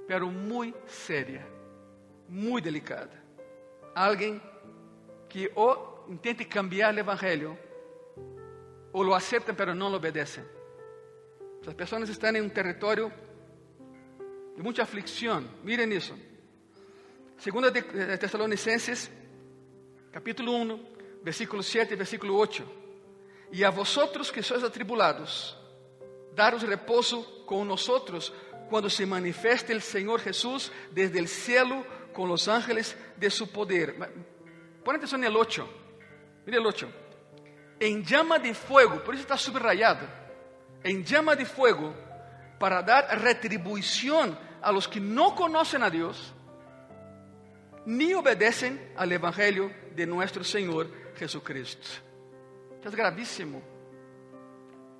pero 0.06 0.28
muito 0.28 0.78
séria, 0.88 1.46
muito 2.28 2.64
delicada. 2.64 3.22
Alguém 3.94 4.40
que 5.28 5.50
ou 5.54 6.04
intente 6.08 6.44
cambiar 6.44 6.94
o 6.94 6.98
evangelho, 6.98 7.58
ou 8.92 9.02
lo 9.02 9.14
aceptam, 9.14 9.54
pero 9.54 9.74
não 9.74 9.88
lo 9.88 9.96
obedecem. 9.96 10.44
As 11.66 11.74
pessoas 11.74 12.08
estão 12.08 12.30
em 12.30 12.42
um 12.42 12.48
território 12.48 13.12
de 14.54 14.62
muita 14.62 14.82
aflicção. 14.82 15.44
Miren 15.62 15.92
isso. 15.92 16.14
Segunda 17.38 17.70
de 17.70 17.82
Tesalonicenses, 18.18 19.10
capítulo 20.12 20.54
1, 20.54 20.94
versículo 21.22 21.62
7 21.62 21.94
e 21.94 21.96
versículo 21.96 22.36
8. 22.36 22.62
E 23.50 23.64
a 23.64 23.70
vosotros 23.70 24.30
que 24.30 24.42
sois 24.42 24.62
atribulados, 24.62 25.56
daros 26.34 26.62
repouso 26.62 27.22
com 27.46 27.64
nosotros 27.64 28.32
quando 28.68 28.90
se 28.90 29.06
manifeste 29.06 29.72
o 29.72 29.80
Senhor 29.80 30.20
Jesus 30.20 30.70
desde 30.90 31.20
o 31.20 31.28
cielo 31.28 31.86
com 32.12 32.30
os 32.30 32.48
ángeles 32.48 32.96
de 33.16 33.30
su 33.30 33.46
poder. 33.46 33.94
Põe 34.84 34.96
atenção 34.96 35.18
no 35.18 35.38
8. 35.38 35.68
Mire 36.46 36.58
o 36.58 36.66
8. 36.66 36.88
Em 37.80 38.02
llama 38.02 38.38
de 38.38 38.54
fuego, 38.54 39.00
por 39.00 39.14
isso 39.14 39.24
está 39.24 39.36
subrayado. 39.36 40.08
Em 40.84 41.02
llama 41.02 41.34
de 41.34 41.44
fuego, 41.44 41.94
para 42.58 42.80
dar 42.80 43.04
retribuição 43.18 44.36
a 44.62 44.70
los 44.70 44.86
que 44.86 45.00
não 45.00 45.32
conhecem 45.32 45.82
a 45.82 45.88
Deus, 45.88 46.34
ni 47.84 48.14
obedecem 48.14 48.80
al 48.96 49.10
Evangelho 49.10 49.74
de 49.94 50.06
nuestro 50.06 50.44
Senhor 50.44 50.88
Jesucristo. 51.16 52.02
Isso 52.80 52.88
é 52.88 52.90
gravíssimo. 52.90 53.73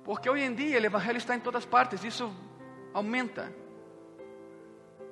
Porque 0.05 0.29
hoje 0.29 0.43
em 0.43 0.53
dia 0.53 0.79
o 0.79 0.85
Evangelho 0.85 1.17
está 1.17 1.35
em 1.35 1.39
todas 1.39 1.65
partes, 1.65 2.03
isso 2.03 2.31
aumenta. 2.93 3.51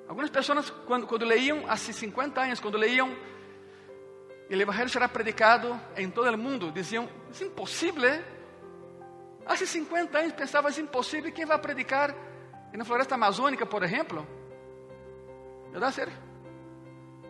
Algumas 0.08 0.30
pessoas, 0.30 0.70
quando, 0.70 1.08
quando 1.08 1.26
leiam, 1.26 1.64
há 1.68 1.76
50 1.76 2.40
anos, 2.40 2.60
quando 2.60 2.78
leiam, 2.78 3.10
o 4.50 4.54
Evangelho 4.54 4.90
será 4.90 5.10
predicado 5.10 5.80
em 5.98 6.12
todo 6.12 6.30
o 6.30 6.38
mundo, 6.38 6.72
diziam: 6.72 7.10
é 7.42 7.44
impossível. 7.44 8.24
Há 9.48 9.58
50 9.58 10.16
anos 10.16 10.34
pensava: 10.34 10.70
é 10.70 10.80
impossível. 10.80 11.32
Quem 11.32 11.46
vai 11.46 11.58
predicar 11.58 12.16
na 12.72 12.86
floresta 12.86 13.16
amazônica, 13.16 13.66
por 13.66 13.82
exemplo? 13.82 14.28
Verdade, 15.72 15.96
sério? 15.96 16.14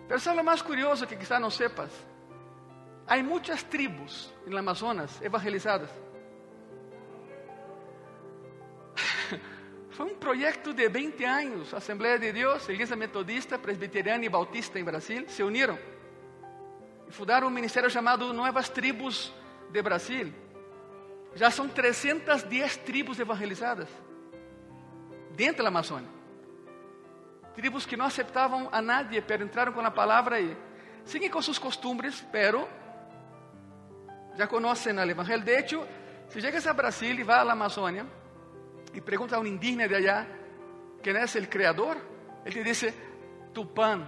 Pero 0.05 0.19
sabe 0.19 0.41
o 0.41 0.43
mais 0.43 0.61
curioso 0.61 1.07
que 1.07 1.15
quizá 1.15 1.39
não 1.39 1.49
sepas? 1.49 1.89
Há 3.07 3.15
muitas 3.23 3.63
tribos 3.63 4.33
no 4.45 4.57
Amazonas 4.57 5.21
evangelizadas. 5.21 5.89
Foi 9.93 10.07
um 10.07 10.15
projeto 10.15 10.73
de 10.73 10.89
20 10.89 11.23
anos. 11.23 11.71
Assembleia 11.71 12.17
de 12.17 12.31
Deus, 12.31 12.67
Igreja 12.67 12.95
Metodista, 12.95 13.59
Presbiteriana 13.59 14.25
e 14.25 14.29
Bautista 14.29 14.79
em 14.79 14.83
Brasil 14.83 15.25
se 15.29 15.43
uniram 15.43 15.77
e 17.07 17.11
fundaram 17.11 17.45
um 17.47 17.51
ministério 17.51 17.91
chamado 17.91 18.33
Novas 18.33 18.69
Tribos 18.69 19.31
de 19.71 19.81
Brasil. 19.83 20.33
Já 21.35 21.51
são 21.51 21.69
310 21.69 22.77
tribos 22.77 23.19
evangelizadas 23.19 23.87
dentro 25.35 25.61
da 25.61 25.69
Amazônia. 25.69 26.09
Tribos 27.53 27.85
que 27.85 27.95
não 27.95 28.05
aceitavam 28.05 28.69
a 28.71 28.81
nadie, 28.81 29.21
pero 29.21 29.43
entraram 29.43 29.73
com 29.73 29.81
a 29.81 29.91
palavra 29.91 30.41
e 30.41 30.57
seguem 31.05 31.29
com 31.29 31.39
suas 31.39 31.59
costumes, 31.59 32.25
pero 32.31 32.67
já 34.35 34.47
conhecem 34.47 34.97
o 34.97 35.01
Evangelho. 35.01 35.43
De 35.43 35.51
hecho, 35.51 35.87
se 36.29 36.41
chegas 36.41 36.65
a 36.65 36.73
Brasil 36.73 37.13
e 37.13 37.21
vai 37.21 37.37
à 37.37 37.51
Amazônia 37.51 38.22
e 38.93 39.01
pergunta 39.01 39.35
a 39.35 39.39
um 39.39 39.45
indígena 39.45 39.87
de 39.87 39.95
allá 39.95 40.27
quem 41.03 41.13
é 41.17 41.25
o 41.25 41.47
Criador, 41.47 41.97
ele 42.45 42.55
te 42.55 42.63
diz 42.63 42.93
Tupã. 43.53 44.07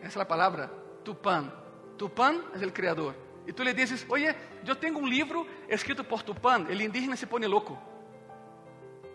Essa 0.00 0.20
é 0.20 0.22
a 0.22 0.24
palavra, 0.24 0.68
Tupã. 1.04 1.52
Tupã 1.98 2.40
é 2.54 2.64
o 2.64 2.70
Criador. 2.70 3.14
E 3.46 3.52
tu 3.52 3.64
lhe 3.64 3.74
dizes, 3.74 4.06
oye, 4.08 4.32
eu 4.64 4.76
tenho 4.76 4.96
um 4.96 5.06
livro 5.06 5.44
escrito 5.68 6.04
por 6.04 6.22
Tupã. 6.22 6.60
O 6.60 6.72
indígena 6.72 7.16
se 7.16 7.26
põe 7.26 7.44
louco. 7.46 7.76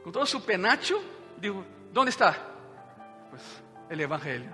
Com 0.03 0.11
todo 0.11 0.28
seu 0.28 0.41
penacho, 0.41 1.01
digo, 1.38 1.65
onde 1.95 2.09
está? 2.09 2.34
Pues, 3.30 3.63
o 3.89 3.93
Evangelho. 3.93 4.53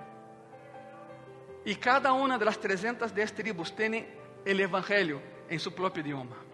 E 1.64 1.74
cada 1.74 2.12
uma 2.12 2.38
das 2.38 2.56
310 2.56 3.30
tribos 3.32 3.70
tem 3.70 4.06
o 4.46 4.48
Evangelho 4.48 5.20
em 5.50 5.58
seu 5.58 5.72
próprio 5.72 6.00
idioma. 6.00 6.51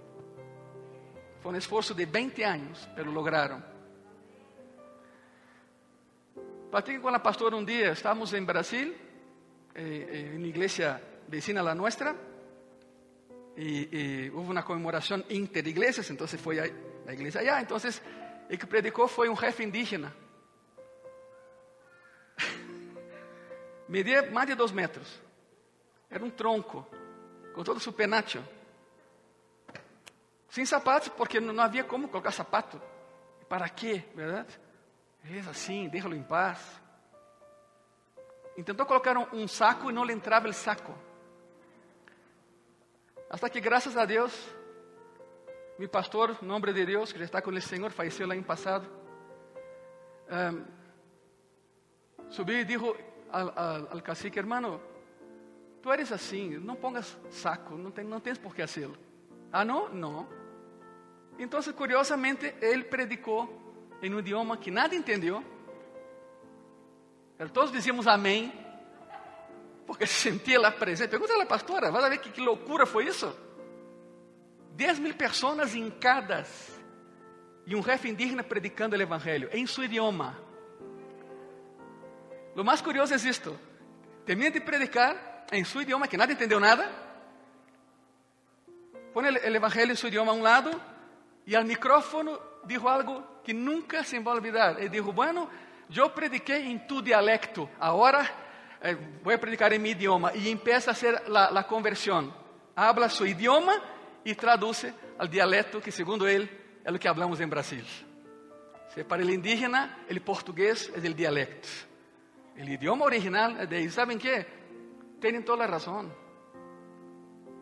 Foi 1.43 1.53
um 1.53 1.57
esforço 1.57 1.95
de 1.95 2.05
20 2.05 2.43
anos, 2.43 2.89
pero 2.95 3.11
lograram. 3.11 3.63
Platiqué 6.71 6.99
com 6.99 7.09
a 7.09 7.19
pastora 7.19 7.57
um 7.57 7.65
dia, 7.65 7.93
estávamos 7.93 8.35
em 8.35 8.45
Brasil, 8.45 8.95
eh, 9.75 10.35
em 10.35 10.45
igreja 10.45 11.01
vecina 11.27 11.61
a 11.61 11.63
la 11.63 11.75
nuestra, 11.75 12.15
e, 13.57 13.89
e 13.91 14.31
houve 14.35 14.51
uma 14.51 14.63
comemoração 14.63 15.25
interiglesias, 15.31 16.11
então 16.11 16.27
foi 16.29 16.61
a, 16.61 16.65
a 17.07 17.13
igreja 17.13 17.41
allá, 17.41 17.63
então 17.63 17.77
o 17.77 18.57
que 18.57 18.67
predicou 18.67 19.09
foi 19.09 19.29
um 19.29 19.37
jefe 19.37 19.65
indígena. 19.65 20.15
Media 23.89 24.31
mais 24.31 24.49
de 24.49 24.55
dois 24.55 24.73
metros. 24.73 25.21
Era 26.11 26.25
um 26.25 26.31
tronco, 26.31 26.87
com 27.55 27.63
todo 27.63 27.79
o 27.79 27.81
seu 27.81 27.93
penacho. 27.93 28.43
Sem 30.49 30.65
sapatos, 30.65 31.09
porque 31.09 31.41
não 31.41 31.63
havia 31.63 31.85
como 31.85 32.09
colocar 32.09 32.31
sapato. 32.31 32.81
Para 33.49 33.69
quê, 33.69 34.05
verdade? 34.15 34.59
É 35.25 35.39
assim, 35.51 35.89
deixa-lo 35.89 36.15
em 36.15 36.23
paz. 36.23 36.81
Tentou 38.65 38.87
colocar 38.87 39.17
um, 39.17 39.27
um 39.33 39.49
saco 39.49 39.91
e 39.91 39.93
não 39.93 40.05
lhe 40.05 40.13
entrava 40.13 40.49
o 40.49 40.53
saco. 40.53 40.93
Hasta 43.31 43.49
que, 43.51 43.61
graças 43.61 43.97
a 43.97 44.05
Deus, 44.05 44.33
meu 45.79 45.89
pastor, 45.89 46.43
nome 46.43 46.73
de 46.73 46.87
Deus, 46.87 47.13
que 47.13 47.19
já 47.19 47.25
está 47.25 47.43
com 47.43 47.51
o 47.51 47.61
Senhor, 47.61 47.91
faleceu 47.93 48.27
lá 48.27 48.35
em 48.35 48.43
passado, 48.43 48.89
um, 50.31 50.65
subiu 52.31 52.59
e 52.59 52.65
disse 52.65 52.85
al, 53.31 53.53
al, 53.55 53.89
al, 53.93 54.03
cacique, 54.03 54.39
hermano, 54.39 54.81
tu 55.83 55.93
eres 55.93 56.11
assim, 56.11 56.59
não 56.59 56.75
pongas 56.75 57.17
saco, 57.31 57.77
não, 57.77 57.91
tem, 57.91 58.05
não 58.05 58.19
tens 58.19 58.39
por 58.39 58.55
que 58.55 58.67
fazê-lo. 58.67 58.97
Ah, 59.53 59.65
não? 59.65 59.89
Não. 59.89 60.38
Então, 61.39 61.61
curiosamente, 61.73 62.53
ele 62.61 62.85
predicou 62.85 63.49
em 64.03 64.13
um 64.13 64.19
idioma 64.19 64.57
que 64.57 64.71
nada 64.71 64.95
entendeu. 64.95 65.45
Todos 67.53 67.71
dizíamos 67.71 68.09
amém, 68.09 68.53
porque 69.87 70.05
se 70.05 70.15
sentia 70.15 70.61
lá 70.61 70.73
presente. 70.73 71.11
Pergunta 71.11 71.41
a 71.41 71.47
pastora, 71.47 71.93
vai 71.93 72.11
ver 72.11 72.19
que, 72.19 72.31
que 72.31 72.41
loucura 72.41 72.85
foi 72.85 73.07
isso? 73.07 73.33
10 74.73 74.99
mil 74.99 75.15
pessoas 75.15 75.75
hincadas 75.75 76.77
e 77.67 77.77
um 77.77 77.83
jefe 77.83 78.09
indígena 78.09 78.43
predicando 78.43 78.97
o 78.97 79.01
evangelho 79.01 79.49
em 79.53 79.67
seu 79.67 79.85
idioma. 79.85 80.37
Lo 82.57 82.65
mais 82.65 82.81
curioso 82.81 83.15
é 83.15 83.17
isto: 83.17 83.57
termina 84.27 84.51
de 84.51 84.61
predicar 84.61 85.47
em 85.53 85.63
seu 85.65 85.83
idioma, 85.83 86.09
que 86.09 86.17
nada 86.17 86.33
entendeu 86.33 86.59
nada, 86.59 86.91
põe 89.15 89.25
o 89.25 89.57
evangelho 89.57 89.93
em 89.93 89.97
seu 89.97 90.09
idioma 90.09 90.33
a 90.33 90.35
um 90.35 90.43
lado 90.43 90.98
e 91.49 91.57
al 91.57 91.65
micrófono 91.65 92.39
dijo 92.65 92.91
algo 92.91 93.41
que 93.43 93.55
nunca 93.55 94.05
se 94.05 94.21
va 94.21 94.33
a 94.33 94.35
olvidar. 94.35 94.79
Ele 94.79 94.91
dijo, 94.91 95.15
bueno, 95.15 95.49
eu 95.89 96.11
prediquei 96.11 96.71
em 96.71 96.79
tu 96.79 97.01
dialecto, 97.01 97.71
agora 97.81 98.31
eh, 98.83 98.95
predicar 99.39 99.73
em 99.73 99.79
mi 99.79 99.93
idioma. 99.93 100.35
E 100.35 100.51
empieza 100.51 100.91
a 100.91 100.93
hacer 100.93 101.27
la, 101.27 101.51
la 101.51 101.67
conversión. 101.67 102.31
Habla 102.77 103.09
su 103.09 103.25
idioma 103.25 103.73
e 104.23 104.35
traduce 104.35 104.93
al 105.19 105.31
dialecto 105.31 105.81
que, 105.81 105.91
segundo 105.91 106.29
ele, 106.29 106.51
é 106.85 106.93
o 106.93 106.99
que 106.99 107.09
hablamos 107.09 107.41
em 107.41 107.49
Brasil. 107.49 107.85
Se 108.93 109.03
para 109.05 109.25
o 109.25 109.31
indígena, 109.31 109.97
o 110.11 110.21
português 110.21 110.93
é 110.95 110.99
o 110.99 111.15
dialecto. 111.15 111.67
O 112.57 112.61
idioma 112.61 113.07
original 113.07 113.57
é 113.57 113.65
de 113.65 113.89
¿Saben 113.89 114.19
qué? 114.19 114.47
Tienen 115.19 115.45
toda 115.45 115.65
a 115.65 115.67
razão. 115.67 116.13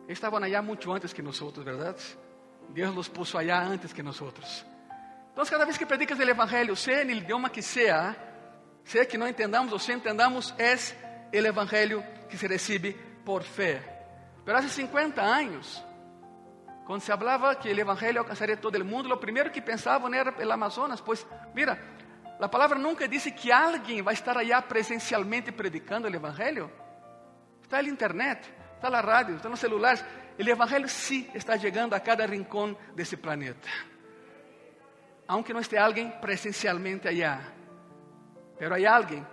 Estavam 0.09 0.43
allá 0.43 0.61
muito 0.61 0.91
antes 0.91 1.13
que 1.13 1.21
nós, 1.21 1.39
verdade? 1.39 2.26
Deus 2.69 2.93
los 2.93 3.09
puso 3.09 3.37
allá 3.37 3.61
antes 3.63 3.93
que 3.93 4.03
nós. 4.03 4.21
Então, 5.31 5.45
cada 5.45 5.65
vez 5.65 5.77
que 5.77 5.85
predicas 5.85 6.17
o 6.17 6.21
Evangelho, 6.23 6.75
seja 6.75 7.05
no 7.05 7.11
idioma 7.11 7.49
que 7.49 7.61
seja, 7.61 8.15
seja 8.83 9.05
que 9.05 9.17
não 9.17 9.27
entendamos 9.27 9.71
ou 9.71 9.79
se 9.79 9.91
entendamos, 9.91 10.53
é 10.57 10.75
o 11.33 11.45
evangelho 11.45 12.03
que 12.29 12.37
se 12.37 12.47
recebe 12.47 12.93
por 13.25 13.43
fé. 13.43 13.81
Pero 14.45 14.57
hace 14.57 14.69
50 14.69 15.21
anos, 15.21 15.83
quando 16.85 17.01
se 17.01 17.07
falava 17.07 17.53
que 17.55 17.69
o 17.69 17.79
evangelho 17.79 18.19
alcançaria 18.19 18.55
todo 18.55 18.75
o 18.75 18.85
mundo, 18.85 19.13
o 19.13 19.17
primeiro 19.17 19.51
que 19.51 19.61
pensavam 19.61 20.13
era 20.13 20.33
o 20.33 20.51
Amazonas, 20.51 21.01
pois, 21.01 21.27
mira, 21.53 21.77
a 22.39 22.47
palavra 22.47 22.77
nunca 22.77 23.07
disse 23.07 23.31
que 23.31 23.51
alguém 23.51 24.01
vai 24.01 24.13
estar 24.13 24.37
allá 24.37 24.61
presencialmente 24.61 25.51
predicando 25.51 26.07
o 26.07 26.15
evangelho. 26.15 26.71
Está 27.61 27.81
na 27.81 27.89
internet, 27.89 28.49
está 28.75 28.89
na 28.89 29.01
rádio, 29.01 29.35
está 29.35 29.49
nos 29.49 29.59
celulares. 29.59 30.03
O 30.37 30.49
evangelho 30.49 30.87
sim 30.87 31.29
está 31.33 31.57
chegando 31.57 31.93
a 31.93 31.99
cada 31.99 32.25
rincão 32.25 32.77
desse 32.95 33.17
planeta. 33.17 33.67
Aunque 35.27 35.53
não 35.53 35.59
esteja 35.59 35.83
alguém 35.83 36.09
presencialmente 36.09 37.07
allá, 37.07 37.41
pero 38.57 38.75
há 38.75 38.95
alguém 38.95 39.25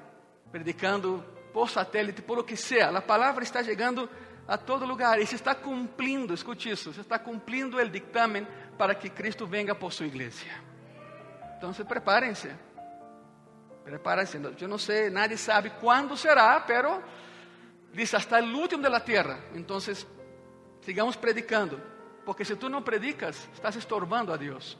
predicando 0.50 1.24
por 1.52 1.70
satélite, 1.70 2.22
por 2.22 2.38
o 2.38 2.44
que 2.44 2.56
seja. 2.56 2.90
A 2.90 3.02
palavra 3.02 3.44
está 3.44 3.62
chegando 3.62 4.08
a 4.46 4.58
todo 4.58 4.84
lugar 4.84 5.20
e 5.20 5.26
se 5.26 5.36
está 5.36 5.54
cumprindo, 5.54 6.34
escute 6.34 6.70
isso, 6.70 6.92
se 6.92 7.00
está 7.00 7.18
cumprindo 7.18 7.76
o 7.76 7.88
dictamen 7.88 8.46
para 8.76 8.94
que 8.94 9.08
Cristo 9.08 9.46
venga 9.46 9.74
por 9.74 9.92
sua 9.92 10.06
igreja. 10.06 10.46
Então, 11.56 11.72
prepárense. 11.84 12.50
Prepárense. 13.84 14.40
Eu 14.60 14.68
não 14.68 14.78
sei, 14.78 15.10
nadie 15.10 15.36
sabe 15.36 15.70
quando 15.80 16.16
será, 16.16 16.60
pero 16.60 17.02
diz 17.92 18.12
hasta 18.14 18.40
o 18.40 18.56
último 18.56 18.82
da 18.82 19.00
terra. 19.00 19.38
Então, 19.54 19.78
sigamos 20.84 21.16
predicando, 21.16 21.80
porque 22.24 22.44
se 22.44 22.56
tu 22.56 22.68
não 22.68 22.82
predicas, 22.82 23.48
estás 23.52 23.76
estorbando 23.76 24.32
a 24.32 24.36
Deus. 24.36 24.78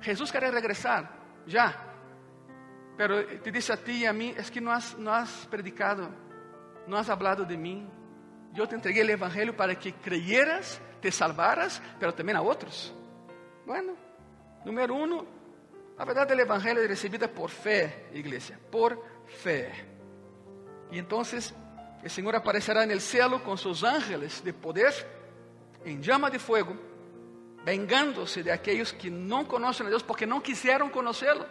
Jesus 0.00 0.30
quer 0.30 0.52
regressar, 0.52 1.10
já. 1.46 1.74
Pero 2.96 3.24
te 3.38 3.50
disse 3.50 3.72
a 3.72 3.76
ti 3.76 4.02
e 4.02 4.06
a 4.06 4.12
mim, 4.12 4.34
é 4.36 4.42
que 4.42 4.60
não 4.60 4.72
has, 4.72 4.96
não 4.98 5.12
has 5.12 5.46
predicado, 5.46 6.12
não 6.86 6.98
has 6.98 7.08
hablado 7.08 7.46
de 7.46 7.56
mim. 7.56 7.88
Eu 8.56 8.66
te 8.66 8.74
entreguei 8.74 9.04
o 9.04 9.10
evangelho 9.10 9.54
para 9.54 9.74
que 9.74 9.92
creyeras, 9.92 10.80
te 11.00 11.10
salvaras, 11.12 11.80
pero 11.98 12.12
também 12.12 12.34
a 12.34 12.40
outros. 12.40 12.92
Bueno, 13.64 13.96
número 14.64 14.96
um, 14.96 15.24
a 15.96 16.04
verdade 16.04 16.34
do 16.34 16.40
evangelho 16.40 16.80
é 16.80 16.86
recebida 16.86 17.28
por 17.28 17.50
fé, 17.50 18.08
igreja, 18.12 18.58
por 18.70 18.98
fé. 19.26 19.86
E 20.90 20.98
então, 20.98 21.22
o 22.08 22.10
Senhor 22.10 22.34
aparecerá 22.34 22.86
no 22.86 22.98
céu 22.98 23.38
com 23.40 23.54
seus 23.54 23.84
ángeles 23.84 24.40
de 24.40 24.50
poder, 24.50 24.94
em 25.84 26.00
llama 26.00 26.30
de 26.30 26.38
fogo, 26.38 26.74
vengando-se 27.62 28.42
de 28.42 28.50
aqueles 28.50 28.90
que 28.90 29.10
não 29.10 29.44
conhecem 29.44 29.86
a 29.86 29.90
Deus 29.90 30.02
porque 30.02 30.24
não 30.24 30.40
quiseram 30.40 30.88
conhecê-lo. 30.88 31.44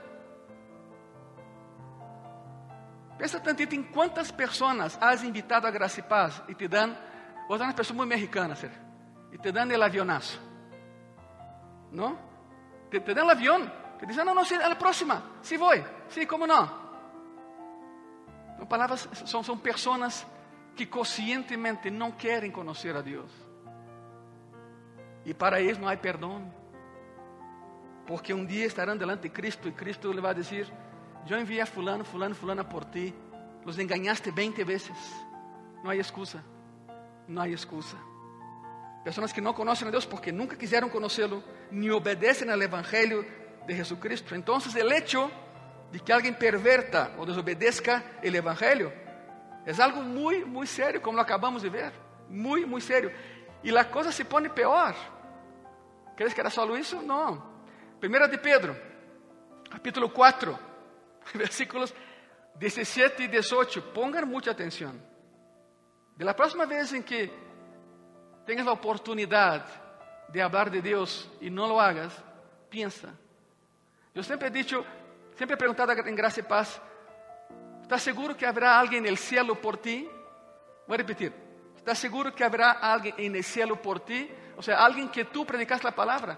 Pensa 3.19 3.39
tantito 3.39 3.75
em 3.75 3.83
quantas 3.83 4.31
pessoas 4.31 4.97
has 4.99 5.23
invitado 5.23 5.67
a 5.67 5.71
graça 5.71 5.99
e 5.99 6.03
paz 6.03 6.41
e 6.49 6.55
te 6.55 6.67
dão, 6.67 6.97
vou 7.47 7.59
dar 7.59 7.65
uma 7.65 7.73
pessoa 7.73 7.95
muito 7.95 8.09
mexicana, 8.09 8.57
e 9.31 9.37
te 9.37 9.51
dão 9.51 9.67
o 9.67 9.83
avionazo. 9.83 10.39
Não? 11.91 12.17
Te, 12.89 12.99
te 12.99 13.13
dão 13.13 13.27
o 13.27 13.29
avião. 13.29 13.71
Te 13.99 14.07
dizem, 14.07 14.25
não, 14.25 14.33
não, 14.33 14.43
sim, 14.43 14.55
a 14.55 14.75
próxima, 14.75 15.23
sim, 15.43 15.57
vou, 15.57 15.71
sim, 16.09 16.25
como 16.25 16.47
não? 16.47 16.87
Palavras, 18.67 19.07
são, 19.25 19.43
são 19.43 19.55
pessoas 19.55 20.25
que 20.77 20.85
conscientemente 20.85 21.89
não 21.89 22.11
querem 22.11 22.51
conhecer 22.51 22.95
a 22.95 23.01
Deus. 23.01 23.31
E 25.25 25.33
para 25.33 25.59
eles 25.59 25.79
não 25.79 25.89
há 25.89 25.97
perdão. 25.97 26.53
Porque 28.05 28.33
um 28.33 28.45
dia 28.45 28.65
estarão 28.65 28.95
delante 28.95 29.23
de 29.23 29.29
Cristo 29.29 29.67
e 29.67 29.71
Cristo 29.71 30.11
lhe 30.11 30.21
vai 30.21 30.35
dizer: 30.35 30.71
Eu 31.27 31.39
enviei 31.39 31.59
a 31.59 31.65
fulano, 31.65 32.05
fulano, 32.05 32.35
fulana 32.35 32.63
por 32.63 32.85
ti. 32.85 33.13
Los 33.65 33.79
engañaste 33.79 34.31
20 34.31 34.63
vezes. 34.63 34.97
Não 35.83 35.89
há 35.89 35.95
excusa. 35.95 36.41
Não 37.27 37.41
há 37.41 37.49
excusa. 37.49 37.97
Pessoas 39.03 39.33
que 39.33 39.41
não 39.41 39.53
conhecem 39.53 39.87
a 39.87 39.91
Deus 39.91 40.05
porque 40.05 40.31
nunca 40.31 40.55
quiseram 40.55 40.89
conhecê-lo, 40.89 41.43
nem 41.71 41.91
obedecem 41.91 42.49
ao 42.49 42.61
Evangelho 42.61 43.25
de 43.65 43.75
Jesucristo. 43.75 44.35
Então, 44.35 44.57
o 44.57 44.93
hecho 44.93 45.31
de 45.91 45.99
que 45.99 46.11
alguém 46.11 46.33
perverta 46.33 47.11
ou 47.17 47.25
desobedeça 47.25 48.03
o 48.23 48.27
Evangelho 48.27 49.06
é 49.67 49.83
algo 49.83 50.01
muito, 50.01 50.47
muito 50.47 50.69
sério, 50.69 51.01
como 51.01 51.19
acabamos 51.19 51.61
de 51.61 51.69
ver. 51.69 51.91
Muito, 52.29 52.65
muito 52.67 52.85
sério. 52.85 53.11
E 53.61 53.77
a 53.77 53.83
coisa 53.83 54.13
se 54.13 54.23
põe 54.23 54.47
pior. 54.49 54.95
¿Crees 56.15 56.33
que 56.33 56.39
era 56.39 56.49
só 56.49 56.65
isso? 56.77 57.01
Não. 57.01 57.43
Primeira 57.99 58.27
de 58.29 58.37
Pedro, 58.37 58.77
capítulo 59.69 60.09
4, 60.09 60.57
versículos 61.35 61.93
17 62.55 63.23
e 63.23 63.27
18. 63.27 63.81
Pongan 63.93 64.25
muita 64.25 64.51
atenção. 64.51 64.93
De 66.15 66.23
la 66.23 66.33
próxima 66.33 66.65
vez 66.65 66.93
em 66.93 67.01
que 67.01 67.29
tenhas 68.45 68.67
a 68.67 68.71
oportunidade 68.71 69.69
de 70.29 70.39
falar 70.41 70.69
de 70.69 70.81
Deus 70.81 71.29
e 71.41 71.49
não 71.49 71.67
lo 71.67 71.79
hagas, 71.79 72.13
piensa. 72.69 73.13
Eu 74.15 74.23
sempre 74.23 74.47
he 74.47 74.49
dicho, 74.49 74.83
sempre 75.35 75.55
he 75.55 75.57
perguntado 75.57 75.91
em 75.91 76.15
Graça 76.15 76.39
e 76.39 76.43
Paz, 76.43 76.81
¿estás 77.87 78.03
seguro 78.03 78.35
que 78.35 78.45
haverá 78.45 78.77
alguém 78.77 78.99
no 78.99 79.15
céu 79.15 79.55
por 79.55 79.77
ti? 79.77 80.09
Vou 80.85 80.97
repetir. 80.97 81.31
¿Estás 81.77 81.97
seguro 81.97 82.35
que 82.35 82.43
habrá 82.43 82.71
alguém 82.71 83.29
no 83.29 83.41
céu 83.41 83.77
por 83.77 84.01
ti? 84.01 84.29
O 84.57 84.61
sea, 84.61 84.83
alguien 84.83 85.07
que 85.07 85.23
tú 85.23 85.45
predicas 85.45 85.85
la 85.85 85.95
palabra. 85.95 86.37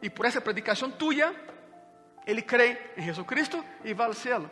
Y 0.00 0.08
por 0.08 0.24
esa 0.24 0.40
predicación 0.40 0.92
tuya, 0.96 1.34
él 2.24 2.46
cree 2.46 2.94
en 2.96 3.04
Jesucristo 3.04 3.62
y 3.84 3.92
va 3.92 4.06
al 4.06 4.14
cielo. 4.14 4.50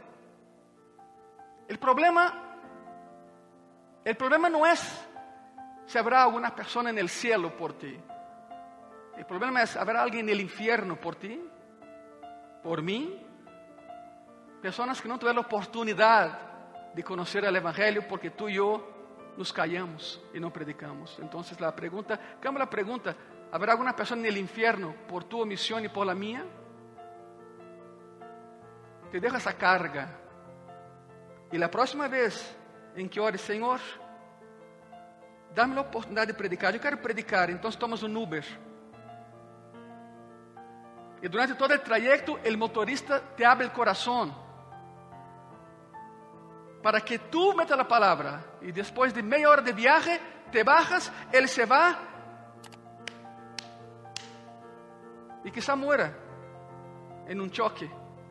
El 1.67 1.79
problema, 1.79 2.59
el 4.05 4.17
problema 4.17 4.51
no 4.51 4.67
es 4.67 4.81
si 5.87 5.97
habrá 5.97 6.25
alguna 6.25 6.55
persona 6.55 6.91
en 6.91 6.99
el 6.99 7.09
cielo 7.09 7.57
por 7.57 7.79
ti. 7.79 7.99
El 9.17 9.25
problema 9.25 9.63
es, 9.63 9.77
¿habrá 9.77 10.03
alguien 10.03 10.29
en 10.29 10.35
el 10.35 10.43
infierno 10.43 10.97
por 10.97 11.17
ti? 11.17 11.43
¿Por 12.63 12.83
mí? 12.83 13.22
Personas 14.63 15.01
que 15.01 15.09
no 15.09 15.19
tuvieron 15.19 15.43
la 15.43 15.49
oportunidad 15.49 16.39
de 16.95 17.03
conocer 17.03 17.45
el 17.45 17.57
Evangelio 17.57 18.07
porque 18.07 18.31
tú 18.31 18.49
y 18.49 18.55
yo 18.55 18.89
nos 19.37 19.53
callamos 19.53 20.23
e 20.33 20.39
não 20.39 20.53
predicamos. 20.53 21.19
Então, 21.19 21.43
a 21.67 21.73
pergunta, 21.73 22.17
cambia 22.41 22.63
a 22.63 22.67
pergunta: 22.67 23.17
¿habrá 23.51 23.73
alguma 23.73 23.93
pessoa 23.93 24.21
no 24.21 24.27
infierno 24.29 24.95
por 25.09 25.25
tu 25.25 25.41
omissão 25.41 25.81
e 25.81 25.89
por 25.89 26.07
la 26.07 26.15
minha? 26.15 26.47
Te 29.11 29.19
dejo 29.19 29.35
essa 29.35 29.53
carga. 29.53 30.09
E 31.51 31.61
a 31.61 31.69
próxima 31.69 32.09
vez 32.09 32.57
em 32.95 33.09
que 33.09 33.19
ores, 33.19 33.41
Senhor, 33.41 33.81
dá-me 35.53 35.77
a 35.77 35.81
oportunidade 35.81 36.31
de 36.31 36.39
predicar. 36.39 36.73
Eu 36.73 36.81
quero 36.81 36.99
predicar, 36.99 37.51
então 37.51 37.69
tomas 37.73 38.05
um 38.05 38.23
Uber. 38.23 38.45
E 41.21 41.29
durante 41.29 41.55
todo 41.55 41.75
o 41.75 41.79
trayecto, 41.81 42.39
o 42.39 42.57
motorista 42.57 43.21
te 43.37 43.45
abre 43.45 43.67
o 43.67 43.71
coração 43.71 44.41
para 46.83 47.01
que 47.01 47.18
tú 47.18 47.55
metas 47.55 47.78
la 47.78 47.87
palabra 47.87 48.45
y 48.61 48.72
después 48.72 49.14
de 49.14 49.22
media 49.22 49.49
hora 49.49 49.62
de 49.62 49.72
viaje 49.72 50.20
te 50.51 50.64
bajas, 50.64 51.12
él 51.33 51.49
se 51.49 51.64
va 51.64 51.99
y 55.45 55.51
quizá 55.51 55.76
muera 55.76 56.12
en 57.26 57.41
un 57.41 57.51
choque 57.51 57.91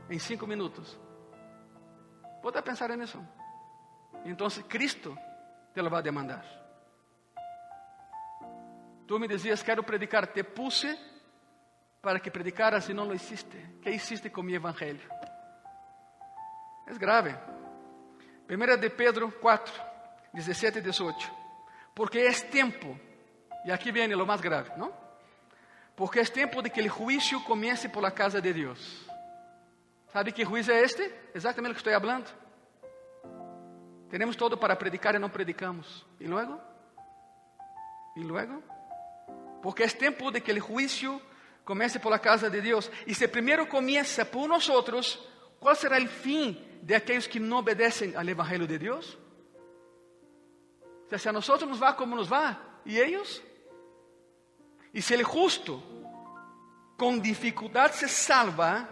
en 0.09 0.19
cinco 0.19 0.45
minutos. 0.45 0.99
Puedes 2.41 2.61
pensar 2.61 2.91
en 2.91 3.01
eso. 3.03 3.19
Entonces 4.25 4.65
Cristo 4.67 5.15
te 5.73 5.81
lo 5.81 5.89
va 5.89 5.99
a 5.99 6.01
demandar. 6.01 6.43
Tú 9.07 9.17
me 9.17 9.27
decías, 9.27 9.63
quiero 9.63 9.83
predicar, 9.83 10.27
te 10.27 10.43
puse 10.43 10.97
para 12.01 12.19
que 12.19 12.31
predicaras 12.31 12.89
y 12.89 12.93
no 12.93 13.05
lo 13.05 13.13
hiciste. 13.13 13.79
¿Qué 13.81 13.91
hiciste 13.91 14.31
con 14.31 14.45
mi 14.45 14.55
evangelio? 14.55 15.07
Es 16.87 16.97
grave. 16.97 17.37
1 18.51 18.77
de 18.77 18.89
Pedro 18.89 19.31
4, 19.31 19.73
17 20.33 20.79
e 20.79 20.81
18. 20.81 21.31
Porque 21.95 22.19
é 22.19 22.33
tempo, 22.33 22.99
e 23.63 23.71
aqui 23.71 23.93
vem 23.93 24.13
o 24.13 24.25
mais 24.25 24.41
grave, 24.41 24.71
não? 24.75 24.93
Porque 25.95 26.19
é 26.19 26.25
tempo 26.25 26.61
de 26.61 26.69
que 26.69 26.81
o 26.81 26.89
juízo 26.89 27.41
comece 27.45 27.87
por 27.87 28.03
la 28.03 28.11
casa 28.11 28.41
de 28.41 28.51
Deus. 28.51 29.07
¿Sabe 30.11 30.33
que 30.33 30.43
juízo 30.43 30.71
é 30.71 30.81
este? 30.81 31.09
Exatamente 31.33 31.71
o 31.71 31.75
que 31.75 31.79
estou 31.79 31.97
falando. 31.97 32.29
Temos 34.09 34.35
todo 34.35 34.57
para 34.57 34.75
predicar 34.75 35.15
e 35.15 35.19
não 35.19 35.29
predicamos. 35.29 36.05
E 36.19 36.27
logo? 36.27 36.59
E 38.17 38.21
logo? 38.21 38.61
Porque 39.61 39.83
é 39.83 39.87
tempo 39.87 40.29
de 40.29 40.41
que 40.41 40.51
o 40.51 40.59
juízo 40.59 41.21
comece 41.63 41.99
por 41.99 42.11
la 42.11 42.19
casa 42.19 42.49
de 42.49 42.59
Deus. 42.59 42.91
E 43.07 43.15
se 43.15 43.29
primeiro 43.29 43.65
começa 43.67 44.25
por 44.25 44.49
nós, 44.49 44.67
qual 45.61 45.75
será 45.75 45.97
o 45.97 46.09
fim 46.09 46.57
de 46.81 46.95
aquellos 46.95 47.27
que 47.27 47.39
no 47.39 47.59
obedecen 47.59 48.17
al 48.17 48.27
Evangelio 48.27 48.65
de? 48.65 49.15
O 51.05 51.09
sea, 51.09 51.19
si 51.19 51.29
a 51.29 51.31
nosotros 51.31 51.69
nos 51.69 51.81
va 51.81 51.95
como 51.95 52.15
nos 52.15 52.31
va, 52.31 52.81
¿y 52.83 52.99
ellos? 52.99 53.43
Y 54.91 55.03
si 55.03 55.13
el 55.13 55.23
justo 55.23 55.81
con 56.97 57.21
dificultad 57.21 57.91
se 57.91 58.07
salva, 58.07 58.89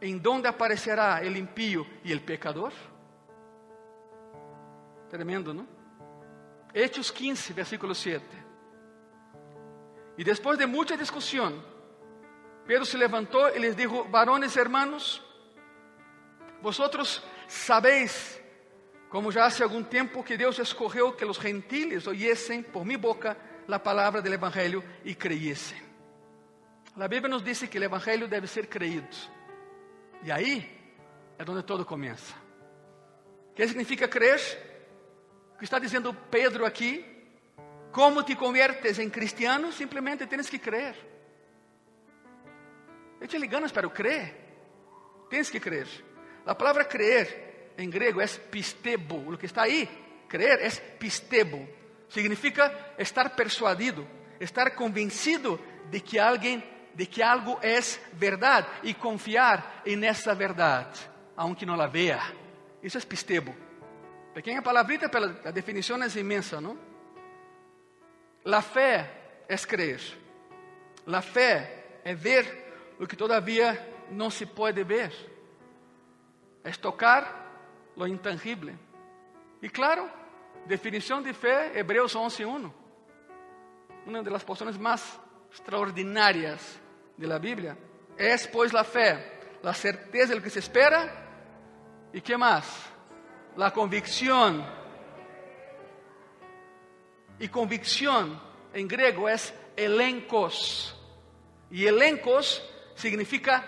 ¿en 0.00 0.22
dónde 0.22 0.48
aparecerá 0.48 1.20
el 1.20 1.36
impío 1.36 1.84
y 2.04 2.12
el 2.12 2.20
pecador? 2.20 2.72
Tremendo, 5.10 5.52
¿no? 5.52 5.66
Hechos 6.72 7.10
15, 7.10 7.54
versículo 7.54 7.92
7. 7.92 8.24
Y 10.16 10.22
después 10.22 10.56
de 10.58 10.66
mucha 10.66 10.96
discusión, 10.96 11.60
Pedro 12.64 12.84
se 12.84 12.98
levantó 12.98 13.52
y 13.52 13.58
les 13.58 13.76
dijo, 13.76 14.04
varones 14.04 14.56
hermanos, 14.56 15.24
vosotros 16.62 17.22
sabéis, 17.46 18.40
como 19.08 19.30
ya 19.30 19.46
hace 19.46 19.62
algún 19.62 19.84
tiempo, 19.84 20.24
que 20.24 20.36
Dios 20.36 20.58
escogió 20.58 21.16
que 21.16 21.24
los 21.24 21.38
gentiles 21.38 22.06
oyesen 22.06 22.64
por 22.64 22.84
mi 22.84 22.96
boca 22.96 23.36
la 23.66 23.82
palabra 23.82 24.20
del 24.20 24.34
Evangelio 24.34 24.82
y 25.04 25.14
creyesen. 25.14 25.78
La 26.96 27.06
Biblia 27.06 27.28
nos 27.28 27.44
dice 27.44 27.70
que 27.70 27.78
el 27.78 27.84
Evangelio 27.84 28.26
debe 28.26 28.46
ser 28.46 28.68
creído. 28.68 29.06
Y 30.24 30.30
ahí 30.30 30.78
es 31.38 31.46
donde 31.46 31.62
todo 31.62 31.86
comienza. 31.86 32.34
¿Qué 33.54 33.68
significa 33.68 34.08
creer? 34.08 34.40
O 35.54 35.58
que 35.58 35.64
está 35.64 35.78
dizendo 35.78 36.12
Pedro 36.30 36.66
aqui, 36.66 37.04
como 37.92 38.24
te 38.24 38.36
conviertes 38.36 38.98
em 38.98 39.10
cristiano, 39.10 39.72
simplesmente 39.72 40.26
tens 40.26 40.50
que 40.50 40.60
crer. 40.60 40.94
Échale 43.20 43.46
ganas 43.46 43.72
para 43.72 43.88
crer. 43.88 44.48
Tens 45.28 45.50
que 45.50 45.60
crer. 45.60 45.86
A 46.48 46.54
palavra 46.54 46.82
crer 46.82 47.74
em 47.76 47.90
grego 47.90 48.22
é 48.22 48.26
pistebo. 48.26 49.16
O 49.30 49.36
que 49.36 49.44
está 49.44 49.64
aí, 49.64 49.86
crer, 50.30 50.60
é 50.62 50.70
pistebo. 50.70 51.68
Significa 52.08 52.74
estar 52.98 53.28
persuadido, 53.36 54.08
estar 54.40 54.70
convencido 54.70 55.60
de 55.90 56.00
que 56.00 56.18
alguém, 56.18 56.64
de 56.94 57.04
que 57.04 57.22
algo 57.22 57.58
é 57.60 57.78
verdade 58.14 58.66
e 58.82 58.94
confiar 58.94 59.82
em 59.84 60.02
essa 60.06 60.34
verdade, 60.34 60.98
aunque 61.36 61.66
não 61.66 61.76
la 61.76 61.86
vea. 61.86 62.18
Isso 62.82 62.96
é 62.96 63.00
pistebo. 63.02 63.54
Pequena 64.32 64.62
palavrita, 64.62 65.06
pero 65.10 65.36
a 65.44 65.50
definição 65.50 66.02
é 66.02 66.08
imensa, 66.18 66.62
não? 66.62 66.78
La 68.46 68.62
fé 68.62 69.44
é 69.46 69.56
crer. 69.58 70.00
La 71.06 71.20
fé 71.20 72.00
é 72.02 72.14
ver 72.14 72.96
o 72.98 73.06
que 73.06 73.16
todavia 73.16 73.78
não 74.10 74.30
se 74.30 74.46
pode 74.46 74.82
ver. 74.82 75.12
É 76.68 76.72
tocar 76.72 77.92
lo 77.96 78.06
intangível. 78.06 78.74
E 79.62 79.68
claro, 79.70 80.08
definição 80.66 81.22
de 81.22 81.32
fé, 81.32 81.72
Hebreus 81.78 82.14
11:1. 82.14 82.70
Uma 84.04 84.22
das 84.22 84.44
porções 84.44 84.76
mais 84.76 85.18
extraordinárias 85.50 86.80
de 87.16 87.26
la 87.26 87.38
Bíblia. 87.38 87.78
É, 88.18 88.36
pois, 88.48 88.72
la 88.72 88.84
fé, 88.84 89.40
la 89.62 89.72
certeza 89.72 90.34
do 90.34 90.42
que 90.42 90.50
se 90.50 90.58
espera 90.58 91.10
e 92.12 92.20
que 92.20 92.36
mais? 92.36 92.66
la 93.58 93.72
convicción. 93.72 94.64
Y 97.40 97.48
convicción 97.48 98.40
en 98.72 98.88
griego 98.88 99.28
es 99.28 99.52
elencos. 99.76 100.94
Y 101.70 101.86
elencos 101.86 102.62
significa, 102.94 103.64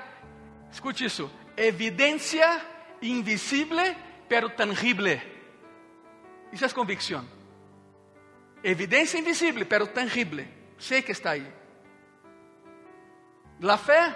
escuche 0.71 1.07
eso, 1.07 1.31
evidencia 1.57 2.63
invisible 3.01 3.97
pero 4.29 4.51
tangible. 4.51 5.23
Eso 6.53 6.67
es 6.67 6.75
convicción. 6.75 7.29
Evidencia 8.63 9.19
invisible 9.19 9.65
pero 9.65 9.89
tangible. 9.89 10.49
Sé 10.79 11.05
que 11.05 11.13
está 11.13 11.31
ahí. 11.31 11.55
La 13.61 13.77
fe 13.77 14.15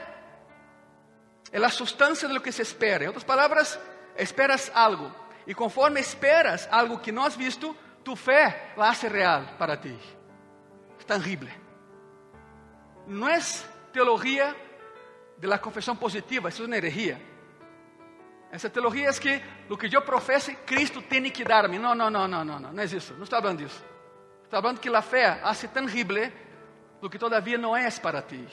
es 1.53 1.61
la 1.61 1.71
sustancia 1.71 2.27
de 2.27 2.35
lo 2.35 2.43
que 2.43 2.53
se 2.53 2.63
espera. 2.63 3.05
En 3.05 3.11
otras 3.11 3.25
palabras, 3.25 3.79
esperas 4.17 4.71
algo. 4.75 5.15
E 5.47 5.55
conforme 5.55 6.01
esperas 6.01 6.67
algo 6.73 7.01
que 7.03 7.13
não 7.13 7.23
has 7.23 7.37
visto, 7.37 7.77
tu 8.03 8.17
fé 8.17 8.73
la 8.77 8.89
hace 8.89 9.09
real 9.09 9.57
para 9.59 9.79
ti. 9.79 9.95
Es 10.99 11.05
tangible. 11.05 11.53
Não 13.07 13.29
é 13.29 13.39
teologia 13.93 14.57
de 15.37 15.47
la 15.47 15.59
confesión 15.59 15.97
positiva, 15.97 16.49
é 16.49 16.63
uma 16.63 16.77
herejía. 16.77 17.21
Essa 18.55 18.71
teologia 18.71 19.09
é 19.09 19.13
que 19.13 19.43
o 19.69 19.77
que 19.77 19.93
eu 19.93 20.01
professo, 20.01 20.55
Cristo 20.65 21.03
tem 21.03 21.29
que 21.29 21.43
dar-me. 21.43 21.77
Não, 21.77 21.93
não, 21.93 22.09
não, 22.09 22.29
não, 22.29 22.45
não, 22.45 22.61
não, 22.61 22.73
não 22.73 22.81
é 22.81 22.85
isso. 22.85 23.13
Não 23.15 23.25
está 23.25 23.43
falando 23.43 23.59
disso. 23.59 23.85
Está 24.45 24.63
falando 24.63 24.79
que 24.79 24.89
a 24.89 25.03
fé 25.03 25.41
hace 25.43 25.67
tangible 25.67 26.33
o 27.03 27.11
que 27.11 27.19
todavia 27.19 27.59
não 27.59 27.77
é 27.77 27.91
para 27.91 28.23
ti. 28.23 28.47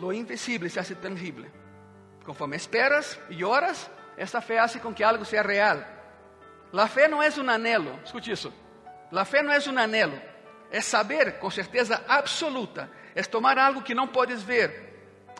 Lo 0.00 0.12
invisível 0.12 0.68
se 0.68 0.80
hace 0.80 0.96
tangible. 0.96 1.48
Conforme 2.24 2.56
esperas 2.56 3.16
e 3.30 3.44
oras, 3.44 3.88
essa 4.16 4.40
fé 4.40 4.58
hace 4.58 4.80
com 4.80 4.92
que 4.92 5.04
algo 5.04 5.24
seja 5.24 5.44
real. 5.44 5.78
La 6.72 6.88
fé 6.88 7.06
não 7.06 7.22
é 7.22 7.28
um 7.28 7.48
anelo, 7.48 7.96
escute 8.04 8.32
isso. 8.32 8.52
La 9.12 9.24
fé 9.24 9.40
não 9.40 9.52
é 9.52 9.58
um 9.60 9.78
anelo, 9.78 10.20
é 10.72 10.80
saber 10.80 11.38
com 11.38 11.48
certeza 11.48 12.02
absoluta, 12.08 12.90
é 13.14 13.22
tomar 13.22 13.56
algo 13.56 13.82
que 13.82 13.94
não 13.94 14.08
podes 14.08 14.42
ver 14.42 14.86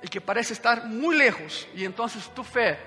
e 0.02 0.08
que 0.08 0.20
parece 0.20 0.52
estar 0.52 0.84
muito 0.84 1.18
lejos, 1.18 1.66
e 1.74 1.84
então 1.84 2.06
tu 2.34 2.44
fé 2.44 2.78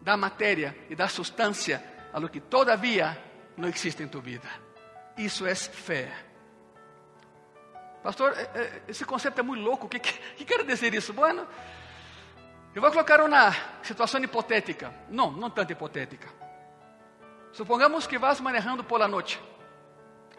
dá 0.00 0.16
matéria 0.16 0.76
e 0.88 0.94
dá 0.94 1.08
substância 1.08 1.82
a 2.12 2.18
lo 2.18 2.28
que 2.28 2.40
todavia 2.40 3.18
não 3.56 3.68
existe 3.68 4.02
em 4.02 4.08
tu 4.08 4.20
vida. 4.20 4.48
Isso 5.16 5.46
é 5.46 5.54
fé. 5.54 6.12
Pastor, 8.02 8.34
esse 8.86 9.04
conceito 9.04 9.40
é 9.40 9.42
muito 9.42 9.62
louco. 9.62 9.86
O 9.86 9.88
que 9.88 10.44
quer 10.44 10.64
dizer 10.64 10.94
isso? 10.94 11.12
Bueno, 11.12 11.46
eu 12.74 12.80
vou 12.80 12.90
colocar 12.92 13.20
uma 13.20 13.52
situação 13.82 14.22
hipotética. 14.22 14.94
Não, 15.08 15.32
não 15.32 15.50
tanto 15.50 15.72
hipotética. 15.72 16.28
Supongamos 17.52 18.06
que 18.06 18.18
vas 18.18 18.40
manejando 18.40 18.84
por 18.84 19.00
la 19.00 19.08
noite, 19.08 19.40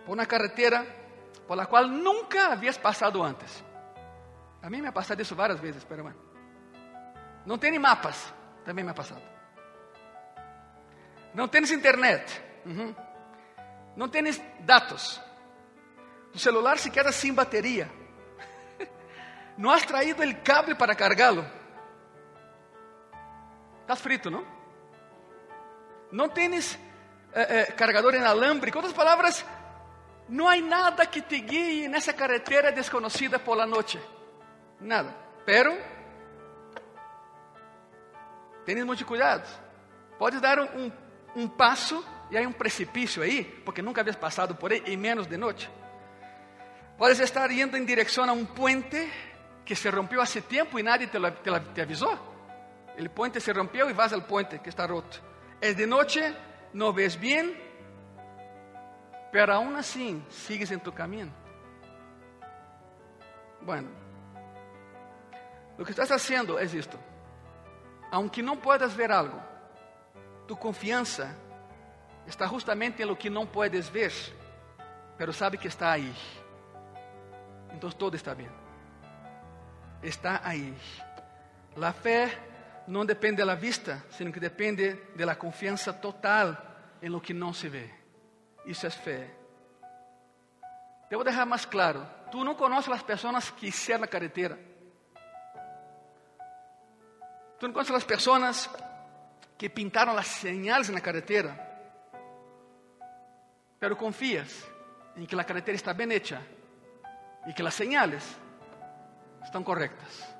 por 0.05 0.13
uma 0.13 0.25
carretera 0.25 0.85
por 1.47 1.55
la 1.55 1.65
qual 1.65 1.87
nunca 1.87 2.53
havias 2.53 2.77
passado 2.77 3.23
antes. 3.23 3.63
A 4.61 4.69
mim 4.69 4.81
me 4.81 4.87
ha 4.87 4.91
passado 4.91 5.21
isso 5.21 5.35
várias 5.35 5.59
vezes, 5.59 5.83
pero 5.83 6.03
bueno. 6.03 6.19
Não 7.45 7.57
tem 7.57 7.77
mapas, 7.79 8.33
também 8.65 8.83
me 8.83 8.91
ha 8.91 8.93
passado. 8.93 9.21
Não 11.33 11.47
tens 11.47 11.71
internet. 11.71 12.43
Uhum. 12.65 12.95
Não 13.95 14.09
tens 14.09 14.41
dados. 14.61 15.21
O 16.33 16.39
celular 16.39 16.77
se 16.77 16.89
queda 16.89 17.11
sem 17.11 17.33
bateria. 17.33 17.89
Não 19.57 19.71
has 19.71 19.85
traído 19.85 20.23
o 20.23 20.35
cable 20.43 20.75
para 20.75 20.95
cargá-lo. 20.95 21.45
Estás 23.81 24.01
frito, 24.01 24.29
não? 24.29 24.45
Não 26.11 26.27
tens 26.27 26.77
eh, 27.33 27.61
eh, 27.61 27.71
cargador 27.71 28.13
inalámbrico. 28.13 28.77
Outras 28.77 28.93
palavras, 28.93 29.45
não 30.27 30.47
há 30.47 30.57
nada 30.57 31.05
que 31.05 31.21
te 31.21 31.39
guie 31.39 31.87
nessa 31.87 32.13
carretera 32.13 32.71
desconhecida 32.71 33.39
por 33.39 33.55
la 33.55 33.65
noite. 33.65 33.97
Nada. 34.79 35.15
Pero, 35.45 35.77
tens 38.65 38.85
muito 38.85 39.05
cuidado. 39.05 39.47
Podes 40.19 40.41
dar 40.41 40.59
um, 40.59 40.91
um, 41.35 41.47
passo 41.47 42.03
e 42.29 42.37
há 42.37 42.41
um 42.41 42.51
precipício 42.51 43.23
aí, 43.23 43.43
porque 43.63 43.81
nunca 43.81 44.01
havias 44.01 44.15
passado 44.15 44.55
por 44.55 44.71
aí, 44.71 44.83
e 44.85 44.97
menos 44.97 45.27
de 45.27 45.37
noite. 45.37 45.69
Podes 46.97 47.19
estar 47.19 47.49
indo 47.51 47.77
em 47.77 47.85
direção 47.85 48.29
a 48.29 48.33
um 48.33 48.45
puente 48.45 49.11
que 49.63 49.75
se 49.75 49.89
rompeu 49.89 50.21
há 50.21 50.25
tempo 50.25 50.79
e 50.79 50.83
nadie 50.83 51.07
te, 51.07 51.19
te, 51.19 51.59
te 51.73 51.81
avisou. 51.81 52.17
El 52.97 53.09
puente 53.11 53.39
se 53.39 53.53
rompió 53.53 53.89
y 53.89 53.93
vas 53.93 54.11
al 54.11 54.25
puente 54.25 54.59
que 54.59 54.69
está 54.69 54.87
roto. 54.87 55.17
Es 55.61 55.77
de 55.77 55.85
noche, 55.85 56.33
no 56.73 56.91
ves 56.91 57.19
bien, 57.19 57.55
pero 59.31 59.53
aún 59.53 59.75
así 59.75 60.21
sigues 60.29 60.71
en 60.71 60.79
tu 60.79 60.91
camino. 60.93 61.31
Bueno, 63.61 63.89
lo 65.77 65.85
que 65.85 65.91
estás 65.91 66.11
haciendo 66.11 66.59
es 66.59 66.73
esto. 66.73 66.97
Aunque 68.11 68.41
no 68.41 68.55
puedas 68.55 68.95
ver 68.95 69.11
algo, 69.11 69.39
tu 70.47 70.57
confianza 70.57 71.35
está 72.25 72.47
justamente 72.47 73.03
en 73.03 73.09
lo 73.09 73.17
que 73.17 73.29
no 73.29 73.45
puedes 73.45 73.91
ver, 73.91 74.11
pero 75.17 75.31
sabe 75.33 75.57
que 75.57 75.67
está 75.67 75.91
ahí. 75.91 76.13
Entonces 77.71 77.97
todo 77.97 78.15
está 78.15 78.33
bien. 78.33 78.51
Está 80.01 80.41
ahí. 80.43 80.75
La 81.75 81.93
fe 81.93 82.31
não 82.87 83.05
depende 83.05 83.43
da 83.45 83.55
vista, 83.55 84.03
sino 84.09 84.31
que 84.31 84.39
depende 84.39 85.09
da 85.15 85.35
confiança 85.35 85.93
total 85.93 86.57
em 87.01 87.09
lo 87.09 87.21
que 87.21 87.33
não 87.33 87.53
se 87.53 87.69
vê. 87.69 87.93
Isso 88.65 88.87
é 88.87 88.89
fé. 88.89 89.29
Devo 91.09 91.23
deixar 91.23 91.45
mais 91.45 91.65
claro: 91.65 92.05
tu 92.31 92.43
não 92.43 92.55
conheces 92.55 92.91
as 92.91 93.03
pessoas 93.03 93.51
que 93.51 93.67
hicieron 93.67 94.03
a 94.03 94.07
carretera. 94.07 94.57
Tu 97.59 97.73
conheces 97.73 97.95
as 97.95 98.03
pessoas 98.03 98.69
que 99.57 99.69
pintaram 99.69 100.15
as 100.17 100.27
señales 100.27 100.89
na 100.89 101.01
carretera. 101.01 101.57
Pero 103.79 103.95
confías 103.95 104.65
em 105.15 105.25
que 105.25 105.35
a 105.35 105.43
carretera 105.43 105.75
está 105.75 105.93
bem 105.93 106.11
hecha 106.11 106.41
e 107.47 107.53
que 107.53 107.63
as 107.65 107.73
señales 107.73 108.23
estão 109.43 109.63
corretas. 109.63 110.35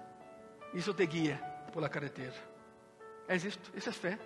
Isso 0.74 0.93
te 0.93 1.05
guia 1.07 1.41
por 1.74 1.82
la 1.82 1.89
carretera. 1.89 2.36
É 3.28 3.36
isto, 3.36 3.72
isso 3.76 3.89
é 3.89 3.93
fé. 3.93 4.20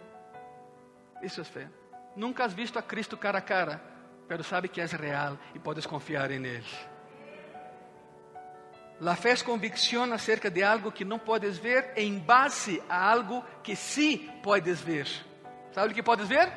Isso 1.22 1.40
é 1.40 1.44
fé. 1.44 1.70
Nunca 2.16 2.44
has 2.44 2.54
visto 2.54 2.78
a 2.78 2.82
Cristo 2.82 3.16
cara 3.18 3.38
a 3.38 3.42
cara, 3.42 3.82
pero 4.28 4.44
sabe 4.44 4.68
que 4.68 4.82
é 4.82 4.86
real 4.86 5.38
e 5.56 5.60
podes 5.60 5.86
confiar 5.86 6.30
em 6.32 6.46
Ele. 6.46 6.91
A 9.04 9.16
fé 9.16 9.32
é 9.32 9.38
convicção 9.38 10.14
acerca 10.14 10.50
de 10.50 10.62
algo 10.64 10.92
que 10.92 11.04
não 11.04 11.18
podes 11.18 11.58
ver 11.58 11.92
em 11.96 12.20
base 12.20 12.82
a 12.88 13.12
algo 13.12 13.44
que 13.64 13.76
sí 13.76 14.30
podes 14.44 14.80
ver. 14.80 15.08
¿Sabe 15.72 15.92
o 15.92 15.96
que 15.96 16.04
podes 16.04 16.28
ver? 16.28 16.52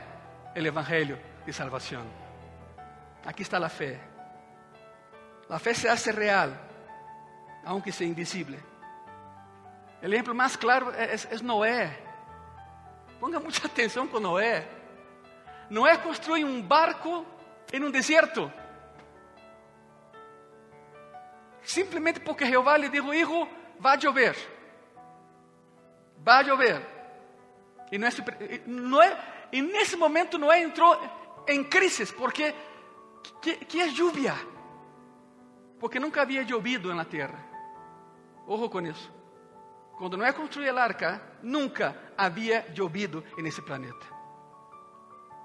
O 0.55 0.59
Evangelho 0.59 1.19
de 1.47 1.53
salvação. 1.55 2.05
Aqui 3.25 3.43
está 3.43 3.57
a 3.57 3.69
fé. 3.71 3.99
A 5.49 5.59
fé 5.59 5.73
se 5.73 5.89
hace 5.89 6.13
real, 6.13 6.51
aunque 7.65 7.91
sea 7.91 8.07
invisible. 8.07 8.59
O 10.03 10.07
exemplo 10.07 10.35
mais 10.35 10.55
claro 10.55 10.91
é, 10.91 11.15
é, 11.15 11.43
Noé. 11.43 11.99
Ponga 13.19 13.41
muita 13.41 13.65
atenção 13.67 14.07
com 14.07 14.21
Noé. 14.21 14.69
Noé 15.71 15.97
construye 15.97 16.45
un 16.45 16.61
barco 16.69 17.25
en 17.73 17.85
un 17.85 17.91
desierto. 17.91 18.53
Simplesmente 21.65 22.21
porque 22.21 22.47
Jeová 22.47 22.77
lhe 22.77 22.89
dijo, 22.89 23.12
hijo, 23.12 23.49
vai 23.81 24.01
chover. 24.01 24.37
Vai 26.19 26.45
chover. 26.45 26.81
E, 27.91 27.97
é, 27.97 28.61
não 28.67 29.03
é, 29.03 29.49
e 29.53 29.62
nesse 29.62 29.97
momento 29.97 30.39
Noé 30.39 30.62
entrou 30.62 30.99
em 31.49 31.65
crise, 31.65 32.12
porque 32.12 32.55
que, 33.41 33.57
que 33.65 33.81
é 33.81 33.87
lluvia? 33.89 34.35
Porque 35.79 36.01
nunca 36.01 36.23
havia 36.23 36.43
llovido 36.43 36.95
na 36.95 37.05
terra. 37.05 37.39
Ojo 38.47 38.69
com 38.69 38.81
isso. 38.81 39.12
Quando 39.99 40.17
Noé 40.17 40.33
construiu 40.33 40.77
a 40.77 40.83
arca, 40.83 41.23
nunca 41.43 41.97
havia 42.17 42.67
llovido 42.75 43.25
nesse 43.39 43.62
planeta. 43.62 44.07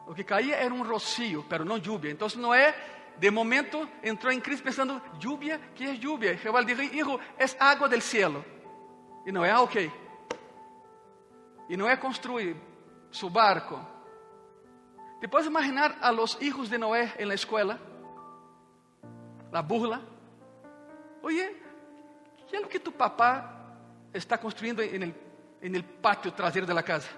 O 0.08 0.14
que 0.14 0.24
caía 0.24 0.56
era 0.56 0.74
um 0.74 0.82
rocío, 0.82 1.46
pero 1.48 1.64
não 1.64 1.78
lluvia. 1.78 2.12
Então 2.12 2.28
Noé, 2.38 2.74
de 3.20 3.30
momento, 3.30 3.88
entrou 4.02 4.32
em 4.32 4.40
crise 4.40 4.64
pensando, 4.64 5.02
lluvia, 5.20 5.60
que 5.76 5.84
é 5.84 5.94
lluvia? 5.94 6.38
Jehová 6.38 6.62
lhe 6.62 6.74
disse, 6.74 6.96
hijo, 6.96 7.20
é 7.38 7.46
água 7.60 7.90
del 7.90 8.02
cielo. 8.02 8.46
E 9.26 9.32
Noé, 9.32 9.52
ah, 9.52 9.62
ok. 9.62 9.92
E 11.68 11.76
Noé 11.76 11.98
construiu 11.98 12.56
seu 13.12 13.30
barco. 13.30 13.80
¿Te 15.20 15.28
puedes 15.28 15.48
imaginar 15.48 15.98
a 16.02 16.12
los 16.12 16.42
hijos 16.42 16.70
de 16.70 16.78
Noé 16.78 17.14
en 17.18 17.28
la 17.28 17.34
escuela? 17.34 17.78
La 19.52 19.62
burla. 19.62 20.00
Oye, 21.22 21.62
¿qué 22.50 22.56
es 22.56 22.62
lo 22.62 22.70
que 22.70 22.80
tu 22.80 22.94
papá 22.94 23.76
está 24.14 24.38
construyendo 24.38 24.82
en 24.82 25.04
el, 25.04 25.16
en 25.62 25.76
el 25.76 25.84
patio 25.84 26.32
trasero 26.34 26.66
de 26.66 26.74
la 26.74 26.84
casa? 26.84 27.10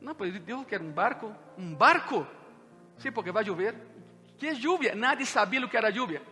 Não, 0.00 0.14
pois 0.14 0.38
Deus 0.44 0.66
quer 0.66 0.82
um 0.82 0.92
barco. 0.92 1.34
Um 1.56 1.74
barco? 1.74 2.26
Sim, 2.98 3.10
porque 3.10 3.32
vai 3.32 3.42
chover. 3.42 3.74
Que 4.38 4.48
é 4.48 4.54
lluvia? 4.54 4.94
Nadie 4.94 5.26
sabia 5.26 5.64
o 5.64 5.68
que 5.68 5.76
era 5.76 5.90
lluvia. 5.90 6.22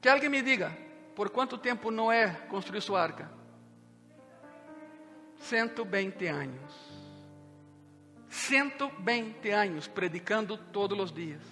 Que 0.00 0.08
alguém 0.08 0.28
me 0.28 0.42
diga, 0.42 0.76
por 1.14 1.30
quanto 1.30 1.58
tempo 1.58 1.90
Noé 1.90 2.30
construiu 2.48 2.80
sua 2.80 3.02
arca? 3.02 3.30
120 5.40 6.26
anos. 6.26 6.90
120 8.28 9.50
anos 9.50 9.88
predicando 9.88 10.56
todos 10.56 10.98
os 10.98 11.12
dias. 11.12 11.42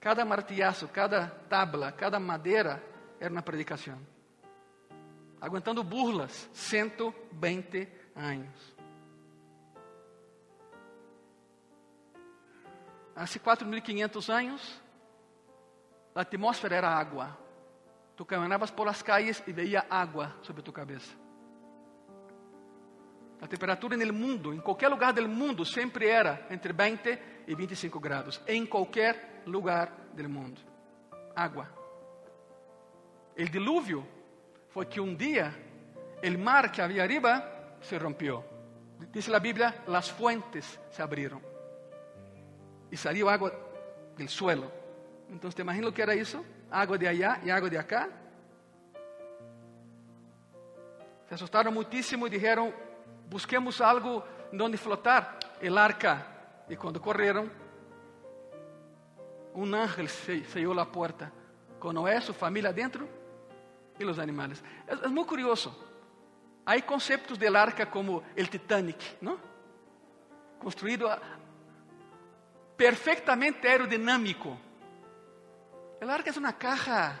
Cada 0.00 0.24
martilhaço, 0.24 0.88
cada 0.88 1.26
tabla, 1.26 1.92
cada 1.92 2.18
madeira 2.18 2.82
era 3.20 3.30
uma 3.30 3.42
predicação. 3.42 3.98
Aguentando 5.40 5.82
burlas, 5.82 6.48
120 6.52 7.88
anos. 8.14 8.75
Há 13.16 13.24
4.500 13.24 14.28
anos, 14.28 14.82
a 16.14 16.20
atmosfera 16.20 16.76
era 16.76 16.90
água. 16.90 17.38
Tu 18.14 18.26
caminhavas 18.26 18.70
por 18.70 18.86
las 18.86 19.02
calles 19.02 19.42
e 19.46 19.52
veia 19.52 19.86
água 19.88 20.36
sobre 20.42 20.62
tu 20.62 20.70
cabeça. 20.70 21.16
A 23.40 23.46
temperatura 23.46 23.96
no 23.96 24.12
mundo, 24.12 24.52
em 24.52 24.60
qualquer 24.60 24.88
lugar 24.88 25.14
do 25.14 25.26
mundo, 25.26 25.64
sempre 25.64 26.08
era 26.08 26.46
entre 26.50 26.74
20 26.74 27.18
e 27.46 27.54
25 27.54 27.98
graus. 27.98 28.40
Em 28.46 28.66
qualquer 28.66 29.42
lugar 29.46 29.90
do 30.12 30.28
mundo. 30.28 30.60
Água. 31.34 31.70
O 33.38 33.44
dilúvio 33.44 34.06
foi 34.68 34.84
que 34.84 35.00
um 35.00 35.14
dia, 35.14 35.54
o 36.22 36.38
mar 36.38 36.70
que 36.70 36.82
havia 36.82 37.02
arriba 37.02 37.78
se 37.80 37.96
rompió. 37.96 38.44
Dice 39.10 39.30
la 39.30 39.38
Biblia, 39.38 39.84
las 39.86 40.10
fuentes 40.10 40.78
se 40.90 41.02
abrieron 41.02 41.55
y 42.90 42.96
salió 42.96 43.28
agua 43.28 43.52
del 44.16 44.28
suelo. 44.28 44.70
Entonces, 45.28 45.56
¿te 45.56 45.62
imaginas 45.62 45.86
lo 45.86 45.94
que 45.94 46.02
era 46.02 46.14
eso? 46.14 46.44
Agua 46.70 46.96
de 46.96 47.08
allá 47.08 47.40
y 47.44 47.50
agua 47.50 47.68
de 47.68 47.78
acá. 47.78 48.08
Se 51.28 51.34
asustaron 51.34 51.74
muchísimo 51.74 52.26
y 52.26 52.30
dijeron, 52.30 52.72
busquemos 53.28 53.80
algo 53.80 54.24
donde 54.52 54.78
flotar, 54.78 55.38
el 55.60 55.76
arca. 55.76 56.26
Y 56.68 56.76
cuando 56.76 57.00
corrieron, 57.00 57.50
un 59.54 59.74
ángel 59.74 60.08
selló 60.08 60.74
la 60.74 60.84
puerta 60.84 61.32
con 61.78 61.94
Noé, 61.94 62.20
su 62.20 62.32
familia 62.32 62.70
adentro 62.70 63.08
y 63.98 64.04
los 64.04 64.18
animales. 64.18 64.62
Es, 64.86 65.10
muy 65.10 65.24
curioso. 65.24 65.84
Há 66.64 66.80
conceitos 66.82 67.38
de 67.38 67.48
arca 67.48 67.88
como 67.88 68.16
o 68.16 68.48
Titanic, 68.50 69.20
não? 69.20 69.38
Construído 72.76 72.78
perfeitamente 72.78 73.66
aerodinâmico. 73.66 74.58
A 76.00 76.12
arca 76.12 76.30
é 76.30 76.38
uma 76.38 76.52
caja. 76.52 77.18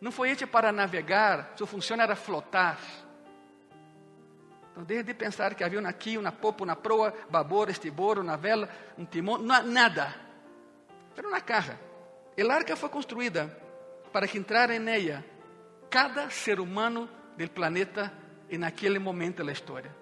Não 0.00 0.12
foi 0.12 0.30
hecha 0.30 0.46
para 0.46 0.70
navegar, 0.70 1.52
sua 1.56 1.66
função 1.66 2.00
era 2.00 2.14
flotar. 2.14 2.78
Então, 4.70 4.84
desde 4.84 5.12
de 5.12 5.14
pensar 5.14 5.54
que 5.54 5.64
havia 5.64 5.80
aqui, 5.88 6.16
uma 6.16 6.30
popa, 6.30 6.62
uma 6.62 6.76
proa, 6.76 7.12
babor, 7.28 7.68
estibor, 7.68 8.18
uma 8.18 8.36
vela, 8.36 8.68
um 8.96 9.04
timão, 9.04 9.38
nada. 9.38 10.14
Era 11.16 11.26
uma 11.26 11.40
caja. 11.40 11.78
A 12.38 12.54
arca 12.54 12.76
foi 12.76 12.88
construída 12.88 13.50
para 14.12 14.28
que 14.28 14.38
entrara 14.38 14.74
em 14.74 14.88
ela 14.88 15.24
cada 15.90 16.30
ser 16.30 16.60
humano 16.60 17.08
del 17.36 17.50
planeta 17.50 18.12
en 18.48 18.62
aquel 18.62 19.00
momento 19.00 19.44
da 19.44 19.50
história. 19.50 19.94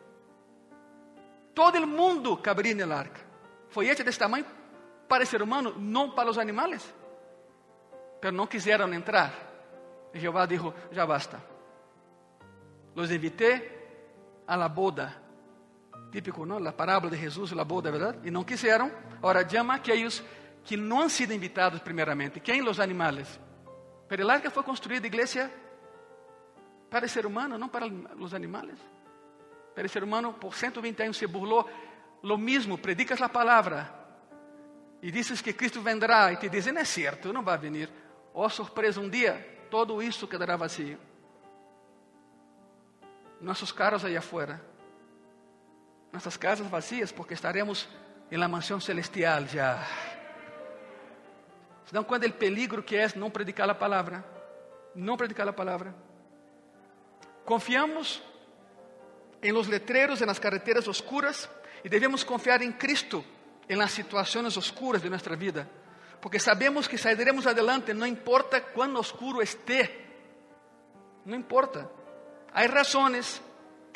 Todo 1.55 1.79
o 1.79 1.87
mundo 1.87 2.37
cabría 2.43 2.75
no 2.75 2.93
arca. 2.93 3.26
Foi 3.77 3.91
hecha 3.91 4.03
desse 4.03 4.19
tamanho 4.19 4.47
para 5.07 5.27
ser 5.27 5.43
humano, 5.43 5.75
não 5.77 6.13
para 6.13 6.31
os 6.31 6.39
animales. 6.39 6.83
Pero 8.23 8.35
não 8.35 8.47
quiseram 8.47 8.91
entrar. 8.95 9.35
E 10.15 10.19
Jeová 10.19 10.47
dijo: 10.47 10.73
Já 10.91 11.05
basta. 11.05 11.39
Los 12.95 13.11
invité 13.11 13.51
a 14.47 14.57
la 14.57 14.71
boda. 14.71 15.15
Típico, 16.11 16.47
não? 16.47 16.57
A 16.67 16.73
parábola 16.73 17.11
de 17.11 17.19
Jesus, 17.19 17.53
a 17.53 17.65
boda, 17.65 17.91
verdade? 17.91 18.27
E 18.27 18.31
não 18.31 18.45
quiseram. 18.45 18.91
Agora, 19.19 19.47
chama 19.47 19.75
aqueles 19.75 20.25
que 20.65 20.75
não 20.79 21.03
han 21.03 21.11
sido 21.11 21.35
invitados 21.35 21.83
primeiramente. 21.83 22.41
Quem? 22.41 22.67
Os 22.67 22.81
animales. 22.81 23.29
Pero 24.09 24.23
el 24.23 24.31
arca 24.31 24.51
foi 24.51 24.63
construída, 24.63 25.07
igreja, 25.07 25.51
para 26.89 27.07
ser 27.09 27.27
humano, 27.27 27.59
no 27.59 27.69
para 27.71 27.87
los 27.87 28.33
animales. 28.33 28.79
Para 29.75 29.87
ser 29.87 30.03
humano, 30.03 30.33
por 30.41 30.55
120 30.55 31.03
años 31.03 31.19
se 31.19 31.27
burló 31.27 31.67
lo 32.23 32.37
mismo, 32.37 32.77
predicas 32.79 33.21
la 33.21 33.29
palabra 33.29 33.93
y 35.03 35.11
dices 35.11 35.43
que 35.43 35.57
Cristo 35.57 35.83
vendrá 35.83 36.33
y 36.33 36.37
te 36.37 36.49
dicen, 36.49 36.75
no 36.75 36.81
es 36.81 36.89
cierto, 36.89 37.33
no 37.33 37.45
va 37.45 37.55
a 37.55 37.59
venir. 37.59 37.89
Oh, 38.33 38.49
sorpresa, 38.51 39.01
un 39.01 39.11
día 39.11 39.69
todo 39.71 40.01
isso 40.03 40.29
quedará 40.29 40.57
vacío. 40.57 40.99
Nossos 43.41 43.73
carros 43.73 44.05
allá 44.05 44.21
afuera, 44.21 44.61
nossas 46.13 46.39
casas 46.39 46.71
vacías, 46.71 47.13
porque 47.13 47.35
estaremos 47.35 47.89
em 48.31 48.37
la 48.37 48.49
mansão 48.49 48.81
celestial 48.81 49.47
já. 49.47 49.85
Se 51.85 51.93
dão 51.93 52.03
conta 52.03 52.27
do 52.27 52.35
peligro 52.35 52.83
que 52.83 52.97
é 52.97 53.09
não 53.15 53.31
predicar 53.31 53.69
a 53.71 53.75
palavra? 53.75 54.25
Não 54.95 55.17
predicar 55.17 55.47
a 55.47 55.53
palavra. 55.53 55.95
Confiamos 57.45 58.23
em 59.41 59.53
los 59.53 59.69
letreros 59.69 60.21
en 60.21 60.27
las 60.27 60.41
carreteras 60.41 60.89
oscuras 60.89 61.49
e 61.85 61.89
devemos 61.89 62.25
confiar 62.25 62.63
em 62.63 62.73
Cristo 62.73 63.25
em 63.69 63.77
las 63.77 63.93
situações 63.93 64.57
oscuras 64.57 65.03
de 65.03 65.11
nossa 65.11 65.35
vida, 65.37 65.69
porque 66.21 66.39
sabemos 66.39 66.87
que 66.87 66.97
sairemos 66.97 67.47
adelante, 67.47 67.93
não 67.93 68.07
importa 68.07 68.61
quão 68.61 68.95
oscuro 68.97 69.43
esté, 69.43 69.91
não 71.25 71.37
importa. 71.37 71.91
Há 72.53 72.67
razões, 72.67 73.43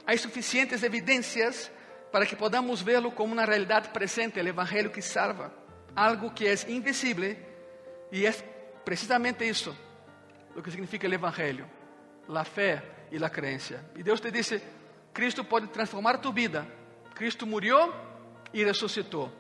há 0.07 0.17
suficientes 0.17 0.83
evidências 0.83 1.71
para 2.11 2.27
que 2.27 2.37
podamos 2.37 2.83
vê-lo 2.83 3.13
como 3.13 3.33
uma 3.33 3.45
realidade 3.45 3.91
presente, 3.91 4.41
o 4.41 4.47
Evangelho 4.47 4.91
que 4.91 5.01
salva, 5.01 5.53
algo 5.95 6.33
que 6.33 6.47
é 6.47 6.55
invisível 6.69 7.37
e 8.11 8.27
é 8.27 8.33
precisamente 8.85 9.49
isso 9.49 9.77
o 10.57 10.63
que 10.63 10.71
significa 10.71 11.09
o 11.09 11.15
Evangelho, 11.15 11.69
a 12.29 12.45
fé 12.45 12.83
e 13.11 13.23
a 13.23 13.31
crença. 13.31 13.85
E 13.97 14.03
Deus 14.03 14.21
te 14.21 14.31
disse: 14.31 14.63
Cristo 15.13 15.45
pode 15.45 15.69
transformar 15.69 16.19
tu 16.19 16.33
vida, 16.33 16.67
Cristo 17.21 17.45
murió 17.45 17.93
y 18.51 18.65
resucitó. 18.65 19.31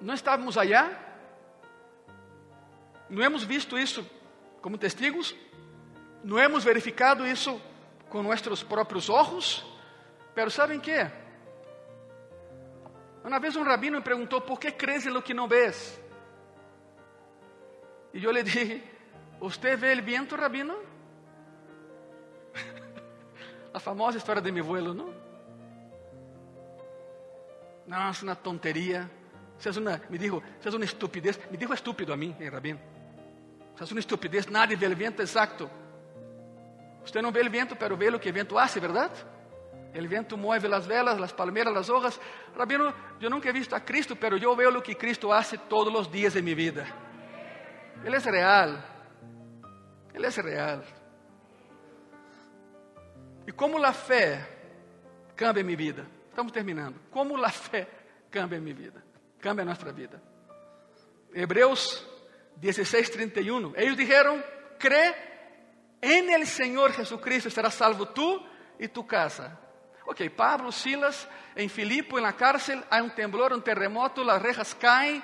¿No 0.00 0.12
estábamos 0.12 0.56
allá? 0.56 0.90
¿No 3.08 3.22
hemos 3.22 3.46
visto 3.46 3.78
isso 3.78 4.04
como 4.60 4.76
testigos? 4.76 5.36
¿No 6.24 6.40
hemos 6.40 6.64
verificado 6.64 7.24
isso 7.24 7.60
com 8.10 8.24
nossos 8.24 8.64
próprios 8.64 9.08
ojos? 9.08 9.64
Pero 10.34 10.50
¿saben 10.50 10.80
qué? 10.80 11.08
Uma 13.22 13.38
vez 13.38 13.54
um 13.54 13.62
rabino 13.62 13.98
me 13.98 14.02
perguntou: 14.02 14.40
¿por 14.40 14.58
que 14.58 14.72
crees 14.72 15.06
en 15.06 15.14
lo 15.14 15.22
que 15.22 15.32
não 15.32 15.46
ves? 15.46 16.00
E 18.12 18.24
eu 18.24 18.32
lhe 18.32 18.42
dije: 18.42 18.82
¿usted 19.40 19.78
vê 19.78 19.94
o 19.94 20.02
viento, 20.02 20.34
rabino? 20.34 20.74
A 23.72 23.78
famosa 23.78 24.18
história 24.18 24.42
de 24.42 24.50
meu 24.50 24.64
abuelo, 24.64 24.92
não? 24.92 25.17
Não, 27.88 27.96
é 27.96 28.12
uma 28.22 28.36
tonteria. 28.36 29.10
Isso 29.58 29.70
é 29.70 29.72
uma, 29.72 30.00
me 30.10 30.18
dijo, 30.18 30.42
isso 30.60 30.68
é 30.68 30.70
uma 30.70 30.84
estupidez. 30.84 31.40
Me 31.50 31.56
dijo 31.56 31.72
estúpido 31.72 32.12
a 32.12 32.16
mim, 32.16 32.36
eh, 32.38 32.48
rabino. 32.48 32.78
Isso 33.74 33.92
é 33.92 33.94
uma 33.94 34.00
estupidez. 34.00 34.46
Nadie 34.46 34.76
vê 34.76 34.86
o 34.86 34.94
vento 34.94 35.22
exacto. 35.22 35.70
Você 37.02 37.22
não 37.22 37.32
vê 37.32 37.40
o 37.40 37.50
vento, 37.50 37.74
pero 37.74 37.96
vê 37.96 38.10
o 38.10 38.20
que 38.20 38.28
o 38.28 38.32
vento 38.32 38.58
hace, 38.58 38.78
verdade? 38.78 39.14
O 39.94 40.08
vento 40.08 40.36
move 40.36 40.66
as 40.72 40.86
velas, 40.86 41.20
as 41.20 41.32
palmeiras, 41.32 41.74
as 41.74 41.88
hojas. 41.88 42.20
Rabino, 42.54 42.92
eu 43.20 43.30
nunca 43.30 43.48
he 43.48 43.52
visto 43.52 43.74
a 43.74 43.80
Cristo, 43.80 44.14
pero 44.14 44.36
eu 44.36 44.54
vejo 44.54 44.78
o 44.78 44.82
que 44.82 44.94
Cristo 44.94 45.32
hace 45.32 45.56
todos 45.56 45.92
os 45.98 46.08
dias 46.08 46.34
de 46.34 46.42
minha 46.42 46.54
vida. 46.54 46.86
Ele 48.04 48.14
é 48.14 48.18
real. 48.18 48.78
Ele 50.14 50.26
é 50.26 50.28
real. 50.28 50.82
E 53.46 53.52
como 53.52 53.82
a 53.82 53.94
fé 53.94 54.46
cambia 55.34 55.64
minha 55.64 55.76
vida? 55.76 56.17
Estamos 56.38 56.52
terminando. 56.52 57.00
Como 57.10 57.36
a 57.44 57.50
fé 57.50 57.88
cambia 58.30 58.60
minha 58.60 58.72
vida? 58.72 59.02
Cambia 59.40 59.64
nossa 59.64 59.90
vida. 59.90 60.22
Hebreus 61.34 62.06
16, 62.54 63.10
31. 63.10 63.74
Eles 63.74 63.96
disseram: 63.96 64.40
crê 64.78 65.16
em 66.00 66.32
el 66.32 66.46
Senhor 66.46 66.92
Jesucristo, 66.92 67.50
serás 67.50 67.74
salvo 67.74 68.06
tu 68.06 68.40
e 68.78 68.86
tu 68.86 69.02
casa. 69.02 69.58
Ok, 70.06 70.30
Pablo, 70.30 70.70
Silas, 70.70 71.28
em 71.56 71.68
Filipo, 71.68 72.20
na 72.20 72.32
cárcel, 72.32 72.84
há 72.88 73.02
um 73.02 73.08
temblor, 73.08 73.52
um 73.52 73.60
terremoto, 73.60 74.22
as 74.30 74.40
rejas 74.40 74.72
caem, 74.72 75.20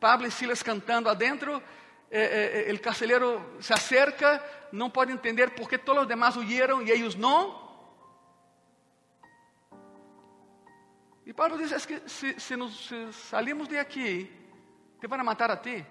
Pablo 0.00 0.26
e 0.26 0.32
Silas 0.32 0.64
cantando 0.64 1.08
adentro, 1.08 1.62
eh, 2.10 2.66
eh, 2.66 2.78
carcelero 2.78 3.40
se 3.60 3.72
acerca, 3.72 4.44
não 4.72 4.90
pode 4.90 5.12
entender 5.12 5.50
por 5.50 5.68
que 5.68 5.78
todos 5.78 6.02
os 6.02 6.08
demás 6.08 6.34
huyeron 6.34 6.82
e 6.82 6.90
eles 6.90 7.14
não. 7.14 7.69
E 11.30 11.32
Paulo 11.32 11.56
diz: 11.56 11.70
es 11.70 11.86
que 11.86 12.08
se, 12.08 12.40
se, 12.40 12.56
nos, 12.56 12.88
se 12.88 13.12
salimos 13.12 13.68
de 13.68 13.78
aqui, 13.78 14.28
te 15.00 15.06
van 15.06 15.20
a 15.20 15.22
matar 15.22 15.48
a 15.52 15.62
ti. 15.62 15.86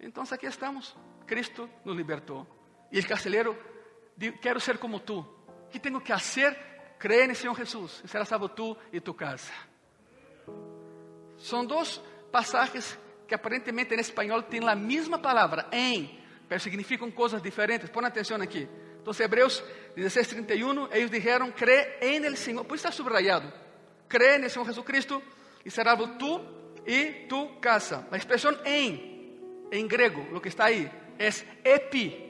Então 0.00 0.24
aqui 0.28 0.46
estamos. 0.46 0.96
Cristo 1.24 1.70
nos 1.84 1.96
libertou. 1.96 2.44
E 2.90 2.98
o 2.98 3.06
carcelero 3.06 3.56
diz: 4.16 4.34
Quero 4.40 4.58
ser 4.58 4.78
como 4.78 4.98
tu. 4.98 5.20
O 5.20 5.68
que 5.70 5.78
tenho 5.78 6.00
que 6.00 6.12
fazer? 6.12 6.52
Creer 6.98 7.28
no 7.28 7.34
Senhor 7.36 7.56
Jesus. 7.56 8.02
E 8.04 8.08
será 8.08 8.24
salvo 8.24 8.48
tu 8.48 8.76
e 8.92 9.00
tu 9.00 9.14
casa. 9.14 9.52
São 11.38 11.64
dois 11.64 12.02
passagens 12.32 12.98
que 13.28 13.36
aparentemente 13.36 13.94
em 13.94 14.00
espanhol 14.00 14.42
têm 14.42 14.68
a 14.68 14.74
mesma 14.74 15.16
palavra, 15.16 15.68
em, 15.70 16.18
mas 16.50 16.64
significam 16.64 17.08
coisas 17.12 17.40
diferentes. 17.40 17.88
Põe 17.88 18.04
atenção 18.04 18.42
aqui. 18.42 18.68
Então, 19.00 19.14
Hebreus 19.16 19.62
16, 19.94 20.26
31, 20.26 20.92
eles 20.92 21.08
disseram, 21.08 21.52
crê 21.52 21.98
em 22.00 22.24
el. 22.24 22.34
Por 22.64 22.74
isso 22.74 22.74
está 22.74 22.90
subrayado. 22.90 23.65
Crê 24.08 24.38
no 24.38 24.48
Senhor 24.48 24.64
Jesucristo 24.66 25.22
e 25.64 25.70
será 25.70 25.96
salvo 25.96 26.16
tu 26.18 26.40
e 26.86 27.26
tu 27.28 27.48
casa. 27.60 28.06
A 28.10 28.16
expressão 28.16 28.56
em, 28.64 29.38
em 29.72 29.86
grego, 29.86 30.26
o 30.34 30.40
que 30.40 30.48
está 30.48 30.66
aí, 30.66 30.90
é 31.18 31.28
epi. 31.64 32.24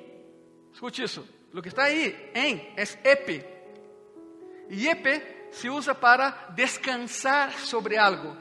Escute 0.72 1.02
isso. 1.02 1.28
O 1.52 1.62
que 1.62 1.68
está 1.68 1.84
aí, 1.84 2.30
em, 2.34 2.72
é 2.76 3.10
epi. 3.10 3.44
E 4.68 4.88
epi 4.88 5.22
se 5.50 5.68
usa 5.68 5.94
para 5.94 6.30
descansar 6.54 7.52
sobre 7.58 7.96
algo, 7.96 8.36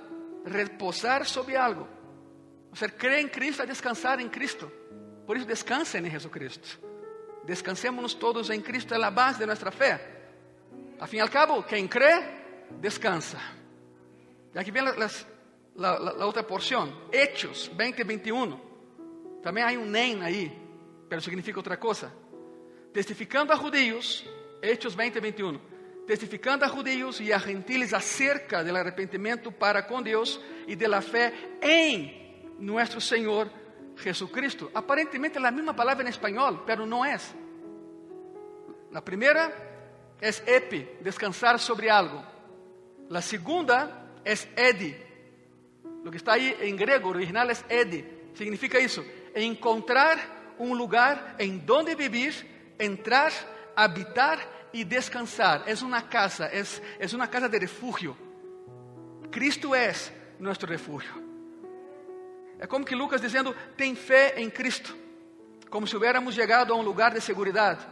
reposar 0.46 1.26
sobre 1.26 1.56
algo. 1.56 1.88
Você 2.72 2.90
crê 2.90 3.22
em 3.22 3.28
Cristo 3.28 3.62
é 3.62 3.66
descansar 3.66 4.20
em 4.20 4.28
Cristo. 4.28 4.72
Por 5.26 5.38
isso, 5.38 5.46
descansem 5.46 6.06
em 6.06 6.10
Jesus 6.10 6.60
Descansemos 7.46 8.14
todos 8.14 8.50
em 8.50 8.60
Cristo, 8.60 8.94
é 8.94 9.04
a 9.04 9.12
base 9.12 9.40
de 9.40 9.46
nossa 9.46 9.72
fé. 9.72 10.02
A 11.00 11.08
fim 11.08 11.18
e 11.18 11.22
al 11.22 11.30
cabo, 11.30 11.64
quem 11.64 11.88
crê, 11.88 12.22
descansa. 12.80 13.40
E 14.54 14.60
aqui 14.60 14.72
vem 14.72 14.84
a 14.88 16.26
outra 16.26 16.44
porção, 16.44 16.92
Hechos 17.12 17.70
20, 17.76 18.04
21. 18.04 18.60
Também 19.42 19.64
há 19.64 19.68
um 19.80 19.86
nem 19.86 20.24
aí, 20.24 20.52
mas 21.10 21.24
significa 21.24 21.60
outra 21.60 21.78
coisa. 21.78 22.12
Testificando 22.94 23.52
a 23.52 23.56
judíos, 23.56 24.26
Hechos 24.62 24.96
20, 24.96 25.20
21. 25.20 25.60
Testificando 26.08 26.64
a 26.64 26.68
judíos 26.68 27.20
e 27.20 27.34
a 27.34 27.40
gentiles 27.40 27.94
acerca 27.94 28.64
do 28.64 28.76
arrependimento 28.76 29.52
para 29.52 29.84
com 29.84 30.02
Deus 30.02 30.40
e 30.68 30.76
de 30.76 30.88
la 30.88 31.04
em 31.62 32.54
nuestro 32.60 33.02
Señor 33.02 33.50
Jesucristo. 33.98 34.72
Aparentemente 34.74 35.40
la 35.40 35.52
misma 35.52 35.76
palabra 35.76 36.04
en 36.04 36.10
español, 36.10 36.64
pero 36.66 36.86
no 36.86 37.06
es. 37.06 37.36
La 38.92 39.04
primera 39.04 39.52
es 40.22 40.42
epi, 40.46 40.88
descansar 41.02 41.60
sobre 41.60 41.90
algo. 41.90 42.35
La 43.10 43.22
segunda 43.22 44.20
es 44.24 44.48
edi. 44.56 44.96
Lo 46.04 46.12
que 46.12 46.18
está 46.18 46.34
ahí 46.34 46.56
en 46.60 46.76
griego 46.76 47.10
original 47.10 47.50
es 47.50 47.64
edi. 47.70 48.06
Significa 48.34 48.78
eso, 48.78 49.04
encontrar 49.34 50.18
un 50.58 50.78
lugar 50.78 51.36
en 51.38 51.66
donde 51.66 51.96
vivir, 51.96 52.76
entrar, 52.78 53.32
habitar 53.76 54.40
y 54.74 54.84
descansar. 54.84 55.64
Es 55.68 55.82
una 55.82 56.10
casa, 56.10 56.48
es, 56.48 56.82
es 57.00 57.14
una 57.14 57.30
casa 57.30 57.48
de 57.48 57.60
refugio. 57.60 58.16
Cristo 59.32 59.76
es 59.76 60.12
nuestro 60.40 60.68
refugio. 60.68 61.26
É 62.60 62.68
como 62.68 62.86
que 62.86 62.96
Lucas 62.96 63.22
dizendo: 63.22 63.54
tem 63.76 63.96
fé 63.96 64.36
em 64.38 64.50
Cristo, 64.50 64.96
como 65.70 65.86
se 65.86 65.96
houvéssemos 65.96 66.34
chegado 66.34 66.74
a 66.74 66.78
um 66.78 66.82
lugar 66.82 67.14
de 67.14 67.22
segurança, 67.22 67.88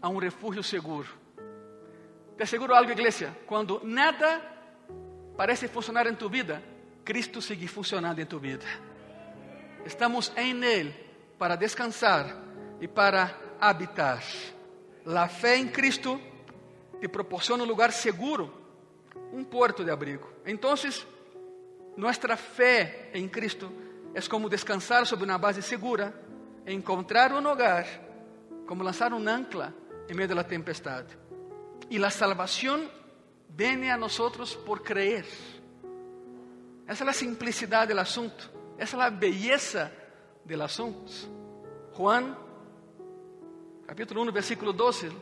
a 0.00 0.08
um 0.08 0.18
refúgio 0.18 0.62
seguro. 0.62 1.21
Te 2.36 2.42
asseguro 2.42 2.74
algo, 2.74 2.90
igreja: 2.90 3.36
quando 3.46 3.80
nada 3.84 4.40
parece 5.36 5.68
funcionar 5.68 6.06
em 6.06 6.14
tu 6.14 6.28
vida, 6.28 6.62
Cristo 7.04 7.40
sigue 7.42 7.66
funcionando 7.66 8.18
em 8.18 8.26
tu 8.26 8.38
vida. 8.38 8.66
Estamos 9.84 10.32
em 10.36 10.62
Ele 10.64 10.94
para 11.38 11.56
descansar 11.56 12.36
e 12.80 12.86
para 12.86 13.36
habitar. 13.60 14.22
A 15.04 15.28
fé 15.28 15.56
em 15.56 15.68
Cristo 15.68 16.20
te 17.00 17.08
proporciona 17.08 17.64
um 17.64 17.66
lugar 17.66 17.90
seguro, 17.90 18.52
um 19.32 19.42
porto 19.42 19.84
de 19.84 19.90
abrigo. 19.90 20.28
Então, 20.46 20.74
nossa 21.96 22.36
fé 22.36 23.10
em 23.12 23.28
Cristo 23.28 23.72
é 24.14 24.20
como 24.22 24.48
descansar 24.48 25.04
sobre 25.06 25.24
uma 25.24 25.38
base 25.38 25.62
segura, 25.62 26.14
encontrar 26.66 27.32
um 27.32 27.44
hogar, 27.44 27.86
como 28.66 28.84
lançar 28.84 29.12
um 29.12 29.28
ancla 29.28 29.74
em 30.08 30.14
meio 30.14 30.28
da 30.28 30.44
tempestade. 30.44 31.21
E 31.92 32.02
a 32.02 32.08
salvação 32.08 32.90
vem 33.50 33.90
a 33.90 33.98
nós 33.98 34.16
por 34.64 34.80
creer. 34.80 35.26
Essa 36.86 37.04
é 37.04 37.08
a 37.10 37.12
simplicidade 37.12 37.92
do 37.92 38.00
assunto. 38.00 38.50
Essa 38.78 38.96
é 38.96 39.00
a 39.02 39.10
beleza 39.10 39.92
do 40.42 40.62
assunto. 40.62 41.12
Juan, 41.94 42.34
capítulo 43.86 44.22
1, 44.22 44.32
versículo 44.32 44.72
12, 44.72 45.12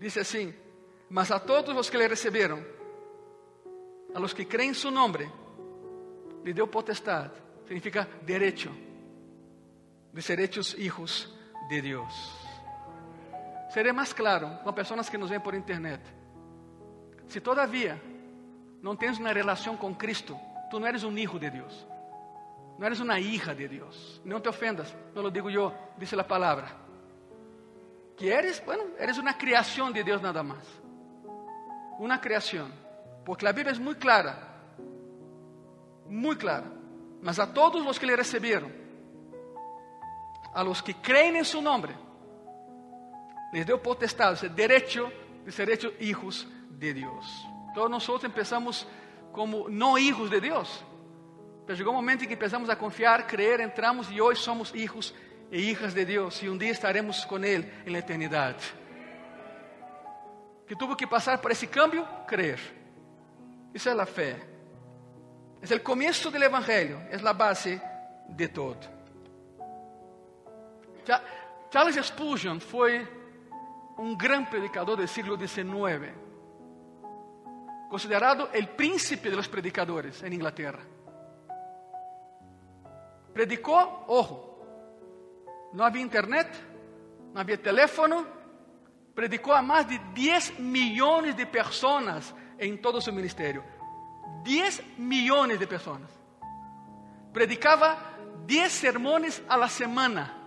diz 0.00 0.16
assim: 0.16 0.52
Mas 1.08 1.30
a 1.30 1.38
todos 1.38 1.76
os 1.76 1.88
que 1.88 1.96
le 1.96 2.08
receberam, 2.08 2.60
a 4.16 4.18
los 4.18 4.34
que 4.34 4.48
creen 4.48 4.70
en 4.70 4.74
su 4.74 4.90
nombre, 4.90 5.30
le 6.44 6.52
dio 6.54 6.68
potestad, 6.68 7.30
significa 7.68 8.08
derecho, 8.22 8.72
de 10.12 10.22
ser 10.22 10.40
hechos 10.40 10.74
hijos 10.76 11.32
de 11.70 11.82
Dios. 11.82 12.45
Seré 13.76 13.92
más 13.92 14.14
claro 14.14 14.58
con 14.64 14.74
personas 14.74 15.10
que 15.10 15.18
nos 15.18 15.28
ven 15.28 15.42
por 15.42 15.54
internet. 15.54 16.00
Si 17.28 17.42
todavía 17.42 18.00
no 18.80 18.96
tienes 18.96 19.18
una 19.18 19.34
relación 19.34 19.76
con 19.76 19.92
Cristo, 19.96 20.40
tú 20.70 20.80
no 20.80 20.86
eres 20.86 21.04
un 21.04 21.18
hijo 21.18 21.38
de 21.38 21.50
Dios. 21.50 21.86
No 22.78 22.86
eres 22.86 23.00
una 23.00 23.20
hija 23.20 23.54
de 23.54 23.68
Dios. 23.68 24.22
No 24.24 24.40
te 24.40 24.48
ofendas, 24.48 24.94
no 25.14 25.20
lo 25.20 25.30
digo 25.30 25.50
yo, 25.50 25.74
dice 25.98 26.16
la 26.16 26.26
palabra. 26.26 26.74
Que 28.16 28.32
eres, 28.32 28.64
bueno, 28.64 28.82
eres 28.98 29.18
una 29.18 29.36
creación 29.36 29.92
de 29.92 30.02
Dios 30.02 30.22
nada 30.22 30.42
más. 30.42 30.64
Una 31.98 32.18
creación. 32.18 32.72
Porque 33.26 33.46
a 33.46 33.52
Bíblia 33.52 33.74
é 33.74 33.78
muito 33.78 34.00
clara, 34.00 34.38
muito 36.08 36.40
clara. 36.40 36.72
Mas 37.20 37.38
a 37.38 37.46
todos 37.46 37.86
os 37.86 37.98
que 37.98 38.06
lhe 38.06 38.16
receberam, 38.16 38.72
a 40.54 40.62
los 40.62 40.80
que 40.80 40.94
creem 40.94 41.36
em 41.36 41.44
seu 41.44 41.60
nome, 41.60 42.05
les 43.52 43.64
deu 43.64 43.78
potestade, 43.78 44.46
o 44.46 44.50
derecho 44.50 45.10
de 45.44 45.52
ser 45.52 45.70
hechos 45.70 45.92
hijos 46.00 46.46
de 46.70 46.92
Deus. 46.94 47.26
Todos 47.74 47.90
nosotros 47.90 48.24
empezamos 48.24 48.86
como 49.32 49.68
no 49.68 49.98
hijos 49.98 50.30
de 50.30 50.40
Dios. 50.40 50.84
Pero 51.66 51.76
llegó 51.76 51.90
un 51.90 51.96
momento 51.96 52.24
en 52.24 52.28
que 52.28 52.34
empezamos 52.34 52.70
a 52.70 52.78
confiar, 52.78 53.26
creer, 53.26 53.60
entramos 53.60 54.10
y 54.10 54.20
hoy 54.20 54.36
somos 54.36 54.74
hijos 54.74 55.14
e 55.50 55.60
hijas 55.60 55.94
de 55.94 56.04
Dios 56.04 56.42
y 56.42 56.48
un 56.48 56.58
día 56.58 56.72
estaremos 56.72 57.26
con 57.26 57.44
Él 57.44 57.70
en 57.84 57.92
la 57.92 57.98
eternidad. 57.98 58.56
Que 60.66 60.74
tuvo 60.74 60.96
que 60.96 61.06
pasar 61.06 61.40
por 61.40 61.52
ese 61.52 61.68
cambio, 61.68 62.06
creer. 62.26 62.58
Esa 63.72 63.90
es 63.90 63.96
la 63.96 64.06
fe. 64.06 64.36
Es 65.60 65.70
el 65.70 65.82
comienzo 65.82 66.30
del 66.30 66.44
Evangelio, 66.44 67.00
es 67.10 67.22
la 67.22 67.32
base 67.32 67.80
de 68.28 68.48
todo. 68.48 68.76
Charles 71.70 72.04
Spurgeon 72.04 72.60
fue 72.60 73.06
un 73.98 74.16
gran 74.16 74.48
predicador 74.48 74.98
del 74.98 75.08
siglo 75.08 75.36
XIX, 75.36 76.12
considerado 77.88 78.50
el 78.52 78.68
príncipe 78.68 79.30
de 79.30 79.36
los 79.36 79.48
predicadores 79.48 80.22
en 80.22 80.32
Inglaterra. 80.32 80.82
Predicó, 83.32 84.04
ojo, 84.08 85.70
no 85.72 85.84
había 85.84 86.02
internet, 86.02 86.48
no 87.32 87.40
había 87.40 87.60
teléfono, 87.60 88.24
predicó 89.14 89.54
a 89.54 89.62
más 89.62 89.88
de 89.88 90.00
10 90.14 90.58
millones 90.60 91.36
de 91.36 91.46
personas 91.46 92.34
en 92.58 92.80
todo 92.80 93.00
su 93.00 93.12
ministerio. 93.12 93.64
10 94.42 94.98
millones 94.98 95.58
de 95.58 95.66
personas. 95.66 96.10
Predicaba 97.32 98.16
10 98.46 98.72
sermones 98.72 99.42
a 99.48 99.56
la 99.56 99.68
semana 99.68 100.45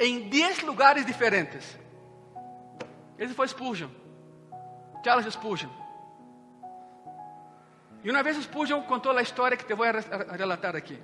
en 0.00 0.30
10 0.30 0.62
lugares 0.62 1.04
diferentes. 1.04 1.78
Esse 3.18 3.34
foi 3.34 3.46
Spurgeon, 3.48 3.90
Charles 5.04 5.30
Spurgeon. 5.30 5.68
E 8.02 8.10
uma 8.10 8.22
vez 8.22 8.38
Spurgeon 8.38 8.82
contou 8.84 9.12
a 9.12 9.20
história 9.20 9.58
que 9.58 9.64
te 9.64 9.74
vou 9.74 9.84
relatar 9.84 10.74
aqui. 10.74 10.98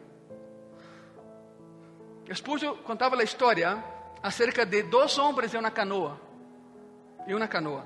Spurgeon 2.35 2.77
contava 2.79 3.17
a 3.17 3.23
história 3.23 3.85
acerca 4.23 4.65
de 4.65 4.83
dois 4.85 5.19
homens 5.19 5.53
em 5.53 5.59
uma 5.59 5.71
canoa. 5.71 6.19
Em 7.27 7.35
uma 7.35 7.47
canoa. 7.47 7.85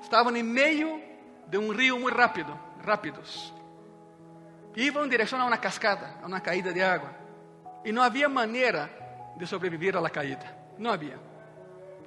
Estavam 0.00 0.36
em 0.36 0.42
meio 0.44 1.02
de 1.48 1.58
um 1.58 1.72
rio 1.72 1.98
muito 1.98 2.16
rápido, 2.16 2.56
rápidos. 2.86 3.52
Iam 4.76 5.04
em 5.04 5.08
direção 5.08 5.40
a 5.40 5.44
uma 5.44 5.58
cascada, 5.58 6.14
a 6.22 6.26
uma 6.28 6.40
caída 6.40 6.72
de 6.72 6.80
água. 6.80 7.10
E 7.84 7.90
não 7.90 8.02
havia 8.02 8.28
maneira 8.28 8.88
de 9.38 9.46
sobreviver 9.46 9.96
a 9.96 10.00
la 10.00 10.10
caída. 10.10 10.44
Não 10.76 10.90
havia. 10.90 11.18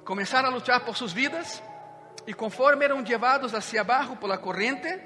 Começaram 0.04 0.48
a 0.48 0.52
lutar 0.52 0.84
por 0.84 0.96
suas 0.96 1.12
vidas 1.12 1.62
e 2.26 2.34
conforme 2.34 2.84
eram 2.84 3.02
levados 3.02 3.54
hacia 3.54 3.80
abaixo 3.80 4.16
por 4.16 4.28
la 4.28 4.38
corrente, 4.38 5.00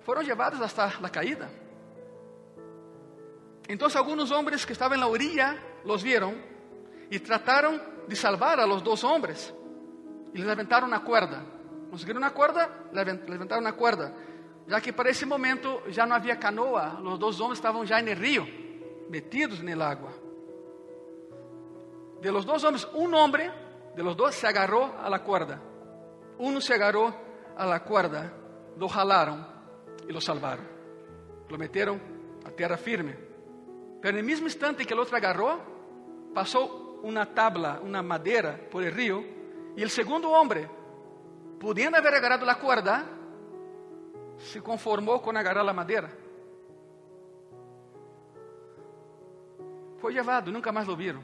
foram 0.00 0.22
levados 0.22 0.60
hasta 0.60 0.92
la 1.00 1.08
caída. 1.08 1.50
Então, 3.68 3.88
alguns 3.94 4.30
homens 4.30 4.64
que 4.64 4.72
estavam 4.72 4.98
na 4.98 5.06
orilla 5.06 5.56
los 5.84 6.02
vieron 6.02 6.34
e 7.10 7.18
trataram 7.20 7.80
de 8.06 8.16
salvar 8.16 8.58
a 8.58 8.64
los 8.64 8.82
dois 8.82 9.02
homens 9.04 9.54
e 10.34 10.38
les 10.38 10.48
aventaram 10.48 10.88
uma 10.88 11.00
cuerda. 11.00 11.44
Conseguiram 11.90 12.20
uma 12.20 12.30
cuerda, 12.30 12.68
les 12.92 13.08
aventaram 13.36 13.62
uma 13.62 13.72
cuerda, 13.72 14.14
já 14.66 14.80
que 14.80 14.92
para 14.92 15.10
esse 15.10 15.24
momento 15.24 15.82
já 15.88 16.06
não 16.06 16.16
havia 16.16 16.36
canoa, 16.36 17.00
os 17.00 17.18
dois 17.18 17.40
homens 17.40 17.58
estavam 17.58 17.86
já 17.86 18.02
no 18.02 18.12
rio, 18.12 18.46
metidos 19.08 19.60
no 19.60 19.82
água. 19.82 20.29
De 22.20 22.30
los 22.30 22.44
dos 22.44 22.62
hombres, 22.64 22.86
un 22.94 23.14
hombre 23.14 23.50
de 23.94 24.02
los 24.02 24.16
dos 24.16 24.34
se 24.34 24.46
agarró 24.46 24.94
a 24.98 25.08
la 25.08 25.22
cuerda. 25.22 25.60
Uno 26.38 26.60
se 26.60 26.74
agarró 26.74 27.14
a 27.56 27.66
la 27.66 27.82
cuerda, 27.82 28.32
lo 28.76 28.88
jalaron 28.88 29.46
y 30.08 30.12
lo 30.12 30.20
salvaron. 30.20 30.66
Lo 31.48 31.58
metieron 31.58 32.00
a 32.46 32.50
tierra 32.50 32.76
firme. 32.76 33.16
Pero 34.00 34.10
en 34.10 34.18
el 34.18 34.24
mismo 34.24 34.46
instante 34.46 34.86
que 34.86 34.94
el 34.94 35.00
otro 35.00 35.16
agarró, 35.16 35.58
pasó 36.34 37.00
una 37.02 37.26
tabla, 37.34 37.80
una 37.82 38.02
madera 38.02 38.58
por 38.70 38.82
el 38.82 38.92
río, 38.92 39.22
y 39.76 39.82
el 39.82 39.90
segundo 39.90 40.30
hombre, 40.30 40.68
pudiendo 41.58 41.98
haber 41.98 42.14
agarrado 42.14 42.44
la 42.44 42.56
cuerda, 42.56 43.04
se 44.38 44.62
conformó 44.62 45.20
con 45.20 45.36
agarrar 45.36 45.64
la 45.64 45.72
madera. 45.72 46.10
Foi 50.00 50.14
llevado, 50.14 50.50
nunca 50.50 50.72
mais 50.72 50.88
lo 50.88 50.96
vieron. 50.96 51.22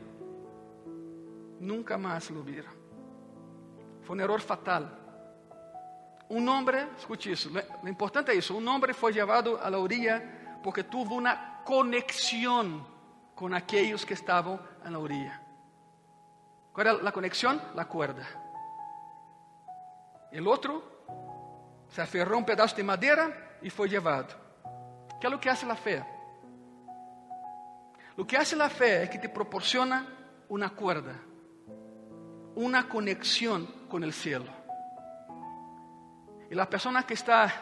Nunca 1.60 1.96
mais 1.96 2.30
lo 2.30 2.42
vieron. 2.42 2.72
Foi 4.02 4.16
um 4.16 4.20
erro 4.20 4.38
fatal. 4.38 4.84
Um 6.28 6.48
homem, 6.48 6.88
escute 6.98 7.30
isso, 7.30 7.50
o 7.82 7.88
importante 7.88 8.30
é 8.30 8.34
isso: 8.34 8.56
um 8.56 8.68
homem 8.68 8.92
foi 8.92 9.12
levado 9.12 9.58
a 9.62 9.68
la 9.68 9.78
orilla 9.78 10.20
porque 10.62 10.82
tuvo 10.82 11.18
uma 11.18 11.62
conexão 11.64 12.84
com 13.34 13.54
aqueles 13.54 14.04
que 14.04 14.14
estavam 14.14 14.58
na 14.84 14.98
orilla. 14.98 15.40
Qual 16.72 16.86
era 16.86 17.08
a 17.08 17.12
conexão? 17.12 17.60
La 17.74 17.84
cuerda. 17.84 18.26
El 20.32 20.46
outro 20.46 20.82
se 21.88 22.00
aferrou 22.00 22.34
a 22.34 22.38
um 22.38 22.44
pedaço 22.44 22.76
de 22.76 22.82
madeira 22.82 23.58
e 23.62 23.70
foi 23.70 23.88
levado. 23.88 24.34
Que 25.18 25.26
é 25.26 25.30
o 25.30 25.38
que 25.38 25.48
hace 25.48 25.64
a 25.64 25.76
fé? 25.76 26.04
O 28.16 28.24
que 28.24 28.36
hace 28.36 28.60
a 28.60 28.68
fé 28.68 29.04
é 29.04 29.06
que 29.06 29.18
te 29.18 29.28
proporciona 29.28 30.06
uma 30.48 30.70
cuerda 30.70 31.25
una 32.56 32.88
conexión 32.88 33.66
con 33.88 34.02
el 34.02 34.12
cielo. 34.12 34.50
Y 36.50 36.54
la 36.54 36.68
persona 36.68 37.04
que 37.04 37.14
está 37.14 37.52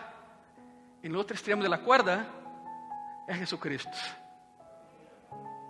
en 1.03 1.11
el 1.11 1.17
otro 1.17 1.35
extremo 1.35 1.63
de 1.63 1.69
la 1.69 1.83
cuerda 1.83 2.27
es 3.27 3.37
Jesucristo. 3.37 3.97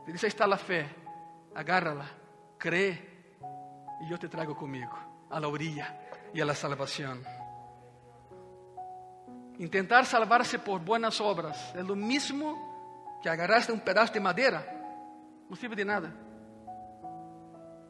Te 0.05 0.13
dice, 0.13 0.27
ahí 0.27 0.29
está 0.29 0.47
la 0.47 0.59
fe, 0.59 0.87
agárrala, 1.55 2.07
cree 2.59 3.15
y 4.03 4.09
yo 4.09 4.19
te 4.19 4.29
traigo 4.29 4.55
conmigo 4.55 4.97
a 5.31 5.41
la 5.41 5.49
orilla 5.49 5.99
y 6.35 6.41
a 6.41 6.45
la 6.45 6.55
salvación. 6.55 7.23
Intentar 9.59 10.05
salvarse 10.05 10.59
por 10.59 10.81
buenas 10.81 11.21
obras 11.21 11.75
es 11.75 11.85
lo 11.85 11.97
mismo 11.97 13.19
que 13.23 13.31
agarrarse 13.31 13.73
un 13.73 13.81
pedazo 13.81 14.13
de 14.13 14.21
madera. 14.21 14.67
No 15.49 15.57
sirve 15.57 15.77
de 15.77 15.85
nada. 15.85 16.13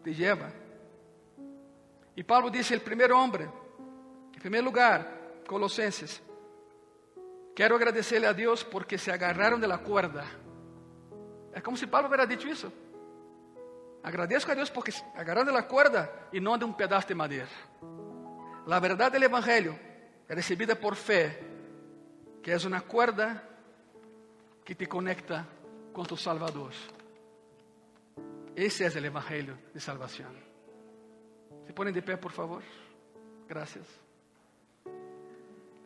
Te 0.05 0.14
lleva 0.14 0.51
e 2.16 2.22
Paulo 2.22 2.50
disse: 2.50 2.74
o 2.74 2.80
primeiro 2.80 3.16
homem, 3.16 3.50
em 4.34 4.38
primeiro 4.38 4.66
lugar, 4.66 5.06
Colossenses, 5.46 6.22
quero 7.54 7.74
agradecerle 7.74 8.26
a 8.26 8.32
Deus 8.32 8.62
porque 8.62 8.98
se 8.98 9.10
agarraram 9.10 9.58
de 9.58 9.66
la 9.66 9.78
cuerda. 9.78 10.24
É 11.52 11.60
como 11.60 11.76
se 11.76 11.86
Paulo 11.86 12.06
hubiera 12.06 12.26
dicho 12.26 12.48
isso. 12.48 12.72
Agradeço 14.02 14.50
a 14.50 14.54
Deus 14.54 14.70
porque 14.70 14.92
se 14.92 15.02
agarraram 15.14 15.46
de 15.46 15.52
la 15.52 15.62
cuerda 15.62 16.12
e 16.32 16.40
não 16.40 16.58
de 16.58 16.64
um 16.64 16.72
pedaço 16.72 17.08
de 17.08 17.14
madeira. 17.14 17.48
A 18.66 18.80
verdade 18.80 19.18
do 19.18 19.24
Evangelho 19.24 19.78
é 20.28 20.34
recebida 20.34 20.74
por 20.74 20.94
fé, 20.94 21.40
que 22.42 22.50
é 22.50 22.56
uma 22.66 22.80
cuerda 22.80 23.42
que 24.64 24.74
te 24.74 24.86
conecta 24.86 25.46
com 25.92 26.02
tu 26.02 26.16
Salvador. 26.16 26.72
Esse 28.56 28.84
é 28.84 28.88
o 28.88 29.04
Evangelho 29.04 29.58
de 29.72 29.80
salvação. 29.80 30.53
Se 31.66 31.72
ponen 31.72 31.94
de 31.94 32.02
pé, 32.02 32.16
por 32.16 32.32
favor. 32.32 32.62
Gracias. 33.48 33.86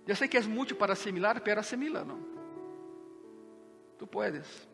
Ya 0.06 0.16
sé 0.16 0.28
que 0.28 0.38
es 0.38 0.48
mucho 0.48 0.76
para 0.76 0.94
asimilar, 0.94 1.42
pero 1.44 1.60
asimila, 1.60 2.04
¿no? 2.04 2.18
Tú 3.98 4.06
puedes. 4.06 4.66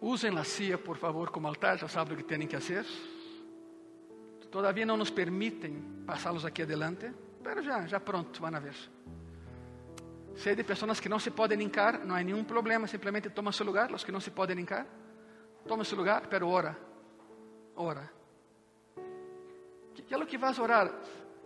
Usen 0.00 0.34
la 0.34 0.44
silla, 0.44 0.78
por 0.78 0.96
favor, 0.96 1.30
como 1.30 1.48
altar, 1.48 1.78
ya 1.78 1.88
saben 1.88 2.12
lo 2.12 2.16
que 2.18 2.24
tienen 2.24 2.48
que 2.48 2.56
hacer. 2.56 2.86
Todavía 4.50 4.86
no 4.86 4.96
nos 4.96 5.10
permiten 5.10 6.04
pasarlos 6.06 6.44
aquí 6.44 6.62
adelante, 6.62 7.12
pero 7.42 7.60
ya, 7.60 7.86
ya 7.86 8.00
pronto 8.00 8.40
van 8.40 8.54
a 8.54 8.60
ver. 8.60 8.74
Hay 10.44 10.54
de 10.54 10.64
personas 10.64 11.00
que 11.00 11.08
no 11.08 11.18
se 11.18 11.30
pueden 11.30 11.60
hincar, 11.60 12.04
no 12.04 12.14
hay 12.14 12.24
ningún 12.24 12.44
problema, 12.44 12.86
simplemente 12.86 13.30
toma 13.30 13.52
su 13.52 13.64
lugar. 13.64 13.90
Los 13.90 14.04
que 14.04 14.12
no 14.12 14.20
se 14.20 14.30
pueden 14.30 14.58
hincar, 14.58 14.86
toma 15.66 15.84
su 15.84 15.96
lugar, 15.96 16.28
pero 16.30 16.48
ora, 16.48 16.76
ora. 17.74 18.12
Que 20.06 20.14
é 20.14 20.16
o 20.16 20.26
que 20.26 20.38
vas 20.38 20.58
a 20.58 20.62
orar? 20.62 20.86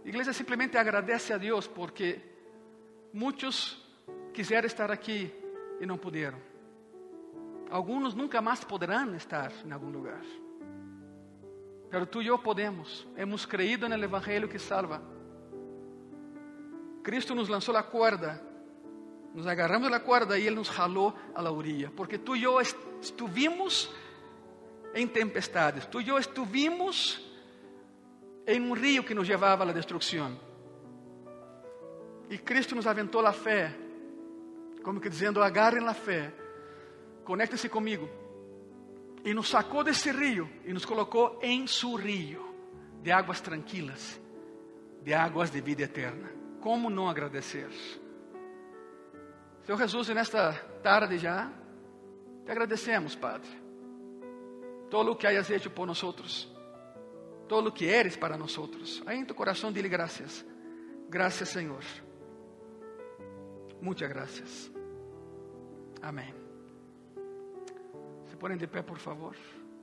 A 0.04 0.08
igreja 0.08 0.32
simplesmente 0.32 0.76
agradece 0.76 1.32
a 1.32 1.38
Deus 1.38 1.66
porque 1.66 2.20
muitos 3.12 3.82
quiseram 4.32 4.66
estar 4.66 4.90
aqui 4.90 5.32
e 5.80 5.86
não 5.86 5.96
puderam. 5.96 6.38
Alguns 7.70 8.14
nunca 8.14 8.40
mais 8.40 8.64
poderão 8.64 9.14
estar 9.14 9.52
em 9.64 9.72
algum 9.72 9.90
lugar. 9.90 10.22
Pero 11.88 12.06
tu 12.06 12.22
e 12.22 12.26
eu 12.26 12.38
podemos. 12.38 13.06
Hemos 13.16 13.46
creído 13.46 13.88
no 13.88 13.94
Evangelho 13.94 14.48
que 14.48 14.58
salva. 14.58 15.02
Cristo 17.02 17.34
nos 17.34 17.48
lançou 17.48 17.76
a 17.76 17.82
corda. 17.82 18.42
Nos 19.34 19.46
agarramos 19.46 19.90
da 19.90 20.00
corda 20.00 20.38
e 20.38 20.46
Ele 20.46 20.56
nos 20.56 20.68
jalou 20.68 21.14
a 21.34 21.40
la 21.40 21.50
orilla. 21.50 21.90
Porque 21.96 22.18
tu 22.18 22.36
e 22.36 22.42
eu 22.42 22.60
estuvimos 23.00 23.90
em 24.94 25.06
tempestades. 25.06 25.86
Tu 25.86 26.00
e 26.00 26.08
eu 26.08 26.18
estuvimos 26.18 27.29
em 28.50 28.60
um 28.60 28.72
rio 28.72 29.04
que 29.04 29.14
nos 29.14 29.28
levava 29.28 29.62
à 29.62 29.72
destruição. 29.72 30.36
e 32.28 32.36
Cristo 32.36 32.74
nos 32.74 32.86
aventou 32.86 33.24
a 33.24 33.32
fé, 33.32 33.72
como 34.82 35.00
que 35.00 35.08
dizendo: 35.08 35.42
agarrem 35.42 35.86
a 35.86 35.94
fé, 35.94 36.32
conectem-se 37.24 37.68
comigo. 37.68 38.08
E 39.24 39.34
nos 39.34 39.50
sacou 39.50 39.84
desse 39.84 40.10
rio 40.10 40.48
e 40.64 40.72
nos 40.72 40.84
colocou 40.84 41.38
em 41.42 41.66
seu 41.66 41.94
rio 41.94 42.54
de 43.02 43.12
águas 43.12 43.40
tranquilas, 43.40 44.20
de 45.02 45.12
águas 45.12 45.50
de 45.50 45.60
vida 45.60 45.82
eterna. 45.82 46.30
Como 46.60 46.88
não 46.88 47.08
agradecer? 47.08 47.68
Senhor 49.62 49.78
Jesus, 49.78 50.08
nesta 50.08 50.54
tarde 50.82 51.18
já, 51.18 51.52
te 52.44 52.50
agradecemos, 52.50 53.14
Padre. 53.14 53.50
Todo 54.88 55.12
o 55.12 55.16
que 55.16 55.26
hayas 55.26 55.50
hecho 55.50 55.70
por 55.70 55.86
nós, 55.86 56.02
todo 57.50 57.66
o 57.66 57.72
que 57.72 57.84
eres 57.84 58.16
para 58.16 58.38
nós. 58.38 58.56
Aí 59.04 59.18
em 59.18 59.24
tu 59.24 59.34
coração, 59.34 59.72
dile 59.72 59.88
graças. 59.88 60.46
Graças, 61.08 61.48
Senhor. 61.48 61.82
Muchas 63.82 64.08
gracias. 64.08 64.70
Amém. 66.00 66.32
Se 68.28 68.36
põem 68.36 68.56
de 68.56 68.68
pé, 68.68 68.82
por 68.82 68.98
favor. 68.98 69.34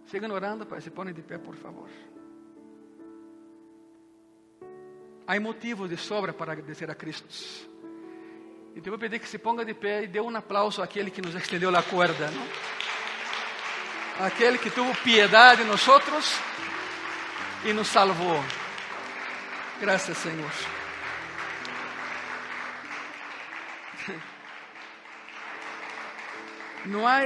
Sigam 0.06 0.32
orando, 0.32 0.66
Pai. 0.66 0.80
Se 0.80 0.90
põem 0.90 1.12
de 1.12 1.22
pé, 1.22 1.38
por 1.38 1.56
favor. 1.56 1.90
Há 5.28 5.38
motivos 5.42 5.90
de 5.90 5.98
sobra 5.98 6.32
para 6.32 6.54
agradecer 6.54 6.90
a 6.90 6.96
Cristo. 6.96 7.28
Então 8.78 8.86
eu 8.86 8.92
vou 8.92 9.00
pedir 9.00 9.20
que 9.20 9.28
se 9.28 9.38
ponga 9.38 9.66
de 9.66 9.74
pé 9.74 10.04
e 10.04 10.08
dê 10.08 10.22
um 10.22 10.34
aplauso 10.34 10.82
àquele 10.82 11.12
que 11.12 11.22
nos 11.22 11.36
estendeu 11.36 11.76
a 11.76 11.84
corda, 11.84 12.32
não? 12.32 12.48
Aquele 14.26 14.58
que 14.58 14.70
tuvo 14.70 14.96
piedade 15.04 15.64
de 15.64 15.68
nós 15.68 15.82
e 17.68 17.74
nos 17.74 17.90
salvou. 17.90 18.42
Graças, 19.82 20.18
Senhor. 20.18 20.52
Não 26.86 27.06
há 27.06 27.20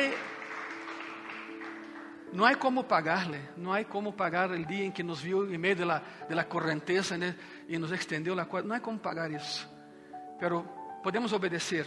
não 2.34 2.46
há 2.46 2.56
como 2.56 2.84
pagarle, 2.84 3.40
não 3.56 3.72
há 3.72 3.84
como 3.84 4.14
pagar 4.14 4.50
o 4.50 4.66
dia 4.66 4.86
em 4.86 4.90
que 4.90 5.04
nos 5.04 5.22
viu 5.22 5.54
em 5.54 5.58
meio 5.60 5.76
de 5.76 5.84
la, 5.84 6.02
de 6.28 6.44
correnteza 6.46 7.18
né, 7.18 7.36
e 7.68 7.78
nos 7.78 7.92
estendeu 7.92 8.40
a 8.40 8.46
corda. 8.46 8.68
Não 8.68 8.76
há 8.76 8.80
como 8.80 8.98
pagar 8.98 9.30
isso. 9.30 9.70
Pero 10.40 10.64
podemos 11.04 11.34
obedecer 11.34 11.86